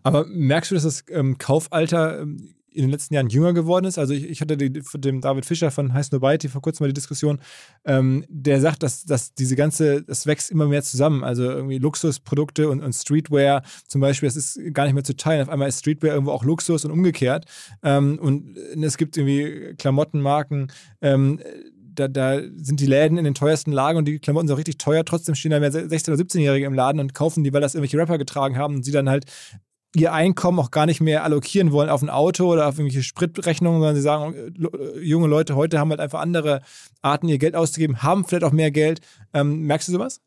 Aber 0.02 0.26
merkst 0.26 0.70
du, 0.70 0.74
dass 0.74 0.84
das 0.84 1.04
ähm, 1.10 1.38
Kaufalter 1.38 2.20
ähm, 2.20 2.54
in 2.72 2.82
den 2.82 2.90
letzten 2.90 3.14
Jahren 3.14 3.28
jünger 3.28 3.52
geworden 3.52 3.86
ist. 3.86 3.98
Also 3.98 4.14
ich, 4.14 4.28
ich 4.28 4.40
hatte 4.40 4.56
die, 4.56 4.82
dem 4.94 5.20
David 5.20 5.46
Fischer 5.46 5.70
von 5.70 5.92
Heiß 5.92 6.12
Nobody 6.12 6.48
vor 6.48 6.62
kurzem 6.62 6.84
mal 6.84 6.88
die 6.88 6.94
Diskussion, 6.94 7.40
ähm, 7.84 8.24
der 8.28 8.60
sagt, 8.60 8.82
dass, 8.82 9.04
dass 9.04 9.34
diese 9.34 9.56
ganze, 9.56 10.02
das 10.02 10.26
wächst 10.26 10.50
immer 10.50 10.66
mehr 10.66 10.82
zusammen. 10.82 11.24
Also 11.24 11.44
irgendwie 11.44 11.78
Luxusprodukte 11.78 12.68
und, 12.68 12.82
und 12.82 12.92
Streetwear 12.92 13.62
zum 13.86 14.00
Beispiel, 14.00 14.28
das 14.28 14.36
ist 14.36 14.74
gar 14.74 14.84
nicht 14.84 14.94
mehr 14.94 15.04
zu 15.04 15.16
teilen. 15.16 15.42
Auf 15.42 15.48
einmal 15.48 15.68
ist 15.68 15.80
Streetwear 15.80 16.14
irgendwo 16.14 16.32
auch 16.32 16.44
Luxus 16.44 16.84
und 16.84 16.90
umgekehrt. 16.90 17.46
Ähm, 17.82 18.18
und 18.20 18.56
es 18.82 18.96
gibt 18.96 19.16
irgendwie 19.16 19.74
Klamottenmarken, 19.76 20.70
ähm, 21.00 21.40
da, 21.98 22.08
da, 22.08 22.40
sind 22.56 22.80
die 22.80 22.86
Läden 22.86 23.18
in 23.18 23.24
den 23.24 23.34
teuersten 23.34 23.72
Lagen 23.72 23.98
und 23.98 24.04
die 24.04 24.18
Klamotten 24.18 24.46
sind 24.46 24.54
auch 24.54 24.58
richtig 24.58 24.78
teuer. 24.78 25.04
Trotzdem 25.04 25.34
stehen 25.34 25.50
da 25.50 25.60
mehr 25.60 25.72
16- 25.72 26.12
oder 26.12 26.22
17-Jährige 26.22 26.66
im 26.66 26.74
Laden 26.74 27.00
und 27.00 27.14
kaufen 27.14 27.44
die, 27.44 27.52
weil 27.52 27.60
das 27.60 27.74
irgendwelche 27.74 27.98
Rapper 27.98 28.18
getragen 28.18 28.56
haben 28.56 28.76
und 28.76 28.84
sie 28.84 28.92
dann 28.92 29.08
halt 29.08 29.24
ihr 29.94 30.12
Einkommen 30.12 30.58
auch 30.58 30.70
gar 30.70 30.86
nicht 30.86 31.00
mehr 31.00 31.24
allokieren 31.24 31.72
wollen 31.72 31.88
auf 31.88 32.02
ein 32.02 32.10
Auto 32.10 32.52
oder 32.52 32.68
auf 32.68 32.78
irgendwelche 32.78 33.02
Spritrechnungen, 33.02 33.80
sondern 33.80 33.96
sie 33.96 34.02
sagen, 34.02 34.34
äh, 34.34 35.00
junge 35.00 35.28
Leute 35.28 35.56
heute 35.56 35.78
haben 35.78 35.90
halt 35.90 36.00
einfach 36.00 36.20
andere 36.20 36.62
Arten, 37.02 37.28
ihr 37.28 37.38
Geld 37.38 37.56
auszugeben, 37.56 38.02
haben 38.02 38.24
vielleicht 38.24 38.44
auch 38.44 38.52
mehr 38.52 38.70
Geld. 38.70 39.00
Ähm, 39.32 39.62
merkst 39.62 39.88
du 39.88 39.92
sowas? 39.92 40.20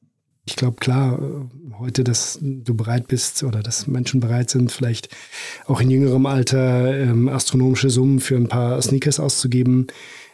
ich 0.46 0.56
glaube, 0.56 0.78
klar, 0.78 1.20
äh, 1.22 1.74
heute, 1.80 2.04
dass 2.04 2.40
du 2.42 2.74
bereit 2.74 3.08
bist 3.08 3.44
oder 3.44 3.62
dass 3.62 3.88
Menschen 3.88 4.20
bereit 4.20 4.50
sind, 4.50 4.72
vielleicht 4.72 5.10
auch 5.66 5.82
in 5.82 5.92
jüngerem 5.92 6.26
Alter 6.26 6.98
ähm, 6.98 7.30
astronomische 7.30 7.90
Summen 7.90 8.20
für 8.20 8.36
ein 8.36 8.48
paar 8.48 8.82
Sneakers 8.82 9.20
auszugeben. 9.20 9.88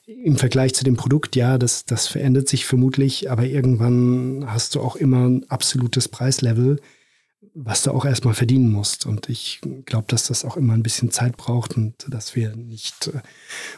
Im 0.05 0.38
Vergleich 0.38 0.73
zu 0.73 0.86
dem 0.86 0.95
Produkt, 0.95 1.36
ja, 1.36 1.57
das, 1.57 1.84
das 1.84 2.07
verändert 2.07 2.47
sich 2.47 2.65
vermutlich, 2.65 3.30
aber 3.30 3.43
irgendwann 3.43 4.45
hast 4.47 4.75
du 4.75 4.82
auch 4.82 4.95
immer 4.95 5.28
ein 5.28 5.45
absolutes 5.49 6.07
Preislevel, 6.07 6.80
was 7.63 7.83
du 7.83 7.91
auch 7.91 8.05
erstmal 8.05 8.33
verdienen 8.33 8.71
musst. 8.71 9.05
Und 9.05 9.29
ich 9.29 9.59
glaube, 9.85 10.05
dass 10.07 10.27
das 10.27 10.45
auch 10.45 10.57
immer 10.57 10.73
ein 10.73 10.83
bisschen 10.83 11.11
Zeit 11.11 11.37
braucht 11.37 11.75
und 11.75 12.05
dass 12.07 12.35
wir 12.35 12.55
nicht 12.55 13.07
äh, 13.07 13.21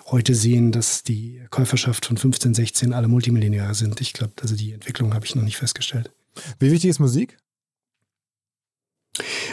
heute 0.07 0.36
sehen, 0.36 0.71
dass 0.71 1.03
die 1.03 1.41
Käuferschaft 1.49 2.05
von 2.05 2.17
15, 2.17 2.53
16 2.53 2.93
alle 2.93 3.07
Multimillionäre 3.07 3.73
sind. 3.73 4.01
Ich 4.01 4.13
glaube, 4.13 4.34
also 4.41 4.55
die 4.55 4.73
Entwicklung 4.73 5.13
habe 5.13 5.25
ich 5.25 5.36
noch 5.36 5.43
nicht 5.43 5.57
festgestellt. 5.57 6.11
Wie 6.59 6.71
wichtig 6.71 6.89
ist 6.89 6.99
Musik? 6.99 7.38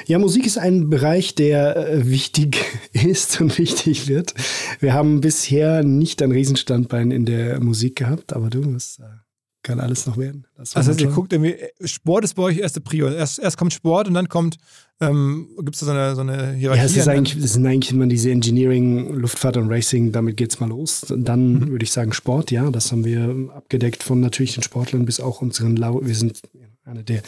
Ja, 0.07 0.19
Musik 0.19 0.47
ist 0.47 0.59
ein 0.59 0.91
Bereich, 0.91 1.35
der 1.35 1.77
äh, 1.77 2.09
wichtig 2.09 2.65
ist 2.93 3.41
und 3.41 3.57
wichtig 3.59 4.09
wird. 4.09 4.35
Wir 4.81 4.93
haben 4.93 5.21
bisher 5.21 5.83
nicht 5.83 6.21
ein 6.23 6.33
Riesenstandbein 6.33 7.11
in 7.11 7.27
der 7.27 7.61
Musik 7.61 7.97
gehabt, 7.97 8.33
aber 8.33 8.51
du, 8.51 8.61
das 8.61 8.99
äh, 8.99 9.26
kann 9.67 9.81
alles 9.81 10.07
noch 10.07 10.17
werden. 10.17 10.47
Also 10.75 10.93
ihr 10.93 11.11
guckt 11.11 11.33
irgendwie, 11.33 11.57
Sport 11.85 12.25
ist 12.25 12.35
bei 12.35 12.45
euch 12.45 12.59
erste 12.59 12.81
Prio. 12.81 13.09
Erst, 13.09 13.41
erst 13.41 13.59
kommt 13.59 13.73
Sport 13.73 14.07
und 14.07 14.15
dann 14.15 14.29
kommt, 14.29 14.59
ähm, 15.01 15.49
gibt 15.59 15.75
es 15.75 15.81
da 15.81 15.87
so 15.87 15.93
eine, 15.93 16.15
so 16.15 16.21
eine 16.21 16.53
Hierarchie? 16.53 16.81
Ja, 16.81 16.87
es, 16.87 16.97
ist 16.97 17.09
eigentlich, 17.09 17.45
es 17.45 17.55
sind 17.55 17.67
eigentlich 17.67 17.93
immer 17.93 18.07
diese 18.07 18.31
Engineering, 18.31 19.15
Luftfahrt 19.15 19.57
und 19.57 19.69
Racing, 19.69 20.13
damit 20.13 20.37
geht 20.37 20.53
es 20.53 20.61
mal 20.61 20.69
los. 20.69 21.05
Dann 21.09 21.55
mhm. 21.55 21.71
würde 21.71 21.83
ich 21.83 21.91
sagen 21.91 22.13
Sport, 22.13 22.53
ja, 22.53 22.71
das 22.71 22.93
haben 22.93 23.05
wir 23.05 23.53
abgedeckt 23.55 24.05
von 24.05 24.21
natürlich 24.21 24.55
den 24.55 24.63
Sportlern 24.63 25.05
bis 25.05 25.19
auch 25.19 25.43
unseren, 25.43 25.75
Lau 25.75 26.01
wir 26.01 26.15
sind 26.15 26.43
einer 26.85 27.03
der 27.03 27.23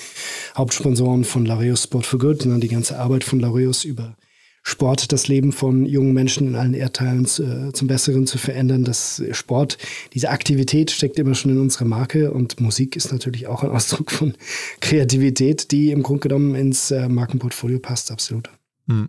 Hauptsponsoren 0.57 1.25
von 1.25 1.45
Laureus 1.45 1.83
Sport 1.83 2.07
for 2.07 2.21
Good, 2.21 2.47
ne, 2.47 2.61
die 2.61 2.69
ganze 2.69 3.01
Arbeit 3.01 3.25
von 3.25 3.41
Laureus 3.41 3.83
über 3.83 4.17
Sport 4.63 5.13
das 5.13 5.29
Leben 5.29 5.53
von 5.53 5.87
jungen 5.87 6.13
Menschen 6.13 6.49
in 6.49 6.55
allen 6.55 6.75
Erdteilen 6.75 7.25
äh, 7.25 7.73
zum 7.73 7.89
Besseren 7.89 8.27
zu 8.27 8.39
verändern. 8.39 8.85
Das 8.85 9.23
Sport, 9.33 9.79
diese 10.15 10.31
Aktivität 10.31 10.91
steckt 10.91 11.19
immer 11.19 11.35
schon 11.35 11.53
in 11.53 11.61
unserer 11.61 11.87
Marke 11.87 12.33
und 12.33 12.61
Musik 12.61 12.97
ist 12.97 13.13
natürlich 13.13 13.47
auch 13.47 13.63
ein 13.63 13.71
Ausdruck 13.79 14.11
von 14.11 14.35
Kreativität, 14.81 15.71
die 15.71 15.91
im 15.91 16.03
Grunde 16.03 16.29
genommen 16.29 16.55
ins 16.55 16.91
äh, 16.91 17.09
Markenportfolio 17.09 17.79
passt, 17.79 18.11
absolut. 18.11 18.51
Hm. 18.87 19.09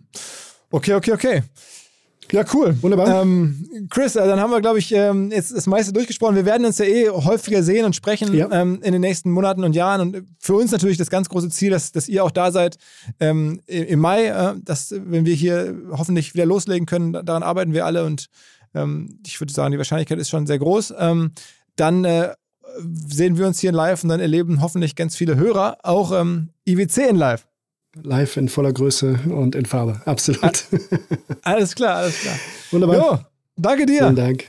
Okay, 0.70 0.94
okay, 0.94 1.12
okay. 1.12 1.42
Ja, 2.32 2.44
cool. 2.54 2.76
Wunderbar. 2.80 3.22
Ähm, 3.22 3.88
Chris, 3.90 4.16
äh, 4.16 4.26
dann 4.26 4.40
haben 4.40 4.50
wir, 4.50 4.60
glaube 4.60 4.78
ich, 4.78 4.92
ähm, 4.92 5.30
jetzt 5.30 5.54
das 5.54 5.66
meiste 5.66 5.92
durchgesprochen. 5.92 6.36
Wir 6.36 6.44
werden 6.44 6.64
uns 6.64 6.78
ja 6.78 6.84
eh 6.84 7.08
häufiger 7.08 7.62
sehen 7.62 7.84
und 7.84 7.96
sprechen 7.96 8.34
ja. 8.34 8.48
ähm, 8.50 8.80
in 8.82 8.92
den 8.92 9.00
nächsten 9.00 9.30
Monaten 9.30 9.64
und 9.64 9.74
Jahren. 9.74 10.00
Und 10.00 10.24
für 10.38 10.54
uns 10.54 10.70
natürlich 10.70 10.96
das 10.96 11.10
ganz 11.10 11.28
große 11.28 11.50
Ziel, 11.50 11.70
dass, 11.70 11.92
dass 11.92 12.08
ihr 12.08 12.24
auch 12.24 12.30
da 12.30 12.52
seid 12.52 12.76
ähm, 13.18 13.60
im 13.66 14.00
Mai, 14.00 14.26
äh, 14.26 14.54
dass, 14.62 14.92
wenn 14.96 15.24
wir 15.24 15.34
hier 15.34 15.76
hoffentlich 15.90 16.34
wieder 16.34 16.46
loslegen 16.46 16.86
können, 16.86 17.12
daran 17.12 17.42
arbeiten 17.42 17.72
wir 17.72 17.86
alle. 17.86 18.04
Und 18.04 18.26
ähm, 18.74 19.18
ich 19.26 19.40
würde 19.40 19.52
sagen, 19.52 19.72
die 19.72 19.78
Wahrscheinlichkeit 19.78 20.18
ist 20.18 20.30
schon 20.30 20.46
sehr 20.46 20.58
groß. 20.58 20.94
Dann 21.76 22.04
äh, 22.04 22.34
sehen 23.06 23.38
wir 23.38 23.46
uns 23.46 23.58
hier 23.58 23.70
in 23.70 23.76
live 23.76 24.02
und 24.02 24.10
dann 24.10 24.20
erleben 24.20 24.60
hoffentlich 24.60 24.94
ganz 24.94 25.16
viele 25.16 25.36
Hörer 25.36 25.78
auch 25.82 26.12
IWC 26.66 27.08
in 27.08 27.16
live 27.16 27.49
live 28.02 28.36
in 28.36 28.48
voller 28.48 28.72
Größe 28.72 29.20
und 29.28 29.54
in 29.54 29.66
Farbe. 29.66 30.00
Absolut. 30.04 30.64
Alles 31.42 31.74
klar, 31.74 31.96
alles 31.96 32.20
klar. 32.20 32.36
Wunderbar. 32.70 32.96
Jo, 32.96 33.18
danke 33.56 33.86
dir. 33.86 33.98
Vielen 33.98 34.16
Dank. 34.16 34.48